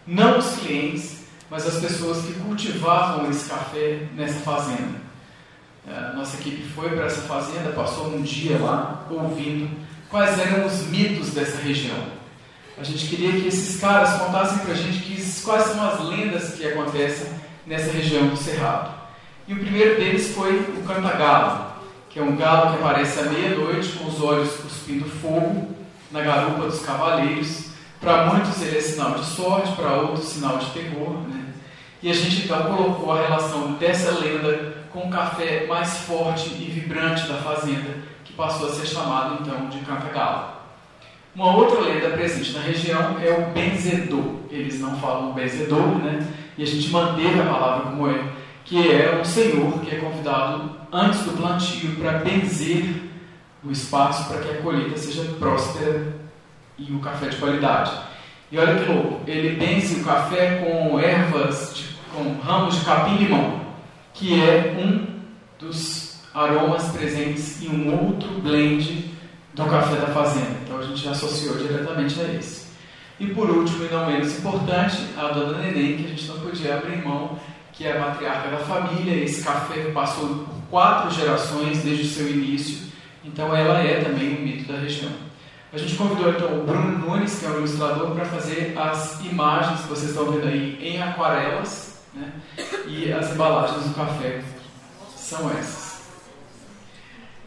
não 0.07 0.39
os 0.39 0.57
clientes, 0.57 1.27
mas 1.49 1.67
as 1.67 1.81
pessoas 1.81 2.25
que 2.25 2.33
cultivavam 2.41 3.31
esse 3.31 3.49
café 3.49 4.09
nessa 4.15 4.41
fazenda. 4.41 5.06
A 5.89 6.13
nossa 6.15 6.37
equipe 6.37 6.63
foi 6.63 6.91
para 6.91 7.07
essa 7.07 7.23
fazenda, 7.23 7.71
passou 7.71 8.09
um 8.09 8.21
dia 8.21 8.59
lá 8.59 9.07
ouvindo 9.09 9.71
quais 10.11 10.37
eram 10.39 10.67
os 10.67 10.87
mitos 10.89 11.31
dessa 11.31 11.59
região. 11.59 11.97
A 12.77 12.83
gente 12.83 13.07
queria 13.07 13.41
que 13.41 13.47
esses 13.47 13.81
caras 13.81 14.21
contassem 14.21 14.59
para 14.59 14.73
a 14.73 14.77
gente 14.77 14.99
que, 14.99 15.43
quais 15.43 15.65
são 15.65 15.89
as 15.89 16.01
lendas 16.01 16.55
que 16.55 16.67
acontecem 16.67 17.29
nessa 17.65 17.93
região 17.93 18.27
do 18.27 18.37
Cerrado. 18.37 18.91
E 19.47 19.53
o 19.53 19.59
primeiro 19.59 19.97
deles 19.97 20.35
foi 20.35 20.59
o 20.59 20.83
cantagalo, 20.85 21.67
que 22.11 22.19
é 22.19 22.23
um 22.23 22.37
galo 22.37 22.77
que 22.77 22.83
aparece 22.83 23.21
à 23.21 23.23
meia-noite 23.25 23.91
com 23.93 24.09
os 24.09 24.21
olhos 24.21 24.57
cuspindo 24.57 25.05
fogo 25.05 25.75
na 26.11 26.21
garupa 26.21 26.67
dos 26.67 26.81
cavaleiros. 26.81 27.67
Para 28.01 28.27
muitos 28.27 28.61
ele 28.61 28.77
é 28.77 28.81
sinal 28.81 29.13
de 29.15 29.25
sorte, 29.25 29.73
para 29.77 29.93
outros 29.95 30.29
sinal 30.29 30.59
de 30.59 30.67
terror. 30.71 31.13
Né? 31.29 31.45
E 32.03 32.11
a 32.11 32.15
gente 32.15 32.45
então 32.45 32.75
colocou 32.75 33.13
a 33.13 33.23
relação 33.23 33.75
dessa 33.75 34.11
lenda 34.19 34.76
com 34.97 35.09
o 35.09 35.11
café 35.11 35.67
mais 35.67 35.99
forte 35.99 36.49
e 36.55 36.71
vibrante 36.71 37.29
da 37.29 37.35
fazenda, 37.35 37.99
que 38.25 38.33
passou 38.33 38.67
a 38.67 38.73
ser 38.73 38.87
chamado 38.87 39.43
então 39.43 39.69
de 39.69 39.79
cantagalo. 39.81 40.57
Uma 41.35 41.55
outra 41.55 41.81
lenda 41.81 42.09
presente 42.17 42.53
na 42.53 42.63
região 42.63 43.19
é 43.23 43.31
o 43.31 43.53
benzedor. 43.53 44.37
Eles 44.51 44.81
não 44.81 44.99
falam 44.99 45.35
benzedor, 45.35 45.99
né? 45.99 46.27
E 46.57 46.63
a 46.63 46.67
gente 46.67 46.89
manteve 46.89 47.39
a 47.39 47.45
palavra 47.45 47.91
como 47.91 48.11
é, 48.11 48.25
que 48.65 48.91
é 48.91 49.21
um 49.21 49.25
senhor 49.25 49.81
que 49.81 49.95
é 49.95 49.99
convidado 49.99 50.75
antes 50.91 51.25
do 51.25 51.37
plantio 51.37 51.95
para 51.97 52.13
benzer 52.13 53.03
o 53.63 53.71
espaço 53.71 54.27
para 54.31 54.41
que 54.41 54.49
a 54.49 54.63
colheita 54.63 54.97
seja 54.97 55.25
próspera 55.39 56.15
e 56.79 56.91
o 56.91 57.01
café 57.01 57.29
de 57.29 57.37
qualidade. 57.37 57.93
E 58.51 58.59
olha 58.59 58.83
que 58.83 58.91
louco, 58.91 59.21
ele 59.27 59.57
benze 59.57 60.01
o 60.01 60.05
café 60.05 60.65
com 60.65 60.99
ervas, 60.99 61.75
de, 61.75 61.85
com 62.15 62.41
ramos 62.41 62.77
de 62.77 62.85
capim-limão, 62.87 63.66
que 64.17 64.41
é 64.41 64.77
um 64.79 65.07
dos 65.59 66.21
aromas 66.35 66.89
presentes 66.89 67.63
em 67.63 67.69
um 67.69 68.07
outro 68.07 68.29
blend 68.41 69.13
do 69.55 69.65
café 69.65 69.97
da 69.97 70.09
fazenda. 70.09 70.57
Então 70.65 70.79
a 70.79 70.83
gente 70.83 71.09
associou 71.09 71.57
diretamente 71.57 72.21
a 72.21 72.25
esse. 72.35 72.67
E 73.21 73.29
por 73.29 73.49
último, 73.49 73.85
e 73.85 73.89
não 73.89 74.07
menos 74.07 74.39
importante, 74.39 74.99
a 75.17 75.29
dona 75.29 75.59
Neném, 75.59 75.97
que 75.97 76.05
a 76.05 76.09
gente 76.09 76.27
não 76.27 76.41
podia 76.41 76.77
abrir 76.77 77.03
mão 77.05 77.39
que 77.77 77.87
é 77.87 77.97
a 77.97 78.01
matriarca 78.01 78.51
da 78.51 78.59
família. 78.59 79.23
Esse 79.23 79.45
café 79.45 79.91
passou 79.93 80.29
por 80.29 80.55
quatro 80.71 81.11
gerações 81.11 81.83
desde 81.83 82.05
o 82.05 82.09
seu 82.09 82.31
início, 82.31 82.87
então 83.25 83.55
ela 83.55 83.79
é 83.81 84.03
também 84.03 84.37
um 84.37 84.43
mito 84.43 84.73
da 84.73 84.79
região. 84.79 85.13
A 85.73 85.79
gente 85.79 85.95
convidou 85.95 86.31
então 86.31 86.59
o 86.59 86.65
Bruno 86.65 86.99
Nunes, 86.99 87.39
que 87.39 87.45
é 87.45 87.51
um 87.51 87.59
ilustrador, 87.59 88.13
para 88.13 88.25
fazer 88.25 88.75
as 88.79 89.21
imagens 89.25 89.83
que 89.83 89.89
vocês 89.89 90.11
estão 90.11 90.31
vendo 90.33 90.47
aí 90.47 90.79
em 90.81 91.03
aquarelas, 91.03 91.96
né? 92.17 92.33
e 92.87 93.13
as 93.13 93.31
embalagens 93.33 93.85
do 93.85 93.95
café 93.95 94.43
são 95.17 95.51
essas. 95.51 95.87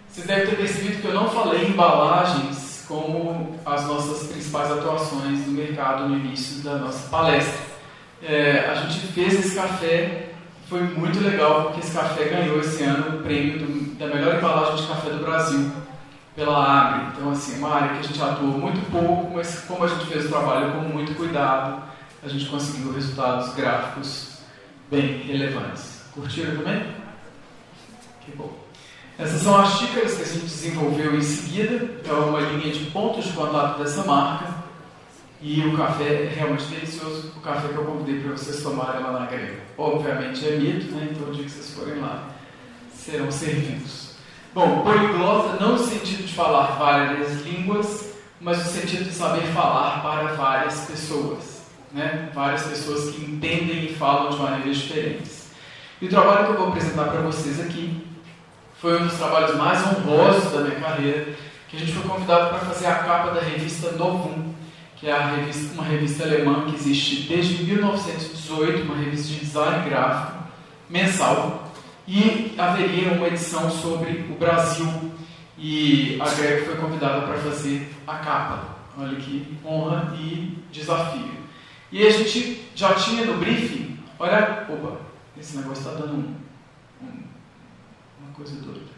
Vocês 0.09 0.27
devem 0.27 0.47
ter 0.47 0.55
percebido 0.55 1.01
que 1.01 1.07
eu 1.07 1.13
não 1.13 1.29
falei 1.29 1.65
em 1.65 1.71
embalagens 1.71 2.85
como 2.87 3.59
as 3.65 3.85
nossas 3.85 4.27
principais 4.27 4.71
atuações 4.71 5.45
no 5.45 5.53
mercado 5.53 6.07
no 6.07 6.17
início 6.17 6.63
da 6.63 6.77
nossa 6.77 7.07
palestra 7.09 7.69
é, 8.21 8.65
a 8.69 8.75
gente 8.75 9.07
fez 9.13 9.33
esse 9.33 9.55
café, 9.55 10.29
foi 10.67 10.81
muito 10.81 11.19
legal, 11.19 11.63
porque 11.63 11.79
esse 11.79 11.93
café 11.93 12.25
ganhou 12.25 12.59
esse 12.59 12.83
ano 12.83 13.19
o 13.19 13.23
prêmio 13.23 13.59
do, 13.59 13.95
da 13.97 14.07
melhor 14.07 14.35
embalagem 14.35 14.75
de 14.75 14.87
café 14.87 15.09
do 15.09 15.23
Brasil, 15.23 15.71
pela 16.35 16.63
Agri. 16.63 17.07
Então, 17.13 17.31
assim, 17.31 17.57
uma 17.59 17.75
área 17.75 17.89
que 17.89 17.99
a 17.99 18.01
gente 18.01 18.21
atuou 18.21 18.57
muito 18.57 18.91
pouco, 18.91 19.31
mas 19.33 19.61
como 19.61 19.83
a 19.83 19.87
gente 19.87 20.05
fez 20.05 20.25
o 20.25 20.29
trabalho 20.29 20.73
com 20.73 20.79
muito 20.81 21.15
cuidado, 21.15 21.81
a 22.23 22.27
gente 22.27 22.45
conseguiu 22.47 22.93
resultados 22.93 23.53
gráficos 23.55 24.28
bem 24.89 25.19
relevantes. 25.19 26.03
Curtiram 26.13 26.57
também? 26.57 26.83
Que 28.21 28.31
bom. 28.35 28.51
Essas 29.17 29.41
são 29.41 29.59
as 29.59 29.77
xícaras 29.77 30.15
que 30.15 30.21
a 30.21 30.25
gente 30.25 30.45
desenvolveu 30.45 31.15
em 31.15 31.21
seguida, 31.21 31.99
é 32.07 32.11
uma 32.13 32.39
linha 32.39 32.73
de 32.73 32.85
pontos 32.91 33.25
de 33.25 33.33
contato 33.33 33.83
dessa 33.83 34.03
marca. 34.05 34.59
E 35.41 35.61
o 35.61 35.77
café 35.77 36.25
é 36.25 36.33
realmente 36.35 36.65
delicioso, 36.65 37.33
o 37.35 37.39
café 37.41 37.69
que 37.69 37.75
eu 37.75 37.85
convidei 37.85 38.21
para 38.21 38.31
vocês 38.31 38.61
tomarem 38.61 39.01
lá 39.01 39.19
na 39.19 39.25
grega. 39.25 39.59
Obviamente 39.77 40.45
é 40.45 40.57
mito, 40.57 40.93
né? 40.93 41.09
então 41.11 41.29
o 41.29 41.31
dia 41.33 41.45
que 41.45 41.51
vocês 41.51 41.71
forem 41.71 41.99
lá, 42.01 42.29
serão 42.93 43.31
servidos. 43.31 44.15
Bom, 44.53 44.81
poliglota 44.81 45.63
não 45.63 45.73
no 45.73 45.79
sentido 45.79 46.25
de 46.25 46.33
falar 46.33 46.77
várias 46.77 47.41
línguas, 47.41 48.13
mas 48.41 48.57
no 48.57 48.65
sentido 48.65 49.05
de 49.05 49.13
saber 49.13 49.43
falar 49.53 50.01
para 50.01 50.33
várias 50.33 50.85
pessoas. 50.85 51.61
Né? 51.91 52.29
Várias 52.33 52.63
pessoas 52.63 53.15
que 53.15 53.21
entendem 53.23 53.78
falam 53.99 54.29
de 54.29 54.37
maneiras 54.37 54.77
diferentes. 54.77 55.51
E 56.01 56.05
o 56.05 56.09
trabalho 56.09 56.45
que 56.45 56.51
eu 56.53 56.57
vou 56.57 56.67
apresentar 56.69 57.03
para 57.03 57.21
vocês 57.21 57.59
aqui 57.59 58.01
foi 58.79 58.99
um 58.99 59.05
dos 59.05 59.17
trabalhos 59.17 59.55
mais 59.57 59.85
honrosos 59.85 60.53
da 60.53 60.61
minha 60.61 60.79
carreira, 60.79 61.35
que 61.67 61.75
a 61.75 61.79
gente 61.79 61.91
foi 61.91 62.09
convidado 62.09 62.49
para 62.49 62.59
fazer 62.59 62.87
a 62.87 62.95
capa 62.95 63.31
da 63.31 63.41
revista 63.41 63.91
Novum, 63.91 64.53
que 64.95 65.09
é 65.09 65.35
revista, 65.35 65.73
uma 65.73 65.83
revista 65.83 66.23
alemã 66.23 66.65
que 66.65 66.75
existe 66.75 67.27
desde 67.27 67.63
1918, 67.63 68.83
uma 68.83 68.95
revista 68.95 69.27
de 69.27 69.39
design 69.41 69.89
gráfico 69.89 70.43
mensal, 70.89 71.71
e 72.07 72.55
haveria 72.57 73.11
uma 73.11 73.27
edição 73.27 73.69
sobre 73.69 74.25
o 74.31 74.35
Brasil 74.39 75.11
e 75.61 76.17
a 76.21 76.29
Greg 76.29 76.65
foi 76.65 76.75
convidada 76.77 77.27
para 77.27 77.37
fazer 77.37 77.93
a 78.07 78.15
capa. 78.15 78.77
Olha 78.97 79.15
que 79.17 79.45
honra 79.65 80.15
e 80.17 80.57
desafio. 80.71 81.31
E 81.91 82.05
a 82.05 82.09
gente 82.09 82.65
já 82.73 82.93
tinha 82.93 83.25
no 83.25 83.37
briefing, 83.37 83.88
olha, 84.19 84.67
opa, 84.69 84.97
esse 85.39 85.57
negócio 85.57 85.87
está 85.87 85.99
dando 85.99 86.13
um, 86.13 86.35
um, 87.01 87.23
uma 88.21 88.33
coisa 88.35 88.55
doida. 88.61 88.89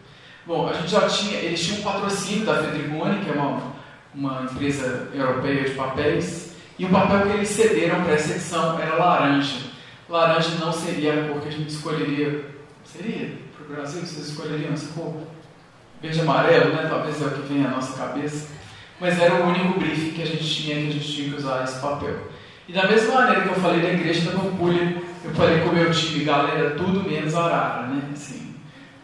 Bom, 0.45 0.67
a 0.67 0.73
gente 0.73 0.89
já 0.89 1.07
tinha, 1.07 1.37
eles 1.37 1.63
tinham 1.63 1.79
um 1.79 1.83
patrocínio 1.83 2.45
da 2.45 2.63
Fedrigoni, 2.63 3.23
que 3.23 3.29
é 3.29 3.33
uma 3.33 3.71
uma 4.13 4.43
empresa 4.43 5.09
europeia 5.13 5.63
de 5.63 5.71
papéis, 5.71 6.51
e 6.77 6.85
o 6.85 6.89
papel 6.89 7.27
que 7.27 7.37
eles 7.37 7.49
cederam 7.49 8.03
para 8.03 8.13
essa 8.13 8.31
edição 8.31 8.79
era 8.79 8.95
laranja. 8.95 9.57
Laranja 10.09 10.57
não 10.59 10.73
seria 10.73 11.13
a 11.13 11.27
cor 11.29 11.41
que 11.41 11.47
a 11.47 11.51
gente 11.51 11.69
escolheria. 11.69 12.45
Seria? 12.83 13.37
Para 13.55 13.65
o 13.65 13.69
Brasil, 13.69 14.01
vocês 14.01 14.29
escolheriam 14.29 14.73
essa 14.73 14.91
cor? 14.93 15.15
Verde 16.01 16.17
e 16.17 16.21
amarelo, 16.21 16.73
né? 16.73 16.87
Talvez 16.89 17.21
é 17.21 17.25
o 17.25 17.31
que 17.31 17.53
vem 17.53 17.65
à 17.65 17.69
nossa 17.69 17.97
cabeça. 17.97 18.49
Mas 18.99 19.19
era 19.19 19.35
o 19.35 19.47
único 19.47 19.79
briefing 19.79 20.11
que 20.11 20.21
a 20.21 20.25
gente 20.25 20.43
tinha, 20.43 20.75
que 20.75 20.87
a 20.87 20.91
gente 20.91 21.13
tinha 21.13 21.29
que 21.29 21.35
usar 21.35 21.63
esse 21.63 21.79
papel. 21.79 22.19
E 22.67 22.73
da 22.73 22.87
mesma 22.87 23.15
maneira 23.15 23.41
que 23.41 23.49
eu 23.49 23.55
falei 23.55 23.81
da 23.81 23.89
igreja 23.89 24.31
da 24.31 24.39
Pampulha, 24.39 25.01
eu 25.23 25.31
falei 25.31 25.59
com 25.61 25.69
meu 25.69 25.91
time, 25.91 26.23
galera, 26.23 26.71
tudo 26.71 27.07
menos 27.07 27.35
arara, 27.35 27.87
né? 27.87 28.09
Assim, 28.13 28.55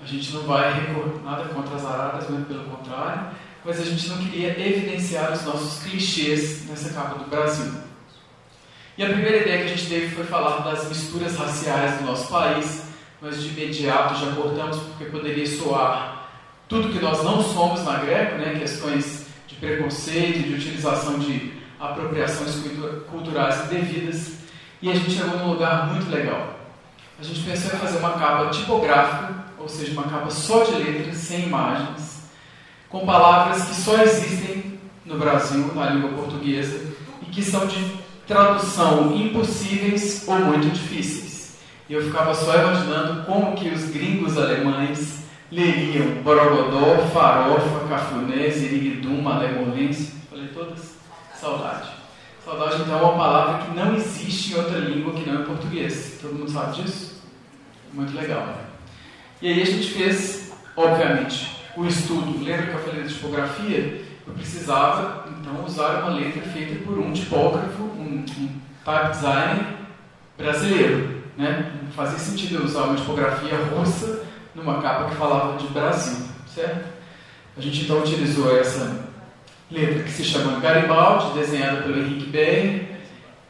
a 0.01 0.05
gente 0.05 0.33
não 0.33 0.43
vai 0.43 0.73
recorrer 0.73 1.23
nada 1.23 1.45
contra 1.45 1.75
as 1.75 1.85
araras, 1.85 2.29
muito 2.29 2.47
pelo 2.47 2.63
contrário 2.65 3.31
mas 3.67 3.81
a 3.81 3.83
gente 3.83 4.07
não 4.07 4.17
queria 4.19 4.57
evidenciar 4.57 5.33
os 5.33 5.43
nossos 5.43 5.83
clichês 5.83 6.65
nessa 6.69 6.93
capa 6.93 7.19
do 7.19 7.29
Brasil. 7.29 7.73
E 8.97 9.03
a 9.03 9.09
primeira 9.09 9.41
ideia 9.41 9.57
que 9.57 9.65
a 9.65 9.75
gente 9.75 9.89
teve 9.89 10.15
foi 10.15 10.23
falar 10.23 10.59
das 10.59 10.87
misturas 10.87 11.35
raciais 11.35 11.97
do 11.97 12.05
nosso 12.05 12.29
país, 12.29 12.83
mas 13.21 13.43
de 13.43 13.49
imediato 13.49 14.23
já 14.23 14.31
cortamos 14.31 14.77
porque 14.77 15.05
poderia 15.05 15.45
soar 15.45 16.29
tudo 16.69 16.93
que 16.93 16.99
nós 16.99 17.21
não 17.25 17.43
somos 17.43 17.83
na 17.83 17.97
Greco, 17.97 18.37
né, 18.37 18.57
questões 18.57 19.27
de 19.47 19.55
preconceito, 19.55 20.47
de 20.47 20.53
utilização 20.53 21.19
de 21.19 21.56
apropriações 21.79 22.61
culturais 23.09 23.65
indevidas. 23.65 24.33
E 24.81 24.91
a 24.91 24.93
gente 24.93 25.11
chegou 25.11 25.37
num 25.39 25.49
lugar 25.53 25.87
muito 25.93 26.09
legal. 26.09 26.55
A 27.19 27.23
gente 27.23 27.41
pensou 27.41 27.73
em 27.73 27.79
fazer 27.79 27.97
uma 27.97 28.11
capa 28.11 28.49
tipográfica, 28.51 29.45
ou 29.57 29.67
seja, 29.67 29.91
uma 29.93 30.03
capa 30.03 30.29
só 30.29 30.63
de 30.63 30.73
letras, 30.73 31.17
sem 31.17 31.47
imagens, 31.47 32.29
com 32.89 33.05
palavras 33.05 33.65
que 33.65 33.75
só 33.75 34.01
existem 34.03 34.79
no 35.03 35.17
Brasil, 35.17 35.73
na 35.73 35.89
língua 35.89 36.11
portuguesa, 36.11 36.93
e 37.23 37.25
que 37.25 37.41
são 37.41 37.65
de 37.65 37.97
tradução 38.27 39.15
impossíveis 39.15 40.25
ou 40.27 40.37
muito 40.39 40.69
difíceis. 40.69 41.57
E 41.89 41.93
eu 41.93 42.03
ficava 42.03 42.35
só 42.35 42.53
imaginando 42.53 43.23
como 43.23 43.55
que 43.55 43.69
os 43.69 43.85
gringos 43.85 44.37
alemães 44.37 45.23
leriam 45.51 46.21
Borogodó, 46.23 46.97
Farofa, 47.13 47.87
Cafuné, 47.87 48.49
Ziriguidum, 48.49 49.21
Malemolência. 49.21 50.16
Saudade. 51.39 51.89
Saudade, 52.43 52.81
então, 52.81 52.97
é 52.97 53.01
uma 53.01 53.17
palavra 53.17 53.65
que 53.65 53.75
não 53.75 53.95
existe 53.95 54.53
em 54.53 54.57
outra 54.57 54.79
língua 54.79 55.13
que 55.13 55.29
não 55.29 55.41
é 55.41 55.45
português. 55.45 56.17
Todo 56.21 56.33
mundo 56.33 56.49
sabe 56.49 56.81
disso? 56.81 57.21
Muito 57.93 58.15
legal. 58.15 58.47
Né? 58.47 58.55
E 59.41 59.47
aí 59.49 59.61
a 59.61 59.65
gente 59.65 59.91
fez, 59.91 60.53
obviamente, 60.75 61.63
o 61.75 61.85
estudo. 61.85 62.43
Lembra 62.43 62.67
que 62.67 62.73
eu 62.73 62.79
falei 62.79 63.03
da 63.03 63.09
tipografia? 63.09 64.05
Eu 64.25 64.33
precisava, 64.33 65.25
então, 65.29 65.63
usar 65.63 66.01
uma 66.03 66.15
letra 66.15 66.41
feita 66.41 66.83
por 66.83 66.97
um 66.97 67.13
tipógrafo, 67.13 67.83
um, 67.83 68.25
um 68.39 68.61
type 68.83 69.09
designer 69.11 69.77
brasileiro. 70.37 71.23
Né? 71.37 71.71
Fazia 71.95 72.17
sentido 72.17 72.55
eu 72.55 72.65
usar 72.65 72.83
uma 72.83 72.95
tipografia 72.95 73.55
russa 73.57 74.25
numa 74.55 74.81
capa 74.81 75.09
que 75.09 75.15
falava 75.15 75.57
de 75.57 75.67
Brasil, 75.67 76.25
certo? 76.47 76.97
A 77.55 77.61
gente 77.61 77.83
então 77.83 77.99
utilizou 77.99 78.57
essa 78.59 79.06
letra 79.69 80.03
que 80.03 80.11
se 80.11 80.23
chama 80.23 80.59
Garibaldi, 80.59 81.33
desenhada 81.33 81.81
pelo 81.81 81.99
Henrique 81.99 82.29
Berry, 82.29 82.87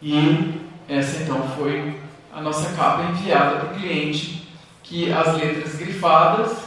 e 0.02 0.62
essa 0.88 1.24
então 1.24 1.48
foi 1.50 2.00
a 2.34 2.42
nossa 2.42 2.76
capa 2.76 3.04
enviada 3.04 3.58
para 3.58 3.74
o 3.74 3.76
cliente, 3.76 4.48
que 4.84 5.12
as 5.12 5.36
letras 5.36 5.76
grifadas 5.76 6.58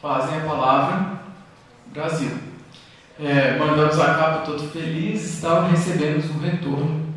fazem 0.00 0.38
a 0.38 0.44
palavra 0.44 1.20
Brasil. 1.86 2.30
É, 3.18 3.58
mandamos 3.58 4.00
a 4.00 4.14
capa 4.14 4.46
todo 4.46 4.70
feliz 4.70 5.38
e 5.38 5.42
tal, 5.42 5.68
recebemos 5.68 6.30
um 6.30 6.38
retorno. 6.38 7.12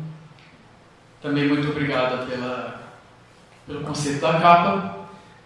Também 1.22 1.48
muito 1.48 1.70
obrigada 1.70 2.26
pela, 2.26 2.82
pelo 3.66 3.80
conceito 3.84 4.20
da 4.20 4.38
capa. 4.38 4.98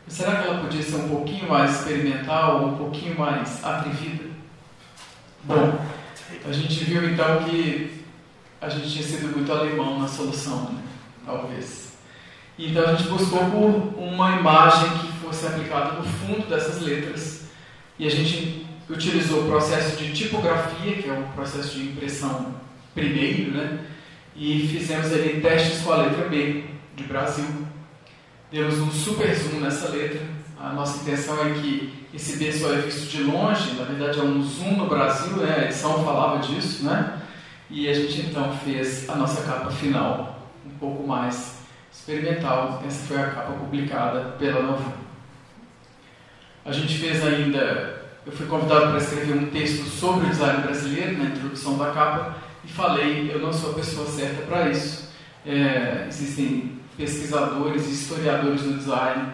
Será 0.08 0.36
que 0.36 0.48
ela 0.48 0.60
podia 0.60 0.82
ser 0.82 0.96
um 0.96 1.08
pouquinho 1.08 1.48
mais 1.48 1.78
experimental, 1.78 2.64
um 2.64 2.76
pouquinho 2.76 3.16
mais 3.16 3.62
atrevida? 3.62 4.24
Bom, 5.44 5.78
a 6.46 6.52
gente 6.52 6.84
viu 6.84 7.10
então 7.10 7.44
que 7.44 8.04
a 8.60 8.68
gente 8.68 8.90
tinha 8.90 9.04
sido 9.04 9.34
muito 9.34 9.50
alemão 9.50 10.00
na 10.00 10.08
solução, 10.08 10.72
né? 10.72 10.82
talvez. 11.24 11.92
Então 12.58 12.84
a 12.84 12.94
gente 12.94 13.08
buscou 13.08 13.38
por 13.50 13.98
uma 13.98 14.36
imagem 14.36 14.90
que 14.98 15.12
fosse 15.18 15.46
aplicada 15.46 15.92
no 15.92 16.04
fundo 16.04 16.48
dessas 16.48 16.82
letras 16.82 17.44
e 17.98 18.06
a 18.06 18.10
gente 18.10 18.66
utilizou 18.90 19.44
o 19.44 19.48
processo 19.48 19.96
de 19.96 20.12
tipografia, 20.12 20.96
que 20.96 21.08
é 21.08 21.12
um 21.12 21.30
processo 21.32 21.74
de 21.76 21.88
impressão 21.88 22.54
primeiro, 22.94 23.52
né? 23.52 23.84
E 24.34 24.66
fizemos 24.68 25.12
ali 25.12 25.40
testes 25.40 25.82
com 25.82 25.92
a 25.92 25.96
letra 25.96 26.28
B 26.28 26.64
de 26.96 27.04
Brasil. 27.04 27.66
Demos 28.50 28.78
um 28.78 28.90
super 28.90 29.34
zoom 29.34 29.60
nessa 29.60 29.88
letra. 29.88 30.20
A 30.60 30.72
nossa 30.72 31.02
intenção 31.02 31.40
é 31.46 31.50
que 31.52 32.06
esse 32.12 32.36
B 32.36 32.52
só 32.52 32.72
é 32.72 32.78
visto 32.78 33.08
de 33.08 33.22
longe, 33.22 33.74
na 33.74 33.84
verdade 33.84 34.18
é 34.18 34.22
um 34.22 34.42
zoom 34.42 34.76
no 34.76 34.88
Brasil, 34.88 35.36
né? 35.36 35.54
a 35.56 35.64
edição 35.66 36.04
falava 36.04 36.38
disso, 36.38 36.84
né? 36.84 37.22
E 37.70 37.88
a 37.88 37.94
gente 37.94 38.22
então 38.22 38.52
fez 38.64 39.08
a 39.08 39.14
nossa 39.14 39.42
capa 39.42 39.70
final, 39.70 40.48
um 40.66 40.70
pouco 40.78 41.06
mais 41.06 41.58
experimental. 41.92 42.82
Essa 42.84 43.06
foi 43.06 43.18
a 43.18 43.30
capa 43.30 43.52
publicada 43.52 44.36
pela 44.38 44.62
Nova. 44.62 44.92
A 46.64 46.72
gente 46.72 46.98
fez 46.98 47.24
ainda, 47.24 48.02
eu 48.26 48.32
fui 48.32 48.46
convidado 48.46 48.88
para 48.88 48.98
escrever 48.98 49.34
um 49.34 49.50
texto 49.50 49.84
sobre 49.84 50.26
o 50.26 50.30
design 50.30 50.62
brasileiro, 50.62 51.18
na 51.18 51.26
introdução 51.26 51.78
da 51.78 51.92
capa, 51.92 52.36
e 52.64 52.68
falei, 52.68 53.30
eu 53.32 53.38
não 53.38 53.52
sou 53.52 53.70
a 53.70 53.74
pessoa 53.74 54.08
certa 54.08 54.42
para 54.42 54.70
isso. 54.70 55.08
É, 55.46 56.06
existem 56.08 56.80
pesquisadores 56.96 57.86
e 57.86 57.92
historiadores 57.92 58.62
do 58.62 58.76
design 58.76 59.32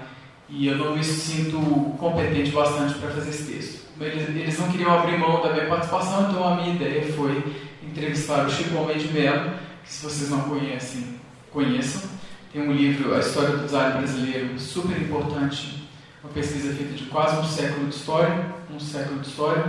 e 0.56 0.68
eu 0.68 0.76
não 0.76 0.94
me 0.94 1.02
sinto 1.02 1.58
competente 1.98 2.52
bastante 2.52 2.94
para 2.94 3.10
fazer 3.10 3.30
esse 3.30 3.52
texto. 3.52 3.84
Eles, 4.00 4.28
eles, 4.28 4.58
não 4.58 4.70
queriam 4.70 4.92
abrir 4.92 5.18
mão 5.18 5.42
da 5.42 5.52
minha 5.52 5.66
participação, 5.66 6.30
então 6.30 6.46
a 6.46 6.54
minha 6.54 6.74
ideia 6.74 7.12
foi 7.12 7.42
entrevistar 7.82 8.46
o 8.46 8.50
Chico 8.50 8.78
Almeida 8.78 9.12
Mello, 9.12 9.50
que 9.82 9.92
se 9.92 10.04
vocês 10.04 10.30
não 10.30 10.42
conhecem, 10.42 11.16
conheçam. 11.50 12.08
Tem 12.52 12.62
um 12.62 12.72
livro, 12.72 13.14
A 13.14 13.18
História 13.18 13.56
do 13.56 13.64
Design 13.64 13.98
Brasileiro, 13.98 14.58
super 14.58 14.96
importante, 14.96 15.88
uma 16.22 16.32
pesquisa 16.32 16.72
feita 16.72 16.94
de 16.94 17.04
quase 17.06 17.36
um 17.36 17.44
século 17.44 17.88
de 17.88 17.94
história, 17.96 18.46
um 18.72 18.78
século 18.78 19.20
de 19.20 19.28
história, 19.28 19.64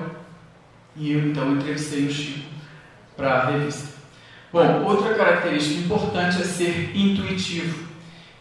e 0.96 1.12
eu 1.12 1.28
então 1.28 1.52
entrevistei 1.54 2.06
o 2.06 2.12
Chico 2.12 2.48
para 3.18 3.34
a 3.34 3.50
revista. 3.50 3.96
Bom, 4.54 4.84
outra 4.84 5.16
característica 5.16 5.82
importante 5.82 6.42
é 6.42 6.46
ser 6.46 6.96
intuitivo. 6.96 7.85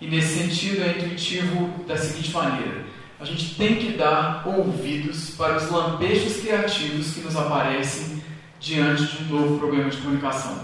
E 0.05 0.07
nesse 0.07 0.39
sentido 0.39 0.83
é 0.83 0.91
intuitivo 0.91 1.83
da 1.89 1.97
seguinte 1.97 2.31
maneira: 2.31 2.85
a 3.19 3.25
gente 3.25 3.55
tem 3.55 3.77
que 3.77 3.93
dar 3.93 4.47
ouvidos 4.47 5.31
para 5.31 5.57
os 5.57 5.71
lampejos 5.71 6.43
criativos 6.43 7.15
que 7.15 7.21
nos 7.21 7.35
aparecem 7.35 8.23
diante 8.61 9.03
de 9.03 9.25
um 9.25 9.39
novo 9.39 9.59
problema 9.59 9.89
de 9.89 9.97
comunicação. 9.97 10.59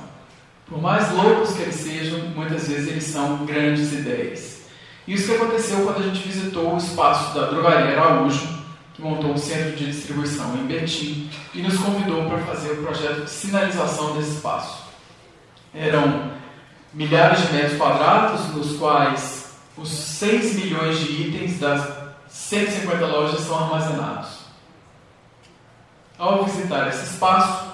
Por 0.67 0.83
mais 0.83 1.11
loucos 1.13 1.55
que 1.55 1.63
eles 1.63 1.75
sejam, 1.75 2.19
muitas 2.37 2.69
vezes 2.69 2.89
eles 2.89 3.05
são 3.05 3.47
grandes 3.47 3.95
ideias. 3.95 4.61
Isso 5.09 5.29
que 5.29 5.37
aconteceu 5.37 5.85
quando 5.85 6.01
a 6.01 6.07
gente 6.07 6.29
visitou 6.29 6.75
o 6.75 6.77
espaço 6.77 7.35
da 7.35 7.47
Drogaria 7.47 7.99
Araújo, 7.99 8.47
que 8.93 9.01
montou 9.01 9.33
um 9.33 9.39
centro 9.39 9.75
de 9.75 9.87
distribuição 9.87 10.55
em 10.55 10.67
Betim 10.67 11.31
e 11.55 11.63
nos 11.63 11.79
convidou 11.79 12.27
para 12.27 12.41
fazer 12.41 12.73
o 12.73 12.83
projeto 12.83 13.25
de 13.25 13.31
sinalização 13.31 14.19
desse 14.19 14.33
espaço. 14.33 14.85
Eram 15.75 16.40
milhares 16.93 17.47
de 17.47 17.53
metros 17.53 17.79
quadrados, 17.79 18.49
nos 18.55 18.77
quais 18.77 19.55
os 19.77 19.89
6 19.89 20.57
milhões 20.57 20.99
de 20.99 21.23
itens 21.23 21.59
das 21.59 21.89
150 22.29 23.07
lojas 23.07 23.41
são 23.41 23.59
armazenados. 23.59 24.41
Ao 26.19 26.45
visitar 26.45 26.89
esse 26.89 27.15
espaço 27.15 27.73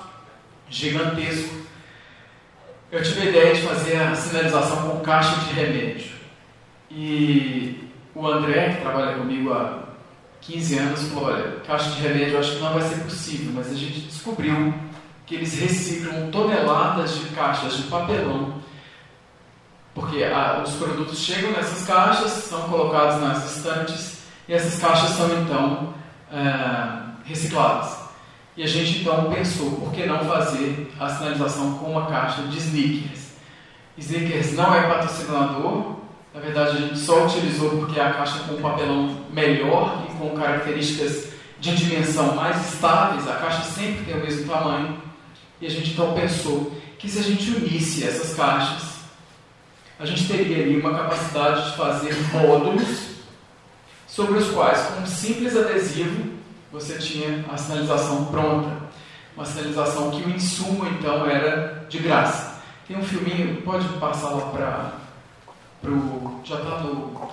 gigantesco, 0.68 1.54
eu 2.92 3.02
tive 3.02 3.22
a 3.22 3.24
ideia 3.24 3.54
de 3.54 3.62
fazer 3.62 3.96
a 3.96 4.14
sinalização 4.14 4.88
com 4.88 5.00
caixa 5.00 5.34
de 5.40 5.52
remédio. 5.52 6.12
E 6.90 7.90
o 8.14 8.26
André, 8.26 8.74
que 8.74 8.80
trabalha 8.82 9.18
comigo 9.18 9.52
há 9.52 9.82
15 10.40 10.78
anos, 10.78 11.08
falou: 11.08 11.30
olha, 11.30 11.56
caixa 11.66 11.90
de 11.90 12.00
remédio 12.00 12.38
acho 12.38 12.52
que 12.52 12.62
não 12.62 12.72
vai 12.72 12.82
ser 12.82 13.02
possível, 13.02 13.52
mas 13.54 13.70
a 13.70 13.74
gente 13.74 14.00
descobriu 14.00 14.72
que 15.26 15.34
eles 15.34 15.58
reciclam 15.58 16.30
toneladas 16.30 17.18
de 17.18 17.26
caixas 17.30 17.76
de 17.76 17.82
papelão 17.84 18.54
porque 19.96 20.22
a, 20.22 20.62
os 20.62 20.74
produtos 20.74 21.18
chegam 21.18 21.52
nessas 21.52 21.86
caixas, 21.86 22.30
são 22.30 22.68
colocados 22.68 23.18
nas 23.18 23.56
estantes 23.56 24.18
e 24.46 24.52
essas 24.52 24.78
caixas 24.78 25.16
são 25.16 25.26
então 25.40 25.94
é, 26.30 27.24
recicladas. 27.24 27.96
E 28.54 28.62
a 28.62 28.66
gente 28.66 29.00
então 29.00 29.32
pensou, 29.32 29.70
por 29.70 29.92
que 29.92 30.04
não 30.04 30.18
fazer 30.26 30.92
a 31.00 31.08
sinalização 31.08 31.78
com 31.78 31.92
uma 31.92 32.06
caixa 32.06 32.42
de 32.42 32.58
sneakers? 32.58 33.32
Sneakers 33.96 34.52
não 34.52 34.74
é 34.74 34.82
patrocinador, 34.82 35.96
na 36.34 36.40
verdade 36.40 36.76
a 36.76 36.80
gente 36.80 36.98
só 36.98 37.24
utilizou 37.24 37.70
porque 37.70 37.98
é 37.98 38.04
a 38.04 38.12
caixa 38.12 38.40
com 38.40 38.60
papelão 38.60 39.16
melhor 39.30 40.04
e 40.06 40.12
com 40.18 40.36
características 40.36 41.30
de 41.58 41.74
dimensão 41.74 42.34
mais 42.34 42.74
estáveis, 42.74 43.26
a 43.26 43.36
caixa 43.36 43.62
sempre 43.62 44.04
tem 44.04 44.14
o 44.14 44.20
mesmo 44.20 44.46
tamanho. 44.46 45.00
E 45.58 45.66
a 45.66 45.70
gente 45.70 45.92
então 45.92 46.12
pensou 46.12 46.70
que 46.98 47.08
se 47.08 47.18
a 47.18 47.22
gente 47.22 47.50
unisse 47.50 48.04
essas 48.04 48.34
caixas 48.34 48.95
a 49.98 50.04
gente 50.04 50.28
teria 50.28 50.62
ali 50.62 50.78
uma 50.78 50.94
capacidade 50.94 51.70
de 51.70 51.76
fazer 51.76 52.14
módulos 52.32 53.16
sobre 54.06 54.38
os 54.38 54.50
quais, 54.50 54.86
com 54.86 55.00
um 55.00 55.06
simples 55.06 55.56
adesivo, 55.56 56.36
você 56.70 56.98
tinha 56.98 57.44
a 57.50 57.56
sinalização 57.56 58.26
pronta. 58.26 58.86
Uma 59.34 59.44
sinalização 59.44 60.10
que 60.10 60.22
o 60.22 60.30
insumo, 60.30 60.86
então, 60.86 61.26
era 61.26 61.86
de 61.88 61.98
graça. 61.98 62.62
Tem 62.86 62.96
um 62.96 63.02
filminho, 63.02 63.62
pode 63.62 63.86
passar 63.98 64.30
lá 64.30 64.50
para 64.50 65.90
o. 65.90 66.40
Já 66.44 66.56
está 66.56 66.80
no, 66.80 67.30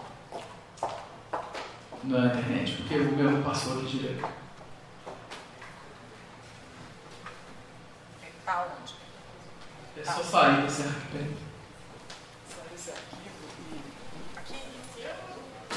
na 2.04 2.26
internet, 2.28 2.73
porque 2.73 2.95
o 2.95 3.15
meu 3.15 3.41
passou 3.43 3.80
aqui 3.80 3.97
direto. 3.97 4.28
Aonde? 8.47 8.95
É 9.97 10.04
só 10.04 10.23
sair, 10.23 10.69
certo? 10.69 11.43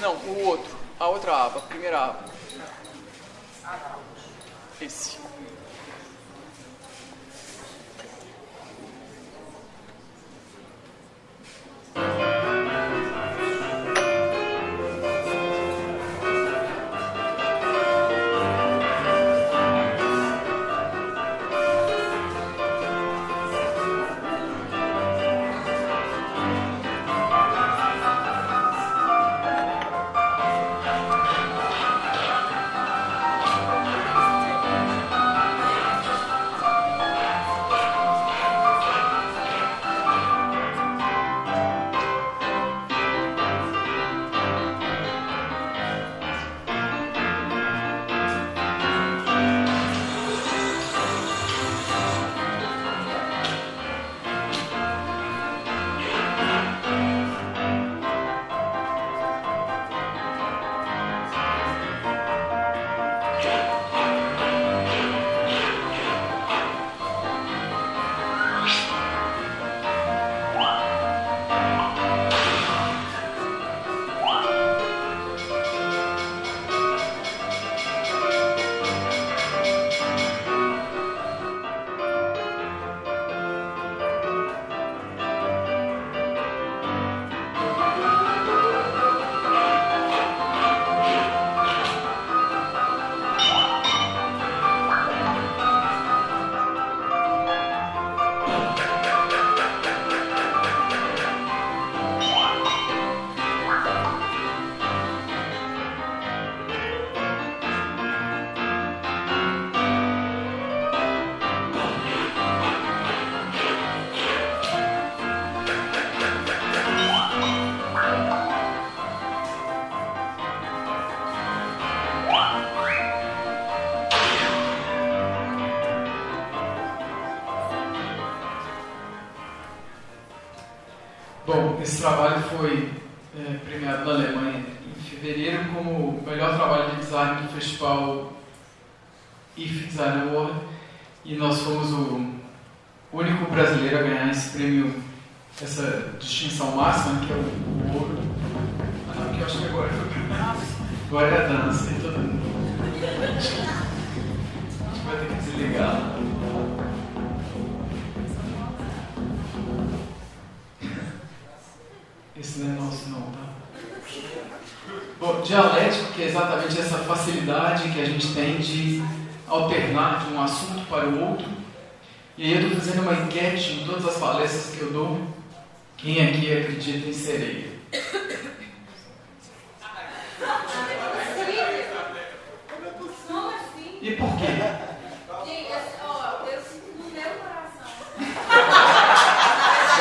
Não, 0.00 0.14
o 0.14 0.46
outro. 0.46 0.76
A 0.98 1.08
outra 1.08 1.32
aba, 1.32 1.58
a 1.58 1.62
primeira 1.62 1.98
aba. 1.98 2.24
Esse. 4.80 5.18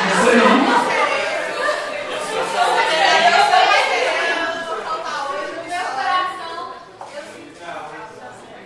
Isso 0.08 0.30
aí. 0.30 1.56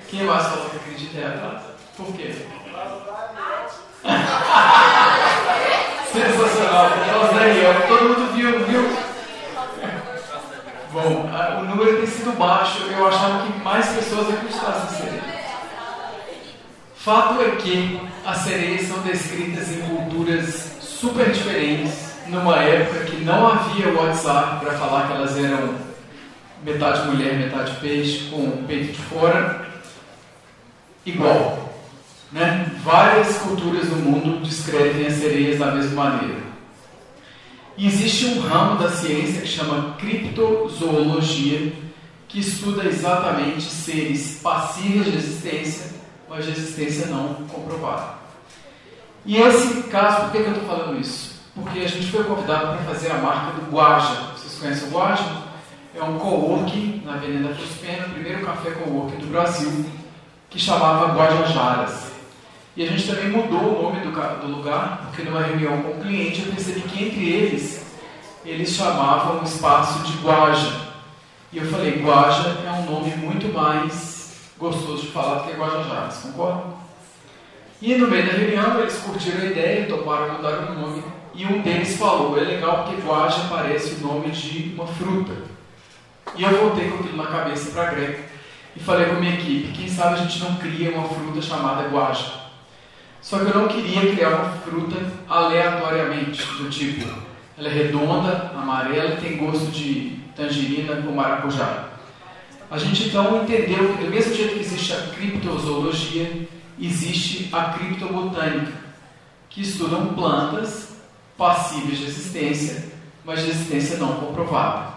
Quem 0.08 0.24
mais 0.24 0.46
falou 0.46 0.70
que 0.70 0.76
acredita 0.76 1.18
é 1.20 1.26
atrás? 1.26 1.62
Por 1.96 2.12
quê? 2.16 2.34
Sensacional, 6.12 6.86
ó, 6.86 7.86
todo 7.86 8.08
mundo 8.08 8.32
viu, 8.34 8.64
viu? 8.66 8.90
Bom, 10.92 11.30
a- 11.32 11.60
o 11.60 11.64
número 11.64 11.98
tem 11.98 12.06
sido 12.06 12.36
baixo, 12.36 12.82
eu 12.90 13.06
achava 13.06 13.46
que 13.46 13.58
mais 13.60 13.86
pessoas 13.90 14.28
acreditassem. 14.30 14.99
Fato 17.10 17.42
é 17.42 17.56
que 17.56 18.00
as 18.24 18.38
sereias 18.38 18.86
são 18.86 19.00
descritas 19.00 19.68
em 19.72 19.80
culturas 19.80 20.78
super 20.80 21.32
diferentes, 21.32 22.14
numa 22.28 22.62
época 22.62 23.00
que 23.00 23.16
não 23.24 23.48
havia 23.48 23.92
WhatsApp 23.92 24.64
para 24.64 24.78
falar 24.78 25.08
que 25.08 25.14
elas 25.14 25.36
eram 25.36 25.74
metade 26.62 27.08
mulher, 27.08 27.36
metade 27.36 27.74
peixe, 27.80 28.30
com 28.30 28.36
o 28.36 28.64
peito 28.64 28.92
de 28.92 28.98
fora, 28.98 29.66
igual. 31.04 31.74
Né? 32.30 32.70
Várias 32.84 33.38
culturas 33.38 33.88
do 33.88 33.96
mundo 33.96 34.44
descrevem 34.44 35.08
as 35.08 35.14
sereias 35.14 35.58
da 35.58 35.72
mesma 35.72 36.04
maneira. 36.04 36.42
E 37.76 37.88
existe 37.88 38.26
um 38.26 38.40
ramo 38.42 38.78
da 38.78 38.88
ciência 38.88 39.42
que 39.42 39.48
chama 39.48 39.96
criptozoologia, 39.98 41.72
que 42.28 42.38
estuda 42.38 42.84
exatamente 42.84 43.62
seres 43.62 44.38
passíveis 44.40 45.06
de 45.06 45.16
existência, 45.16 45.99
mas 46.30 46.44
de 46.44 46.52
existência 46.52 47.06
não 47.06 47.34
comprovada. 47.48 48.20
E 49.26 49.36
esse 49.36 49.82
caso, 49.88 50.22
por 50.22 50.30
que, 50.30 50.38
que 50.38 50.48
eu 50.48 50.52
estou 50.52 50.68
falando 50.68 51.00
isso? 51.00 51.40
Porque 51.54 51.80
a 51.80 51.88
gente 51.88 52.06
foi 52.06 52.22
convidado 52.22 52.68
para 52.68 52.94
fazer 52.94 53.10
a 53.10 53.18
marca 53.18 53.60
do 53.60 53.70
Guaja. 53.70 54.30
Vocês 54.36 54.56
conhecem 54.60 54.88
o 54.88 54.92
Guaja? 54.92 55.24
É 55.92 56.02
um 56.04 56.18
coworking 56.20 57.02
na 57.04 57.14
Avenida 57.14 57.52
Fuspena, 57.52 58.06
o 58.06 58.10
primeiro 58.10 58.46
café 58.46 58.70
coworking 58.70 59.16
do 59.16 59.26
Brasil, 59.26 59.84
que 60.48 60.58
chamava 60.58 61.12
Guajajaras. 61.14 62.12
E 62.76 62.84
a 62.84 62.86
gente 62.86 63.08
também 63.08 63.30
mudou 63.30 63.78
o 63.78 63.82
nome 63.82 64.00
do, 64.00 64.12
do 64.12 64.46
lugar, 64.46 65.08
porque 65.08 65.22
numa 65.28 65.42
reunião 65.42 65.82
com 65.82 65.90
o 65.90 66.00
cliente 66.00 66.42
eu 66.42 66.52
percebi 66.52 66.80
que 66.82 67.04
entre 67.04 67.28
eles, 67.28 67.84
eles 68.44 68.70
chamavam 68.70 69.40
o 69.40 69.44
espaço 69.44 69.98
de 70.04 70.12
Guaja. 70.18 70.90
E 71.52 71.58
eu 71.58 71.66
falei, 71.66 72.00
Guaja 72.00 72.56
é 72.64 72.70
um 72.70 72.88
nome 72.88 73.16
muito 73.16 73.52
mais 73.52 74.09
gostoso 74.60 75.00
de 75.00 75.08
falar 75.08 75.40
do 75.40 75.48
que 75.48 75.56
Guajajaras, 75.56 76.18
concorda? 76.18 76.62
E 77.80 77.94
no 77.94 78.08
meio 78.08 78.26
da 78.26 78.32
reunião 78.32 78.78
eles 78.78 78.98
curtiram 78.98 79.40
a 79.40 79.46
ideia, 79.46 79.86
toparam 79.86 80.34
mudar 80.34 80.70
o 80.70 80.74
nome, 80.74 81.02
e 81.34 81.46
um 81.46 81.62
deles 81.62 81.96
falou, 81.96 82.36
é 82.36 82.42
legal 82.42 82.84
porque 82.84 83.00
Guaja 83.00 83.46
parece 83.48 83.94
o 83.94 84.06
nome 84.06 84.30
de 84.30 84.74
uma 84.74 84.86
fruta. 84.86 85.32
E 86.36 86.42
eu 86.42 86.50
voltei 86.50 86.90
com 86.90 86.96
aquilo 86.96 87.16
na 87.16 87.26
cabeça 87.26 87.70
para 87.70 87.90
Greco 87.92 88.22
e 88.76 88.80
falei 88.80 89.06
com 89.06 89.16
a 89.16 89.20
minha 89.20 89.34
equipe, 89.34 89.72
quem 89.72 89.88
sabe 89.88 90.14
a 90.14 90.18
gente 90.18 90.40
não 90.40 90.56
cria 90.56 90.90
uma 90.90 91.08
fruta 91.08 91.40
chamada 91.40 91.88
Guaja. 91.88 92.40
Só 93.22 93.38
que 93.38 93.46
eu 93.46 93.54
não 93.54 93.68
queria 93.68 94.14
criar 94.14 94.28
uma 94.28 94.52
fruta 94.52 94.96
aleatoriamente, 95.28 96.44
do 96.58 96.68
tipo, 96.68 97.06
ela 97.56 97.68
é 97.68 97.72
redonda, 97.72 98.52
amarela 98.54 99.14
e 99.14 99.20
tem 99.20 99.36
gosto 99.38 99.70
de 99.70 100.18
tangerina 100.36 100.96
com 100.96 101.12
maracujá. 101.12 101.89
A 102.70 102.78
gente 102.78 103.08
então 103.08 103.42
entendeu 103.42 103.96
que 103.96 104.04
do 104.04 104.10
mesmo 104.10 104.32
jeito 104.32 104.54
que 104.54 104.60
existe 104.60 104.92
a 104.92 105.08
criptozoologia, 105.08 106.48
existe 106.78 107.48
a 107.52 107.64
criptobotânica, 107.64 108.72
que 109.48 109.62
estudam 109.62 110.14
plantas 110.14 110.90
passíveis 111.36 111.98
de 111.98 112.04
existência, 112.04 112.92
mas 113.24 113.42
de 113.42 113.50
existência 113.50 113.96
não 113.96 114.14
comprovada. 114.14 114.94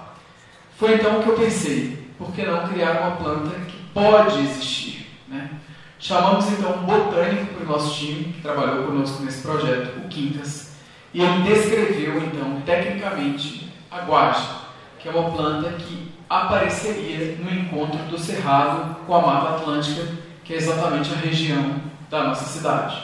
Foi 0.77 0.93
então 0.93 1.23
que 1.23 1.29
eu 1.29 1.35
pensei, 1.35 2.07
por 2.15 2.31
que 2.31 2.45
não 2.45 2.67
criar 2.67 3.01
uma 3.01 3.15
planta 3.15 3.59
que 3.61 3.77
pode 3.91 4.39
existir? 4.41 5.07
Né? 5.27 5.49
Chamamos 5.97 6.45
então 6.51 6.77
um 6.77 6.83
botânico 6.83 7.55
para 7.55 7.63
o 7.63 7.69
nosso 7.69 7.95
time, 7.95 8.33
que 8.33 8.41
trabalhou 8.41 8.85
conosco 8.85 9.23
nesse 9.23 9.41
projeto, 9.41 9.97
o 9.97 10.07
Quincas, 10.09 10.73
e 11.11 11.21
ele 11.21 11.41
descreveu 11.41 12.21
então, 12.23 12.61
tecnicamente, 12.61 13.73
a 13.89 14.01
guaja, 14.01 14.61
que 14.99 15.09
é 15.09 15.11
uma 15.11 15.31
planta 15.31 15.71
que 15.71 16.12
apareceria 16.41 17.35
no 17.37 17.53
encontro 17.53 17.99
do 18.05 18.17
Cerrado 18.17 18.95
com 19.05 19.15
a 19.15 19.21
Mata 19.21 19.55
Atlântica, 19.55 20.07
que 20.43 20.53
é 20.53 20.57
exatamente 20.57 21.13
a 21.13 21.17
região 21.17 21.75
da 22.09 22.23
nossa 22.23 22.45
cidade. 22.45 22.97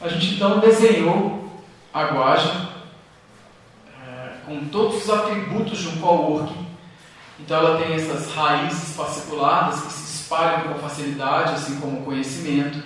A 0.00 0.08
gente 0.08 0.34
então 0.34 0.58
desenhou 0.58 1.62
a 1.92 2.04
guaja 2.04 2.68
eh, 3.88 4.32
com 4.46 4.64
todos 4.66 5.04
os 5.04 5.10
atributos 5.10 5.78
de 5.78 5.88
um 5.88 6.00
coworking. 6.00 6.66
Então 7.38 7.58
ela 7.58 7.78
tem 7.78 7.94
essas 7.94 8.34
raízes 8.34 8.96
fasciculadas 8.96 9.82
que 9.82 9.92
se 9.92 10.22
espalham 10.22 10.62
com 10.62 10.78
facilidade, 10.78 11.54
assim 11.54 11.78
como 11.78 12.00
o 12.00 12.04
conhecimento. 12.04 12.82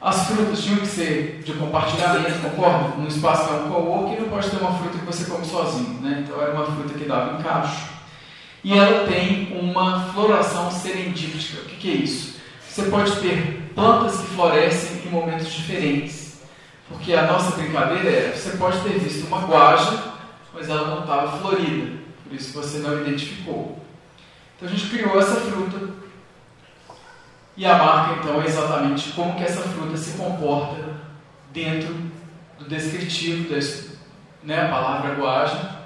As 0.00 0.26
frutas 0.26 0.62
tinham 0.62 0.80
que 0.80 0.86
ser 0.86 1.42
de 1.42 1.54
compartilhamento, 1.54 2.38
concorda? 2.40 2.96
Um 2.98 3.06
espaço 3.06 3.50
é 3.50 3.56
um 3.56 3.70
coworking 3.70 4.20
não 4.20 4.28
pode 4.28 4.50
ter 4.50 4.58
uma 4.58 4.78
fruta 4.78 4.98
que 4.98 5.06
você 5.06 5.24
come 5.24 5.44
sozinho, 5.44 6.00
né? 6.02 6.22
Então 6.24 6.40
era 6.40 6.52
uma 6.52 6.66
fruta 6.66 6.92
que 6.92 7.04
dava 7.06 7.38
encaixo. 7.38 7.97
E 8.62 8.72
ela 8.76 9.06
tem 9.06 9.56
uma 9.58 10.12
floração 10.12 10.70
serendíptica. 10.70 11.62
O 11.62 11.64
que, 11.66 11.76
que 11.76 11.90
é 11.90 11.94
isso? 11.94 12.38
Você 12.68 12.82
pode 12.90 13.20
ter 13.20 13.70
plantas 13.74 14.20
que 14.20 14.26
florescem 14.28 15.02
em 15.06 15.10
momentos 15.10 15.52
diferentes. 15.52 16.40
Porque 16.88 17.12
a 17.12 17.26
nossa 17.26 17.56
brincadeira 17.56 18.08
é, 18.08 18.32
você 18.32 18.56
pode 18.56 18.80
ter 18.80 18.98
visto 18.98 19.26
uma 19.26 19.46
guaja, 19.46 20.14
mas 20.54 20.68
ela 20.68 20.88
não 20.88 21.00
estava 21.00 21.38
florida. 21.38 21.98
Por 22.24 22.34
isso 22.34 22.52
você 22.52 22.78
não 22.78 23.00
identificou. 23.00 23.82
Então 24.56 24.68
a 24.68 24.72
gente 24.72 24.88
criou 24.90 25.18
essa 25.18 25.36
fruta. 25.36 25.94
E 27.56 27.66
a 27.66 27.76
marca 27.76 28.20
então 28.20 28.40
é 28.40 28.46
exatamente 28.46 29.10
como 29.12 29.34
que 29.34 29.42
essa 29.42 29.62
fruta 29.62 29.96
se 29.96 30.16
comporta 30.16 30.96
dentro 31.52 31.94
do 32.58 32.68
descritivo, 32.68 33.48
da, 33.50 33.58
né, 34.42 34.66
a 34.66 34.68
palavra 34.68 35.14
guaja, 35.14 35.77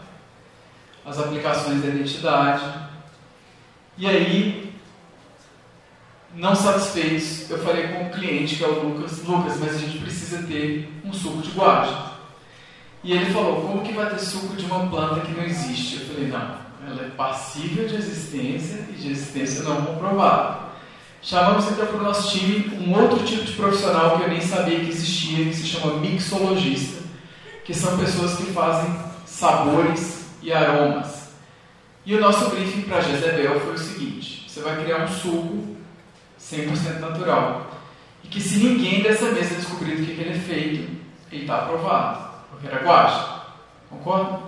as 1.05 1.19
aplicações 1.19 1.83
da 1.83 1.89
identidade. 1.89 2.65
E 3.99 4.07
aí, 4.07 4.73
não 6.35 6.55
satisfeitos, 6.55 7.51
eu 7.51 7.59
falei 7.59 7.89
com 7.89 8.05
o 8.05 8.11
cliente, 8.11 8.57
que 8.57 8.65
é 8.65 8.69
o 8.69 8.89
Lucas, 8.89 9.23
Lucas, 9.25 9.59
mas 9.61 9.75
a 9.75 9.79
gente 9.79 9.99
precisa 9.99 10.43
ter 10.45 10.91
um 11.05 11.13
suco 11.13 11.43
de 11.43 11.51
guaja. 11.51 12.13
E 13.05 13.13
ele 13.13 13.33
falou, 13.33 13.63
como 13.63 13.83
que 13.83 13.93
vai 13.93 14.09
ter 14.11 14.21
suco 14.21 14.57
de 14.57 14.65
uma 14.65 14.87
planta 14.87 15.21
que 15.21 15.33
não 15.33 15.45
existe? 15.45 16.01
Eu 16.01 16.07
falei, 16.07 16.29
não, 16.29 16.57
ela 16.87 17.03
é 17.03 17.11
passível 17.11 17.87
de 17.87 17.97
existência 17.97 18.87
e 18.91 18.93
de 18.93 19.11
existência 19.11 19.63
não 19.65 19.85
comprovada. 19.85 20.73
Chamamos 21.21 21.71
então 21.71 21.87
para 21.87 21.99
o 21.99 22.03
nosso 22.03 22.37
time 22.37 22.77
um 22.79 22.99
outro 23.01 23.25
tipo 23.25 23.45
de 23.45 23.53
profissional 23.53 24.17
que 24.17 24.25
eu 24.25 24.29
nem 24.29 24.41
sabia 24.41 24.81
que 24.81 24.89
existia, 24.89 25.45
que 25.45 25.55
se 25.55 25.67
chama 25.67 25.99
mixologista, 25.99 27.03
que 27.65 27.75
são 27.75 27.97
pessoas 27.97 28.37
que 28.37 28.53
fazem 28.53 28.93
sabores 29.25 30.22
e 30.43 30.53
aromas. 30.53 31.31
E 32.05 32.15
o 32.15 32.21
nosso 32.21 32.51
briefing 32.51 32.83
para 32.83 33.01
Jezebel 33.01 33.61
foi 33.61 33.75
o 33.75 33.79
seguinte: 33.79 34.45
você 34.49 34.61
vai 34.61 34.83
criar 34.83 35.05
um 35.05 35.09
suco 35.09 35.77
100% 36.41 36.99
natural. 36.99 37.71
E 38.25 38.29
que 38.29 38.41
se 38.41 38.59
ninguém 38.59 39.03
dessa 39.03 39.31
mesa 39.31 39.55
descobrir 39.55 39.97
do 39.97 40.07
que, 40.07 40.15
que 40.15 40.21
ele 40.21 40.31
é 40.31 40.39
feito, 40.39 40.91
ele 41.31 41.43
está 41.43 41.59
aprovado. 41.59 42.31
Porque 42.51 42.67
era 42.67 42.85
guache. 42.85 43.43
Concorda? 43.89 44.41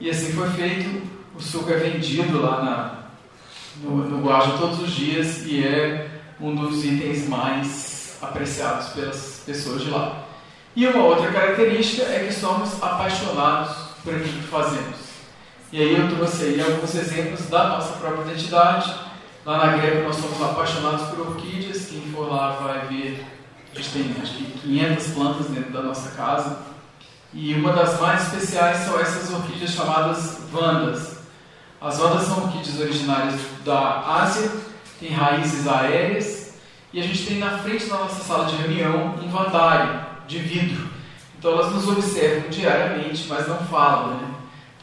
E 0.00 0.10
assim 0.10 0.32
foi 0.32 0.50
feito. 0.50 1.02
O 1.34 1.40
suco 1.40 1.70
é 1.70 1.76
vendido 1.76 2.40
lá 2.40 2.62
na, 2.64 3.06
no, 3.82 4.08
no 4.08 4.26
Guaja 4.26 4.56
todos 4.58 4.80
os 4.80 4.90
dias 4.90 5.44
e 5.44 5.62
é 5.62 6.08
um 6.40 6.54
dos 6.54 6.84
itens 6.84 7.28
mais 7.28 8.18
apreciados 8.22 8.88
pelas 8.88 9.42
pessoas 9.44 9.82
de 9.82 9.90
lá. 9.90 10.24
E 10.74 10.86
uma 10.86 11.04
outra 11.04 11.30
característica 11.30 12.02
é 12.04 12.26
que 12.26 12.32
somos 12.32 12.82
apaixonados 12.82 13.74
por 14.02 14.14
aquilo 14.14 14.40
que 14.40 14.48
fazemos. 14.48 15.05
E 15.72 15.82
aí 15.82 15.96
eu 15.96 16.08
trouxe 16.16 16.44
aí 16.44 16.60
alguns 16.60 16.94
exemplos 16.94 17.46
da 17.48 17.68
nossa 17.68 17.94
própria 17.94 18.22
identidade. 18.22 18.94
Lá 19.44 19.66
na 19.66 19.76
Greco 19.76 20.04
nós 20.04 20.16
somos 20.16 20.40
apaixonados 20.40 21.08
por 21.08 21.28
orquídeas. 21.28 21.86
Quem 21.86 22.02
for 22.12 22.30
lá 22.30 22.50
vai 22.52 22.86
ver, 22.86 23.26
a 23.72 23.76
gente 23.76 23.90
tem 23.90 24.22
acho 24.22 24.34
que 24.34 24.44
500 24.60 25.06
plantas 25.08 25.46
dentro 25.48 25.72
da 25.72 25.82
nossa 25.82 26.10
casa. 26.10 26.58
E 27.34 27.52
uma 27.54 27.72
das 27.72 28.00
mais 28.00 28.22
especiais 28.22 28.78
são 28.78 28.98
essas 29.00 29.30
orquídeas 29.32 29.72
chamadas 29.72 30.38
vandas. 30.52 31.16
As 31.80 31.98
vandas 31.98 32.22
são 32.22 32.44
orquídeas 32.44 32.80
originárias 32.80 33.40
da 33.64 34.00
Ásia, 34.20 34.50
têm 35.00 35.10
raízes 35.10 35.66
aéreas. 35.66 36.54
E 36.92 37.00
a 37.00 37.02
gente 37.02 37.26
tem 37.26 37.38
na 37.38 37.58
frente 37.58 37.86
da 37.86 37.96
nossa 37.96 38.22
sala 38.22 38.46
de 38.46 38.56
reunião 38.56 39.16
um 39.20 39.28
vandário 39.28 40.00
de 40.28 40.38
vidro. 40.38 40.88
Então 41.38 41.50
elas 41.52 41.72
nos 41.72 41.88
observam 41.88 42.48
diariamente, 42.48 43.26
mas 43.28 43.46
não 43.48 43.58
falam. 43.58 44.14
Né? 44.14 44.35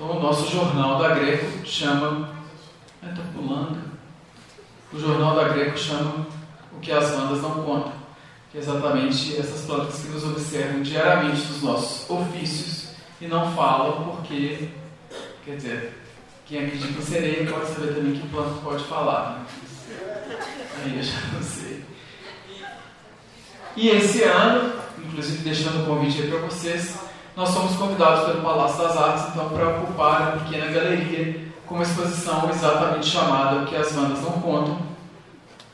Então 0.03 0.17
o 0.17 0.21
nosso 0.21 0.51
jornal 0.51 0.99
da 0.99 1.15
Greco 1.15 1.65
chama. 1.65 2.29
Está 3.01 3.23
pulando. 3.33 3.81
O 4.91 4.99
jornal 4.99 5.33
da 5.33 5.47
Greco 5.47 5.77
chama 5.77 6.27
o 6.73 6.79
que 6.81 6.91
as 6.91 7.11
bandas 7.11 7.41
não 7.41 7.63
contam. 7.63 7.93
Que 8.51 8.57
é 8.57 8.61
exatamente 8.61 9.37
essas 9.37 9.65
plantas 9.65 10.01
que 10.01 10.09
nos 10.09 10.25
observam 10.25 10.81
diariamente 10.81 11.47
nos 11.47 11.63
nossos 11.63 12.09
ofícios 12.09 12.95
e 13.21 13.27
não 13.27 13.55
falam 13.55 14.03
porque, 14.03 14.69
quer 15.45 15.55
dizer, 15.55 16.03
quem 16.45 16.65
acredita 16.65 16.99
em 16.99 17.01
sereia 17.01 17.49
pode 17.49 17.67
saber 17.67 17.95
também 17.95 18.19
que 18.19 18.27
planta 18.27 18.61
pode 18.61 18.83
falar. 18.83 19.39
Né? 19.39 19.45
Aí 20.83 20.97
eu 20.97 21.03
já 21.03 21.19
não 21.33 21.41
sei. 21.41 21.81
E 23.77 23.87
esse 23.87 24.23
ano, 24.23 24.73
inclusive 24.97 25.43
deixando 25.43 25.83
o 25.83 25.85
convite 25.85 26.21
aí 26.21 26.29
para 26.29 26.39
vocês, 26.39 26.99
nós 27.35 27.49
somos 27.49 27.75
convidados 27.75 28.25
pelo 28.25 28.41
Palácio 28.41 28.83
das 28.83 28.97
Artes 28.97 29.25
então 29.29 29.49
para 29.49 29.69
ocupar 29.69 30.21
a 30.21 30.31
pequena 30.37 30.71
galeria 30.71 31.51
com 31.65 31.75
uma 31.75 31.83
exposição 31.83 32.49
exatamente 32.49 33.07
chamada 33.07 33.61
O 33.61 33.65
que 33.65 33.75
as 33.75 33.91
bandas 33.91 34.21
não 34.21 34.33
contam, 34.33 34.79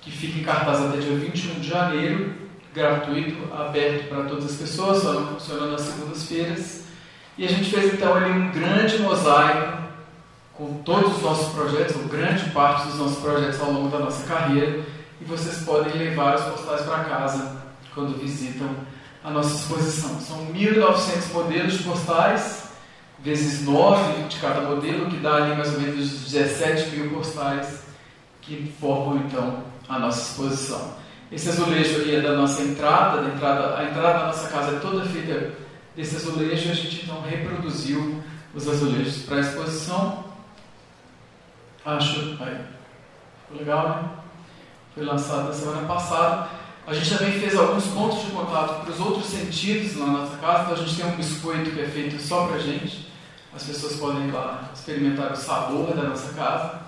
que 0.01 0.11
fica 0.11 0.39
em 0.39 0.43
cartaz 0.43 0.81
até 0.81 0.97
dia 0.97 1.17
21 1.17 1.59
de 1.59 1.67
janeiro, 1.67 2.33
gratuito, 2.73 3.53
aberto 3.53 4.07
para 4.07 4.23
todas 4.23 4.45
as 4.45 4.55
pessoas, 4.55 5.01
só 5.01 5.13
não 5.13 5.27
funciona 5.27 5.67
nas 5.67 5.81
segundas-feiras. 5.81 6.83
E 7.37 7.45
a 7.45 7.49
gente 7.49 7.69
fez 7.69 7.93
então 7.93 8.15
ali 8.15 8.31
um 8.31 8.51
grande 8.51 8.99
mosaico 8.99 9.79
com 10.53 10.81
todos 10.83 11.17
os 11.17 11.21
nossos 11.21 11.53
projetos, 11.53 11.95
ou 11.95 12.03
grande 12.03 12.49
parte 12.51 12.87
dos 12.87 12.95
nossos 12.95 13.19
projetos 13.19 13.59
ao 13.59 13.71
longo 13.71 13.89
da 13.89 13.99
nossa 13.99 14.25
carreira, 14.27 14.83
e 15.19 15.25
vocês 15.25 15.63
podem 15.63 15.93
levar 15.93 16.35
os 16.35 16.43
postais 16.43 16.81
para 16.81 17.03
casa 17.05 17.57
quando 17.93 18.17
visitam 18.17 18.69
a 19.23 19.29
nossa 19.29 19.55
exposição. 19.55 20.19
São 20.19 20.47
1.900 20.53 21.33
modelos 21.33 21.81
postais, 21.81 22.69
vezes 23.19 23.65
9 23.65 24.23
de 24.23 24.37
cada 24.37 24.61
modelo, 24.61 25.09
que 25.09 25.17
dá 25.17 25.35
ali 25.35 25.55
mais 25.55 25.73
ou 25.73 25.81
menos 25.81 26.09
17 26.29 26.95
mil 26.95 27.11
postais 27.11 27.83
que 28.41 28.73
formam 28.79 29.17
então 29.17 29.63
a 29.87 29.99
nossa 29.99 30.21
exposição. 30.21 30.93
Esse 31.31 31.49
azulejo 31.49 32.01
ali 32.01 32.15
é 32.15 32.21
da 32.21 32.35
nossa 32.35 32.63
entrada, 32.63 33.21
da 33.21 33.29
entrada 33.29 33.77
a 33.77 33.83
entrada 33.83 34.19
da 34.19 34.25
nossa 34.27 34.49
casa 34.49 34.77
é 34.77 34.79
toda 34.79 35.05
feita 35.05 35.53
desse 35.95 36.15
azulejo 36.15 36.71
a 36.71 36.73
gente 36.73 37.03
então 37.03 37.21
reproduziu 37.21 38.23
os 38.55 38.67
azulejos 38.67 39.23
para 39.23 39.37
a 39.37 39.41
exposição. 39.41 40.25
Acho, 41.85 42.37
aí, 42.41 42.57
legal, 43.57 43.89
né? 43.89 44.09
Foi 44.95 45.05
lançado 45.05 45.47
na 45.47 45.53
semana 45.53 45.87
passada. 45.87 46.49
A 46.89 46.93
gente 46.95 47.15
também 47.15 47.39
fez 47.39 47.55
alguns 47.55 47.85
pontos 47.85 48.25
de 48.25 48.31
contato 48.31 48.83
para 48.83 48.91
os 48.91 48.99
outros 48.99 49.27
sentidos 49.27 49.95
na 49.95 50.07
nossa 50.07 50.37
casa. 50.37 50.63
Então 50.63 50.73
a 50.73 50.77
gente 50.77 50.95
tem 50.95 51.05
um 51.05 51.15
biscoito 51.15 51.69
que 51.69 51.81
é 51.81 51.85
feito 51.85 52.19
só 52.19 52.47
para 52.47 52.57
gente. 52.57 53.11
As 53.55 53.61
pessoas 53.61 53.97
podem 53.97 54.27
ir 54.27 54.31
lá 54.31 54.71
experimentar 54.73 55.31
o 55.31 55.35
sabor 55.35 55.95
da 55.95 56.01
nossa 56.01 56.33
casa. 56.33 56.79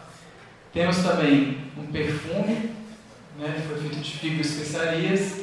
Temos 0.74 0.98
também 0.98 1.72
um 1.78 1.86
perfume, 1.86 2.72
né, 3.38 3.54
que 3.56 3.68
foi 3.68 3.78
feito 3.78 4.00
de 4.00 4.18
figo 4.18 4.42
especiarias. 4.42 5.42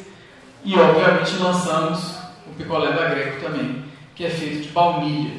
E, 0.65 0.75
obviamente, 0.75 1.37
lançamos 1.37 2.17
o 2.45 2.53
picolé 2.57 2.93
da 2.93 3.11
Greco 3.11 3.41
também, 3.41 3.85
que 4.17 4.25
é 4.25 4.31
feito 4.31 4.63
de 4.63 4.69
baunilha. 4.71 5.37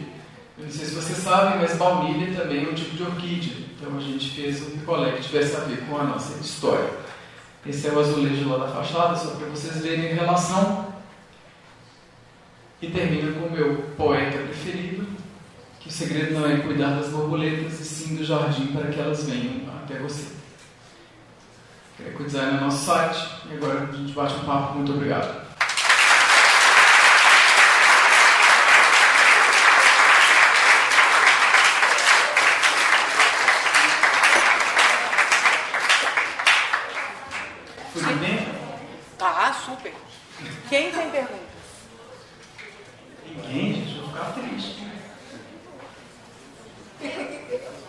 Eu 0.58 0.64
não 0.64 0.72
sei 0.72 0.86
se 0.86 0.96
vocês 0.96 1.18
sabem, 1.18 1.60
mas 1.60 1.76
baunilha 1.76 2.40
também 2.40 2.66
é 2.66 2.70
um 2.70 2.74
tipo 2.74 2.96
de 2.96 3.04
orquídea. 3.04 3.54
Então 3.76 3.98
a 3.98 4.00
gente 4.00 4.30
fez 4.30 4.62
um 4.62 4.78
picolé 4.78 5.12
que 5.12 5.24
tivesse 5.24 5.58
a 5.58 5.60
ver 5.60 5.82
com 5.90 5.98
a 5.98 6.04
nossa 6.06 6.40
história. 6.40 7.09
Esse 7.66 7.88
é 7.88 7.92
o 7.92 8.00
azulejo 8.00 8.50
lá 8.50 8.66
da 8.66 8.72
fachada, 8.72 9.16
só 9.16 9.32
para 9.32 9.48
vocês 9.48 9.82
verem 9.82 10.12
a 10.12 10.16
relação. 10.16 10.94
E 12.82 12.88
termina 12.88 13.34
com 13.34 13.48
o 13.48 13.52
meu 13.52 13.78
poeta 13.98 14.38
preferido, 14.38 15.06
que 15.80 15.90
o 15.90 15.92
segredo 15.92 16.40
não 16.40 16.50
é 16.50 16.58
cuidar 16.58 16.92
das 16.92 17.10
borboletas, 17.10 17.80
e 17.80 17.86
sim 17.86 18.16
do 18.16 18.24
jardim 18.24 18.68
para 18.68 18.88
que 18.88 19.00
elas 19.00 19.26
venham 19.26 19.70
até 19.84 20.00
você. 20.00 20.40
Greco 22.00 22.24
Design 22.24 22.58
é 22.58 22.62
nosso 22.62 22.86
site, 22.86 23.28
e 23.50 23.56
agora 23.56 23.84
a 23.84 23.96
gente 23.96 24.14
bate 24.14 24.36
um 24.36 24.46
papo. 24.46 24.76
Muito 24.76 24.94
obrigado. 24.94 25.49
Quem 40.68 40.92
tem 40.92 41.12
perguntas? 41.12 41.40
Ninguém, 43.26 43.74
gente, 43.76 43.98
eu 43.98 44.02
vou 44.04 44.12
ficar 44.12 44.34
triste. 44.34 44.88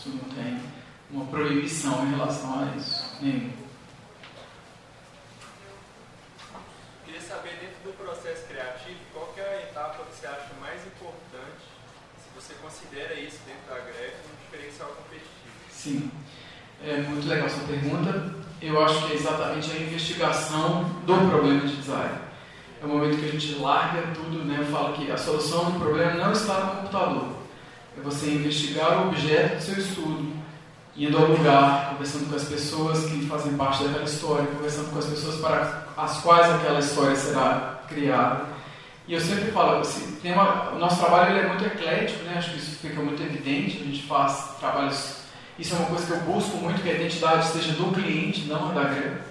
Isso 0.00 0.08
não 0.08 0.34
tem 0.34 0.58
uma 1.10 1.26
proibição 1.26 2.06
em 2.06 2.12
relação 2.12 2.58
a 2.58 2.74
isso. 2.74 3.18
Nenhum. 3.20 3.52
Queria 7.04 7.20
saber, 7.20 7.50
dentro 7.60 7.84
do 7.84 7.92
processo 7.98 8.46
criativo, 8.46 8.98
qual 9.12 9.34
é 9.36 9.42
a 9.42 9.62
etapa 9.64 10.02
que 10.04 10.16
você 10.16 10.26
acha 10.26 10.48
mais 10.58 10.80
importante, 10.86 11.68
se 12.16 12.30
você 12.34 12.54
considera 12.62 13.12
isso 13.12 13.40
dentro 13.44 13.68
da 13.68 13.78
Greco 13.78 14.16
um 14.24 14.44
diferencial 14.44 14.88
competitivo? 14.88 15.28
Sim. 15.70 16.10
É 16.82 17.02
muito 17.02 17.28
legal 17.28 17.46
essa 17.46 17.66
pergunta. 17.66 18.36
Eu 18.62 18.82
acho 18.82 19.06
que 19.06 19.12
é 19.12 19.16
exatamente 19.16 19.70
a 19.70 19.76
investigação 19.76 20.84
do 21.04 21.28
problema 21.28 21.60
de 21.66 21.76
design 21.76 22.30
é 22.80 22.86
o 22.86 22.88
momento 22.88 23.18
que 23.18 23.26
a 23.26 23.32
gente 23.32 23.54
larga 23.56 24.00
tudo, 24.14 24.42
né? 24.46 24.56
Eu 24.60 24.64
falo 24.64 24.94
que 24.94 25.12
a 25.12 25.18
solução 25.18 25.72
do 25.72 25.78
problema 25.78 26.14
não 26.14 26.32
está 26.32 26.64
no 26.64 26.76
computador. 26.76 27.39
É 27.96 28.00
você 28.02 28.30
investigar 28.30 28.98
o 28.98 29.08
objeto 29.08 29.56
do 29.56 29.62
seu 29.62 29.78
estudo, 29.78 30.32
indo 30.96 31.16
ao 31.16 31.26
lugar, 31.26 31.90
conversando 31.90 32.28
com 32.28 32.36
as 32.36 32.44
pessoas 32.44 33.06
que 33.06 33.26
fazem 33.26 33.56
parte 33.56 33.84
daquela 33.84 34.04
história, 34.04 34.46
conversando 34.46 34.92
com 34.92 34.98
as 34.98 35.06
pessoas 35.06 35.36
para 35.36 35.86
as 35.96 36.18
quais 36.18 36.54
aquela 36.54 36.78
história 36.78 37.16
será 37.16 37.80
criada. 37.88 38.44
E 39.08 39.14
eu 39.14 39.20
sempre 39.20 39.50
falo, 39.50 39.80
assim, 39.80 40.18
uma, 40.24 40.70
o 40.70 40.78
nosso 40.78 41.00
trabalho 41.00 41.36
é 41.36 41.48
muito 41.48 41.64
eclético, 41.64 42.22
né? 42.24 42.34
acho 42.36 42.52
que 42.52 42.58
isso 42.58 42.78
fica 42.78 43.02
muito 43.02 43.20
evidente, 43.22 43.78
a 43.82 43.84
gente 43.84 44.02
faz 44.06 44.56
trabalhos, 44.60 45.16
isso 45.58 45.74
é 45.74 45.78
uma 45.78 45.88
coisa 45.88 46.06
que 46.06 46.12
eu 46.12 46.20
busco 46.20 46.56
muito, 46.58 46.82
que 46.82 46.90
a 46.90 46.94
identidade 46.94 47.48
seja 47.48 47.72
do 47.72 47.92
cliente, 47.92 48.44
não 48.44 48.72
da 48.72 48.84
Greco. 48.84 49.30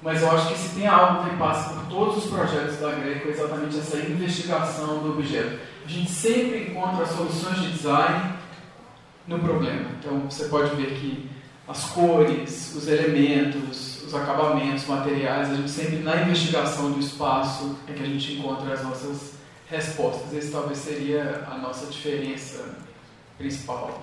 Mas 0.00 0.22
eu 0.22 0.30
acho 0.30 0.48
que 0.48 0.58
se 0.58 0.74
tem 0.76 0.86
algo 0.86 1.28
que 1.28 1.36
passa 1.36 1.70
por 1.70 1.86
todos 1.86 2.24
os 2.24 2.30
projetos 2.30 2.76
da 2.76 2.92
Greco 2.92 3.28
é 3.28 3.32
exatamente 3.32 3.78
essa 3.78 3.96
investigação 3.96 4.98
do 4.98 5.10
objeto. 5.18 5.58
A 5.86 5.88
gente 5.88 6.10
sempre 6.10 6.70
encontra 6.70 7.06
soluções 7.06 7.60
de 7.60 7.70
design 7.70 8.34
no 9.24 9.38
problema. 9.38 9.88
Então 10.00 10.18
você 10.28 10.46
pode 10.48 10.74
ver 10.74 10.98
que 10.98 11.30
as 11.68 11.84
cores, 11.90 12.74
os 12.74 12.88
elementos, 12.88 14.02
os 14.02 14.12
acabamentos, 14.12 14.84
materiais, 14.86 15.48
a 15.48 15.54
gente 15.54 15.70
sempre 15.70 15.98
na 15.98 16.22
investigação 16.22 16.90
do 16.90 16.98
espaço 16.98 17.78
é 17.86 17.92
que 17.92 18.02
a 18.02 18.06
gente 18.06 18.32
encontra 18.32 18.74
as 18.74 18.82
nossas 18.82 19.34
respostas. 19.70 20.32
Esse 20.32 20.50
talvez 20.50 20.78
seria 20.78 21.46
a 21.48 21.56
nossa 21.56 21.86
diferença 21.86 22.64
principal. 23.38 24.02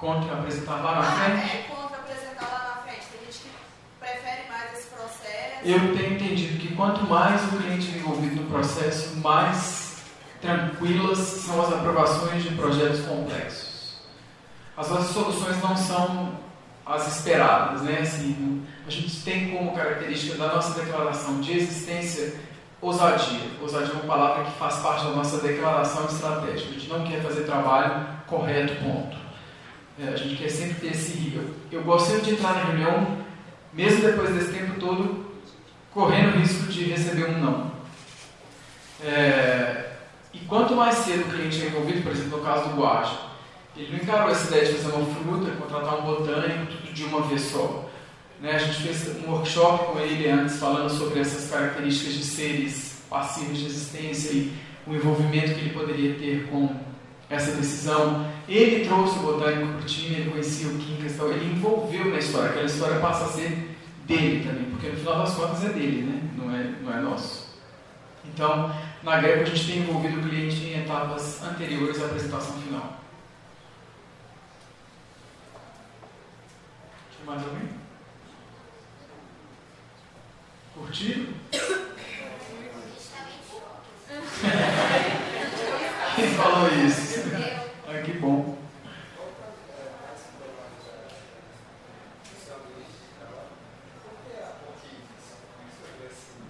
contra 0.00 0.32
apresentar 0.32 0.76
lá 0.76 0.94
na 0.94 1.00
ah, 1.00 1.12
frente? 1.12 1.56
É, 1.56 1.62
contra 1.68 1.98
apresentar 1.98 2.48
lá 2.48 2.74
na 2.74 2.82
frente. 2.82 3.06
Tem 3.12 3.20
gente 3.26 3.38
que 3.38 3.50
prefere 4.00 4.48
mais 4.48 4.72
esse 4.72 4.88
processo. 4.88 5.60
Eu 5.62 5.94
tenho 5.94 6.14
entendido 6.14 6.58
que 6.58 6.74
quanto 6.74 7.06
mais 7.06 7.44
o 7.44 7.58
cliente 7.58 7.94
é 7.94 7.98
envolvido 7.98 8.42
no 8.42 8.50
processo, 8.50 9.16
mais 9.18 10.02
tranquilas 10.40 11.18
são 11.18 11.60
as 11.60 11.72
aprovações 11.74 12.42
de 12.42 12.54
projetos 12.54 13.00
complexos. 13.02 14.00
As 14.74 14.88
nossas 14.88 15.10
soluções 15.10 15.62
não 15.62 15.76
são 15.76 16.32
as 16.86 17.18
esperadas, 17.18 17.82
né? 17.82 17.98
Assim, 18.00 18.66
a 18.86 18.90
gente 18.90 19.22
tem 19.22 19.50
como 19.50 19.72
característica 20.20 20.36
da 20.36 20.54
nossa 20.54 20.78
declaração 20.78 21.40
de 21.40 21.56
existência 21.56 22.34
ousadia. 22.80 23.40
Ousadia 23.60 23.90
é 23.90 23.92
uma 23.94 24.04
palavra 24.04 24.44
que 24.44 24.58
faz 24.58 24.76
parte 24.76 25.04
da 25.04 25.10
nossa 25.12 25.38
declaração 25.38 26.04
estratégica. 26.06 26.70
A 26.70 26.72
gente 26.72 26.88
não 26.88 27.04
quer 27.04 27.22
fazer 27.22 27.44
trabalho 27.44 28.06
correto, 28.26 28.74
ponto. 28.82 29.16
É, 29.98 30.08
a 30.08 30.16
gente 30.16 30.36
quer 30.36 30.48
sempre 30.48 30.74
ter 30.74 30.94
esse. 30.94 31.32
Eu, 31.34 31.54
eu 31.72 31.84
gosto 31.84 32.10
sempre 32.10 32.26
de 32.26 32.30
entrar 32.32 32.54
na 32.54 32.64
reunião, 32.64 33.18
mesmo 33.72 34.02
depois 34.02 34.30
desse 34.34 34.52
tempo 34.52 34.78
todo, 34.78 35.26
correndo 35.92 36.36
o 36.36 36.38
risco 36.38 36.70
de 36.70 36.84
receber 36.84 37.24
um 37.30 37.38
não. 37.38 37.70
É, 39.02 39.92
e 40.32 40.38
quanto 40.40 40.74
mais 40.74 40.96
cedo 40.96 41.22
o 41.22 41.32
cliente 41.32 41.62
é 41.62 41.66
envolvido, 41.66 42.02
por 42.02 42.12
exemplo, 42.12 42.38
no 42.38 42.44
caso 42.44 42.68
do 42.68 42.80
Guacha, 42.80 43.18
ele 43.76 43.92
não 43.92 44.02
encarou 44.02 44.30
essa 44.30 44.48
ideia 44.48 44.66
de 44.66 44.78
fazer 44.78 44.94
uma 44.94 45.14
fruta, 45.14 45.50
contratar 45.52 45.98
um 45.98 46.02
botânico, 46.02 46.66
tudo 46.66 46.92
de 46.92 47.04
uma 47.04 47.22
vez 47.22 47.42
só. 47.42 47.90
Né? 48.40 48.52
A 48.52 48.58
gente 48.58 48.82
fez 48.82 49.24
um 49.24 49.30
workshop 49.30 49.92
com 49.92 49.98
ele 50.00 50.28
antes, 50.28 50.58
falando 50.58 50.88
sobre 50.88 51.20
essas 51.20 51.50
características 51.50 52.14
de 52.14 52.24
seres 52.24 53.02
passivos 53.08 53.58
de 53.58 53.66
existência 53.66 54.30
e 54.30 54.52
o 54.86 54.94
envolvimento 54.94 55.54
que 55.54 55.60
ele 55.60 55.70
poderia 55.70 56.14
ter 56.14 56.48
com 56.48 56.74
essa 57.28 57.52
decisão. 57.52 58.26
Ele 58.48 58.84
trouxe 58.84 59.18
o 59.18 59.22
botânico 59.22 59.72
para 59.72 59.82
o 59.82 59.84
time, 59.84 60.16
ele 60.16 60.30
conhecia 60.30 60.68
o 60.68 60.78
Quincas, 60.78 61.12
então 61.12 61.30
ele 61.30 61.52
envolveu 61.52 62.06
na 62.06 62.18
história. 62.18 62.50
Aquela 62.50 62.66
história 62.66 62.98
passa 62.98 63.24
a 63.24 63.28
ser 63.28 63.76
dele 64.06 64.44
também, 64.44 64.70
porque 64.70 64.88
no 64.88 64.96
final 64.96 65.18
das 65.18 65.34
contas 65.34 65.64
é 65.64 65.68
dele, 65.68 66.02
né? 66.02 66.20
não, 66.36 66.54
é, 66.54 66.72
não 66.82 66.92
é 66.92 67.00
nosso. 67.00 67.50
Então, 68.24 68.74
na 69.02 69.18
Greco 69.18 69.42
a 69.42 69.44
gente 69.44 69.66
tem 69.66 69.78
envolvido 69.78 70.20
o 70.20 70.28
cliente 70.28 70.56
em 70.64 70.82
etapas 70.82 71.42
anteriores 71.42 72.00
à 72.02 72.06
apresentação 72.06 72.54
final. 72.60 73.00
Tem 77.16 77.26
mais 77.26 77.42
alguém? 77.42 77.68
Curtiram? 80.80 81.26
Quem 86.16 86.30
falou 86.30 86.68
isso? 86.86 87.20
Ah, 87.86 88.02
que 88.02 88.12
bom. 88.14 88.56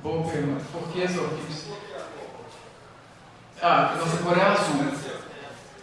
Boa 0.00 0.30
pergunta. 0.30 0.64
Por 0.72 0.92
que 0.92 1.02
as 1.02 1.16
orquídeas? 1.16 1.66
Ah, 3.60 3.96
nossa 3.98 4.16
cor 4.22 4.38
é 4.38 4.42
azul. 4.42 4.84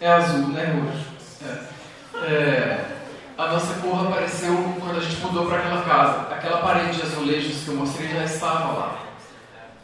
É 0.00 0.08
azul, 0.08 0.48
né, 0.48 0.64
roxo? 0.64 1.06
É. 1.44 1.78
É, 2.26 2.97
a 3.38 3.52
nossa 3.52 3.74
cor 3.74 4.04
apareceu 4.04 4.52
quando 4.80 4.98
a 4.98 5.00
gente 5.00 5.20
mudou 5.20 5.46
para 5.46 5.58
aquela 5.58 5.82
casa. 5.82 6.34
Aquela 6.34 6.58
parede 6.58 6.96
de 6.96 7.02
azulejos 7.02 7.62
que 7.62 7.68
eu 7.68 7.76
mostrei 7.76 8.08
já 8.08 8.24
estava 8.24 8.72
lá. 8.72 9.04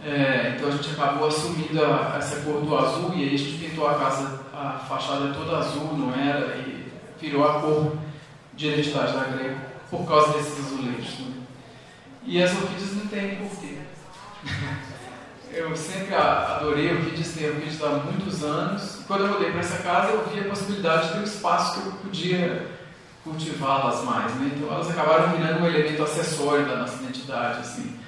É, 0.04 0.56
então 0.56 0.68
a 0.68 0.72
gente 0.72 0.90
acabou 0.90 1.28
assumindo 1.28 1.84
a, 1.84 2.16
essa 2.18 2.40
cor 2.40 2.60
do 2.60 2.76
azul 2.76 3.12
e 3.14 3.22
aí 3.22 3.34
a 3.34 3.38
gente 3.38 3.64
pintou 3.64 3.86
a 3.86 3.94
casa, 3.94 4.40
a 4.52 4.72
fachada 4.88 5.32
toda 5.32 5.58
azul, 5.58 5.96
não 5.96 6.12
era? 6.12 6.56
E 6.56 6.92
virou 7.20 7.48
a 7.48 7.60
cor 7.60 7.96
de 8.54 8.66
identidade 8.66 9.12
da 9.12 9.24
Greco 9.24 9.60
por 9.88 10.04
causa 10.04 10.32
desses 10.32 10.58
azulejos. 10.58 11.20
Né? 11.20 11.34
E 12.24 12.42
as 12.42 12.50
orquídeas 12.50 12.96
não 12.96 13.06
tem 13.06 13.36
porquê. 13.36 13.78
Eu 15.52 15.76
sempre 15.76 16.12
adorei 16.16 16.92
orquídeas, 16.92 17.34
tenho 17.34 17.54
orquídeas 17.54 17.80
há 17.84 17.90
muitos 17.90 18.42
anos. 18.42 19.04
Quando 19.06 19.26
eu 19.26 19.34
mudei 19.34 19.52
para 19.52 19.60
essa 19.60 19.78
casa, 19.84 20.10
eu 20.10 20.26
vi 20.26 20.40
a 20.40 20.48
possibilidade 20.48 21.06
de 21.06 21.12
ter 21.12 21.18
um 21.20 21.22
espaço 21.22 21.80
que 21.80 21.86
eu 21.86 21.92
podia 21.92 22.73
cultivá-las 23.24 24.04
mais. 24.04 24.32
Né? 24.36 24.52
Então 24.54 24.72
elas 24.72 24.90
acabaram 24.90 25.36
virando 25.36 25.62
um 25.62 25.66
elemento 25.66 26.02
acessório 26.02 26.66
da 26.66 26.76
nossa 26.76 27.02
identidade. 27.02 27.60
Assim. 27.60 27.98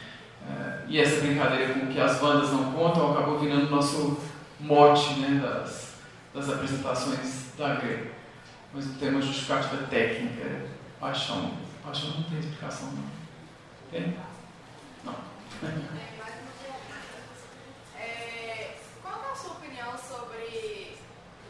É, 0.49 0.85
e 0.87 1.01
essa 1.01 1.21
brincadeira 1.21 1.75
com 1.75 1.87
que 1.89 1.99
as 1.99 2.21
bandas 2.21 2.53
não 2.53 2.73
contam 2.73 3.13
acabou 3.13 3.39
virando 3.39 3.71
nosso 3.71 4.21
mote 4.61 5.15
né, 5.15 5.41
das, 5.41 5.95
das 6.33 6.49
apresentações 6.49 7.47
da 7.59 7.75
Grega. 7.75 8.13
Mas 8.73 8.85
tem 8.99 9.09
uma 9.09 9.23
justificativa 9.23 9.83
técnica, 9.89 10.43
é 10.43 10.67
paixão. 11.01 11.55
Paixão 11.83 12.11
não 12.11 12.23
tem 12.25 12.39
explicação, 12.39 12.91
não. 12.93 13.05
Tem? 13.91 14.17
Não. 15.05 15.15
É, 17.99 18.77
qual 19.03 19.25
é 19.25 19.33
a 19.33 19.35
sua 19.35 19.53
opinião 19.53 19.97
sobre 19.97 20.99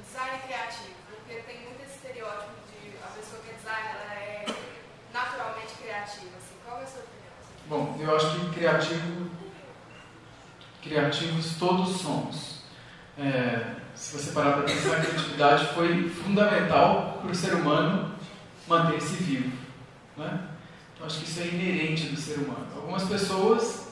design 0.01 0.39
criativo? 0.47 0.95
Porque 1.11 1.43
tem 1.43 1.63
muito 1.63 1.83
esse 1.83 1.97
estereótipo 1.97 2.53
de 2.71 2.97
a 3.03 3.09
pessoa 3.09 3.43
que 3.43 3.51
é 3.51 3.55
designer 3.55 3.91
ela 3.91 4.15
é 4.15 4.47
naturalmente 5.13 5.75
criativa. 5.83 6.37
Assim. 6.37 6.57
Qual 6.65 6.81
é 6.81 6.85
a 6.85 6.87
sua 6.87 7.03
opinião? 7.03 7.27
Bom, 7.69 7.97
eu 7.99 8.15
acho 8.15 8.31
que 8.31 8.51
criativo, 8.51 9.29
criativos 10.81 11.57
todos 11.59 12.01
somos. 12.01 12.61
É, 13.19 13.75
se 13.93 14.17
você 14.17 14.31
parar 14.31 14.53
para 14.53 14.63
pensar, 14.63 14.99
a 14.99 15.01
criatividade 15.01 15.75
foi 15.75 16.09
fundamental 16.09 17.19
para 17.21 17.31
o 17.33 17.35
ser 17.35 17.55
humano 17.55 18.13
manter-se 18.69 19.17
vivo. 19.17 19.51
Né? 20.17 20.43
Então, 20.95 21.09
acho 21.09 21.19
que 21.19 21.25
isso 21.25 21.41
é 21.41 21.47
inerente 21.49 22.07
do 22.07 22.17
ser 22.17 22.35
humano. 22.35 22.69
Algumas 22.77 23.03
pessoas 23.03 23.89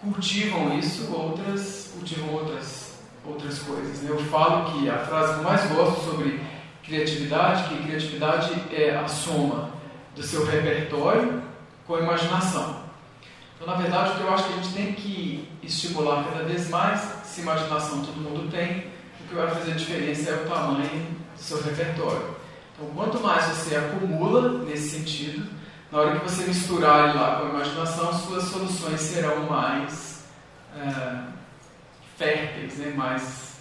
cultivam 0.00 0.76
isso, 0.76 1.12
outras 1.12 1.92
cultivam 1.94 2.34
outras, 2.34 2.98
outras 3.24 3.60
coisas. 3.60 4.02
Né? 4.02 4.10
Eu 4.10 4.18
falo 4.24 4.72
que 4.72 4.90
a 4.90 4.98
frase 4.98 5.34
que 5.34 5.38
eu 5.38 5.44
mais 5.44 5.70
gosto 5.70 6.04
sobre 6.04 6.40
criatividade, 6.82 7.68
que 7.68 7.84
criatividade 7.84 8.74
é 8.74 8.96
a 8.96 9.06
soma 9.06 9.70
do 10.16 10.22
seu 10.24 10.44
repertório 10.44 11.49
com 11.90 11.96
a 11.96 12.00
imaginação. 12.02 12.84
Então, 13.56 13.66
na 13.66 13.74
verdade, 13.74 14.12
o 14.12 14.14
que 14.14 14.20
eu 14.20 14.32
acho 14.32 14.44
que 14.44 14.52
a 14.52 14.56
gente 14.58 14.74
tem 14.74 14.92
que 14.92 15.48
estimular 15.60 16.22
cada 16.22 16.44
vez 16.44 16.70
mais, 16.70 17.00
se 17.24 17.40
imaginação 17.40 18.04
todo 18.04 18.20
mundo 18.20 18.48
tem, 18.48 18.92
o 19.20 19.28
que 19.28 19.34
vai 19.34 19.48
fazer 19.48 19.74
diferença 19.74 20.30
é 20.30 20.34
o 20.34 20.48
tamanho 20.48 21.16
do 21.36 21.42
seu 21.42 21.60
repertório. 21.60 22.36
Então, 22.72 22.94
quanto 22.94 23.20
mais 23.20 23.44
você 23.46 23.74
acumula 23.74 24.64
nesse 24.64 24.98
sentido, 24.98 25.50
na 25.90 25.98
hora 25.98 26.20
que 26.20 26.30
você 26.30 26.44
misturar 26.44 27.08
ele 27.08 27.18
lá 27.18 27.40
com 27.40 27.46
a 27.46 27.50
imaginação, 27.50 28.12
suas 28.12 28.44
soluções 28.44 29.00
serão 29.00 29.50
mais 29.50 30.26
é, 30.76 31.24
férteis, 32.16 32.76
né? 32.78 32.94
mais 32.96 33.56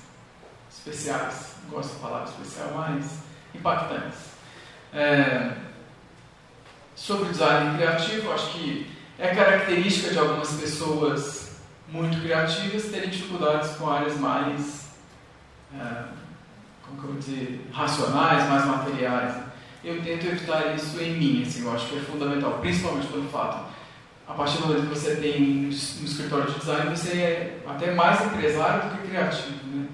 especiais. 0.69 1.55
Gosto 1.67 1.95
da 1.95 2.07
palavra 2.07 2.29
especial, 2.29 2.75
mais 2.75 3.23
impactantes. 3.55 4.19
É, 4.93 5.53
sobre 6.99 7.29
design 7.29 7.77
criativo, 7.77 8.31
acho 8.33 8.51
que 8.51 8.91
é 9.17 9.33
característica 9.33 10.11
de 10.11 10.19
algumas 10.19 10.51
pessoas 10.51 11.51
muito 11.87 12.21
criativas 12.21 12.85
terem 12.85 13.09
dificuldades 13.09 13.71
com 13.77 13.89
áreas 13.89 14.19
mais 14.19 14.89
é, 15.73 16.03
como 16.85 16.99
que 16.99 17.03
eu 17.03 17.11
vou 17.11 17.19
dizer, 17.19 17.67
racionais, 17.71 18.49
mais 18.49 18.65
materiais. 18.65 19.35
Eu 19.83 20.01
tento 20.01 20.25
evitar 20.25 20.75
isso 20.75 21.01
em 21.01 21.13
mim, 21.13 21.43
assim, 21.43 21.63
eu 21.63 21.73
acho 21.73 21.87
que 21.87 21.97
é 21.97 22.01
fundamental, 22.01 22.59
principalmente 22.59 23.07
pelo 23.07 23.29
fato, 23.29 23.65
a 24.27 24.33
partir 24.33 24.57
do 24.57 24.67
momento 24.67 24.89
que 24.89 24.99
você 24.99 25.15
tem 25.15 25.67
um 25.67 25.69
escritório 25.69 26.51
de 26.51 26.59
design, 26.59 26.95
você 26.95 27.17
é 27.17 27.63
até 27.65 27.93
mais 27.93 28.21
empresário 28.25 28.89
do 28.89 28.97
que 28.97 29.07
criativo, 29.07 29.67
né? 29.73 29.87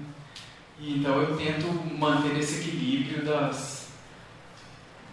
E, 0.78 0.98
então 0.98 1.20
eu 1.22 1.36
tento 1.36 1.68
manter 1.96 2.36
esse 2.36 2.60
equilíbrio 2.60 3.24
das, 3.24 3.75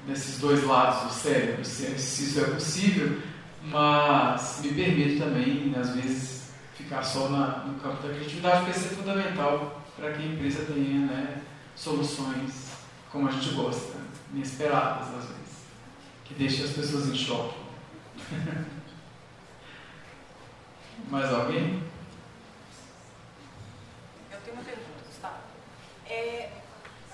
desses 0.07 0.39
dois 0.39 0.63
lados 0.63 1.03
do 1.03 1.13
cérebro, 1.13 1.63
se, 1.63 1.97
se 1.97 2.23
isso 2.25 2.41
é 2.41 2.45
possível, 2.45 3.21
mas 3.63 4.59
me 4.61 4.73
permite 4.73 5.19
também, 5.19 5.73
às 5.79 5.95
vezes, 5.95 6.49
ficar 6.75 7.03
só 7.03 7.29
na, 7.29 7.59
no 7.59 7.79
campo 7.79 8.05
da 8.05 8.13
criatividade, 8.13 8.65
porque 8.65 8.77
isso 8.77 8.87
é 8.87 8.95
fundamental 8.95 9.81
para 9.95 10.11
que 10.13 10.23
a 10.23 10.25
empresa 10.25 10.65
tenha 10.65 11.05
né, 11.05 11.41
soluções 11.75 12.73
como 13.11 13.27
a 13.27 13.31
gente 13.31 13.53
gosta, 13.53 13.97
inesperadas 14.33 15.07
às 15.09 15.25
vezes, 15.25 15.63
que 16.25 16.33
deixem 16.33 16.65
as 16.65 16.71
pessoas 16.71 17.07
em 17.07 17.15
choque. 17.15 17.57
Mais 21.09 21.31
alguém? 21.31 21.83
Eu 24.31 24.39
tenho 24.41 24.55
uma 24.55 24.63
pergunta, 24.63 25.03
Gustavo. 25.07 25.43
É, 26.07 26.49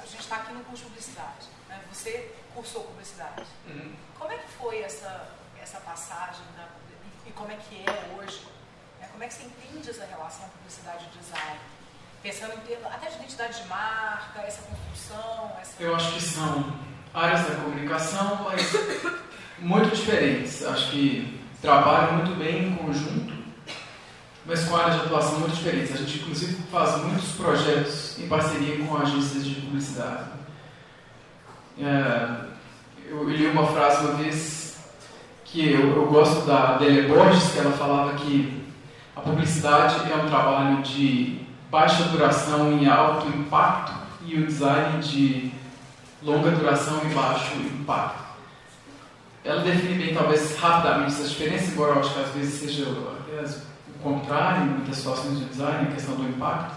a 0.01 0.05
gente 0.05 0.21
está 0.21 0.37
aqui 0.37 0.53
no 0.53 0.63
curso 0.63 0.83
de 0.83 0.89
publicidade. 0.89 1.47
Né? 1.67 1.81
Você 1.91 2.33
cursou 2.59 2.83
publicidade. 2.83 3.43
Uhum. 3.69 3.93
Como 4.17 4.31
é 4.31 4.37
que 4.37 4.49
foi 4.59 4.81
essa, 4.81 5.29
essa 5.61 5.79
passagem 5.79 6.43
da, 6.57 6.67
e 7.25 7.31
como 7.31 7.51
é 7.51 7.55
que 7.55 7.85
é 7.89 8.15
hoje? 8.17 8.45
Né? 8.99 9.07
Como 9.11 9.23
é 9.23 9.27
que 9.27 9.33
você 9.33 9.43
entende 9.43 9.89
essa 9.89 10.05
relação 10.05 10.45
publicidade 10.49 11.05
e 11.05 11.17
design? 11.17 11.59
Pensando 12.21 12.53
em 12.55 12.67
termos 12.67 12.87
até 12.87 13.09
de 13.09 13.15
identidade 13.15 13.61
de 13.61 13.67
marca, 13.69 14.41
essa 14.41 14.61
construção. 14.63 15.57
Essa... 15.61 15.81
Eu 15.81 15.95
acho 15.95 16.13
que 16.13 16.21
são 16.21 16.77
áreas 17.13 17.47
da 17.47 17.55
comunicação, 17.55 18.43
mas 18.43 18.73
muito 19.59 19.95
diferentes. 19.95 20.65
Acho 20.65 20.91
que 20.91 21.41
trabalham 21.61 22.17
muito 22.17 22.37
bem 22.37 22.67
em 22.67 22.75
conjunto 22.75 23.39
mas 24.45 24.63
com 24.63 24.75
áreas 24.75 24.95
de 24.95 25.05
atuação 25.05 25.41
muito 25.41 25.55
diferentes. 25.57 25.93
A 25.93 25.97
gente, 25.97 26.21
inclusive, 26.21 26.55
faz 26.71 27.03
muitos 27.03 27.33
projetos 27.33 28.17
em 28.17 28.27
parceria 28.27 28.83
com 28.83 28.97
agências 28.97 29.45
de 29.45 29.61
publicidade. 29.61 30.31
É, 31.77 32.48
eu 33.09 33.27
li 33.27 33.47
uma 33.47 33.65
frase 33.65 34.05
uma 34.05 34.13
vez 34.13 34.77
que 35.43 35.71
eu, 35.71 35.95
eu 35.95 36.05
gosto 36.05 36.45
da 36.45 36.75
Adélia 36.75 37.07
Borges, 37.07 37.51
que 37.51 37.57
ela 37.57 37.71
falava 37.71 38.13
que 38.13 38.63
a 39.15 39.21
publicidade 39.21 40.11
é 40.11 40.15
um 40.15 40.27
trabalho 40.27 40.83
de 40.83 41.39
baixa 41.71 42.03
duração 42.03 42.77
e 42.77 42.87
alto 42.87 43.27
impacto 43.27 43.93
e 44.25 44.35
o 44.35 44.45
design 44.45 45.01
de 45.01 45.51
longa 46.21 46.51
duração 46.51 47.01
e 47.03 47.13
baixo 47.13 47.55
impacto. 47.55 48.29
Ela 49.43 49.63
define 49.63 50.03
bem, 50.03 50.13
talvez 50.13 50.55
rapidamente, 50.59 51.13
essa 51.13 51.27
diferença, 51.27 51.71
embora 51.71 51.93
eu 51.93 51.99
acho 52.01 52.13
que 52.13 52.19
às 52.19 52.29
vezes 52.29 52.59
seja 52.59 52.85
contrário 54.03 54.63
em 54.63 54.69
muitas 54.69 54.97
situações 54.97 55.39
de 55.39 55.45
design, 55.45 55.87
a 55.87 55.93
questão 55.93 56.15
do 56.15 56.29
impacto. 56.29 56.75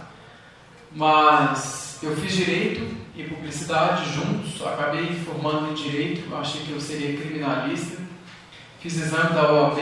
Mas 0.93 1.99
eu 2.03 2.17
fiz 2.17 2.33
direito 2.33 3.02
e 3.15 3.25
publicidade 3.25 4.11
juntos, 4.15 4.65
acabei 4.67 5.15
formando 5.15 5.71
em 5.71 5.75
direito, 5.75 6.35
achei 6.35 6.63
que 6.63 6.73
eu 6.73 6.81
seria 6.81 7.21
criminalista, 7.21 8.01
fiz 8.81 8.97
exame 8.97 9.35
da 9.35 9.53
OAB 9.53 9.79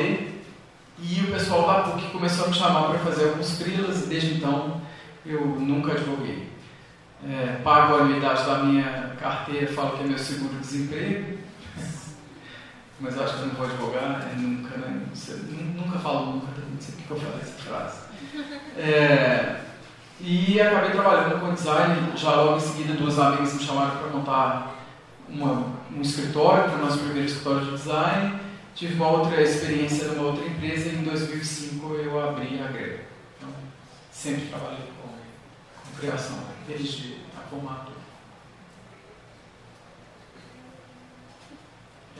e 0.98 1.20
o 1.20 1.30
pessoal 1.30 1.66
da 1.66 1.90
PUC 1.90 2.10
começou 2.10 2.46
a 2.46 2.48
me 2.48 2.54
chamar 2.54 2.88
para 2.88 2.98
fazer 2.98 3.28
alguns 3.28 3.56
frilas 3.56 4.04
e 4.04 4.08
desde 4.08 4.34
então 4.34 4.80
eu 5.24 5.44
nunca 5.46 5.92
advoguei. 5.92 6.50
É, 7.28 7.60
pago 7.62 7.94
a 7.94 7.98
anuidade 8.00 8.44
da 8.44 8.64
minha 8.64 9.14
carteira, 9.20 9.72
falo 9.72 9.96
que 9.96 10.04
é 10.04 10.06
meu 10.06 10.18
seguro-desemprego, 10.18 11.38
mas 12.98 13.18
acho 13.18 13.34
que 13.34 13.40
eu 13.40 13.46
não 13.46 13.54
vou 13.54 13.66
advogar, 13.66 14.28
é 14.32 14.36
nunca, 14.36 14.76
né? 14.76 15.02
Nunca 15.76 15.98
falo 15.98 16.32
nunca, 16.32 16.46
não 16.46 16.80
sei 16.80 16.94
porque 16.96 17.12
eu 17.12 17.20
falei 17.20 17.40
essa 17.40 17.62
frase. 17.62 18.00
É, 18.76 19.60
e 20.22 20.60
acabei 20.60 20.90
trabalhando 20.90 21.40
com 21.40 21.54
design, 21.54 22.12
já 22.16 22.34
logo 22.34 22.56
em 22.56 22.60
seguida 22.60 22.94
duas 22.94 23.18
amigas 23.18 23.54
me 23.54 23.62
chamaram 23.62 23.96
para 23.96 24.08
montar 24.08 24.74
uma, 25.28 25.76
um 25.90 26.00
escritório, 26.02 26.64
para 26.64 26.78
o 26.78 26.84
nosso 26.84 26.98
primeiro 26.98 27.26
escritório 27.26 27.64
de 27.64 27.70
design. 27.72 28.40
Tive 28.74 28.94
uma 28.94 29.08
outra 29.08 29.40
experiência 29.42 30.08
numa 30.08 30.28
outra 30.28 30.46
empresa 30.46 30.88
e 30.90 30.96
em 30.96 31.02
2005 31.02 31.94
eu 31.94 32.28
abri 32.28 32.60
a 32.60 32.68
Grega. 32.68 33.04
Então, 33.38 33.50
sempre 34.12 34.46
trabalhei 34.46 34.78
com, 35.00 35.08
com 35.08 35.98
criação, 35.98 36.38
desde 36.68 37.16
a 37.36 37.48
formatura. 37.48 38.00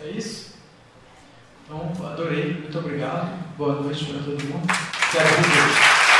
É 0.02 0.08
isso? 0.08 0.54
Então, 1.64 1.92
adorei, 2.06 2.54
muito 2.54 2.78
obrigado. 2.78 3.38
Boa 3.56 3.80
noite 3.82 4.06
para 4.06 4.22
todo 4.22 4.42
mundo. 4.44 4.66
Quero 5.12 6.19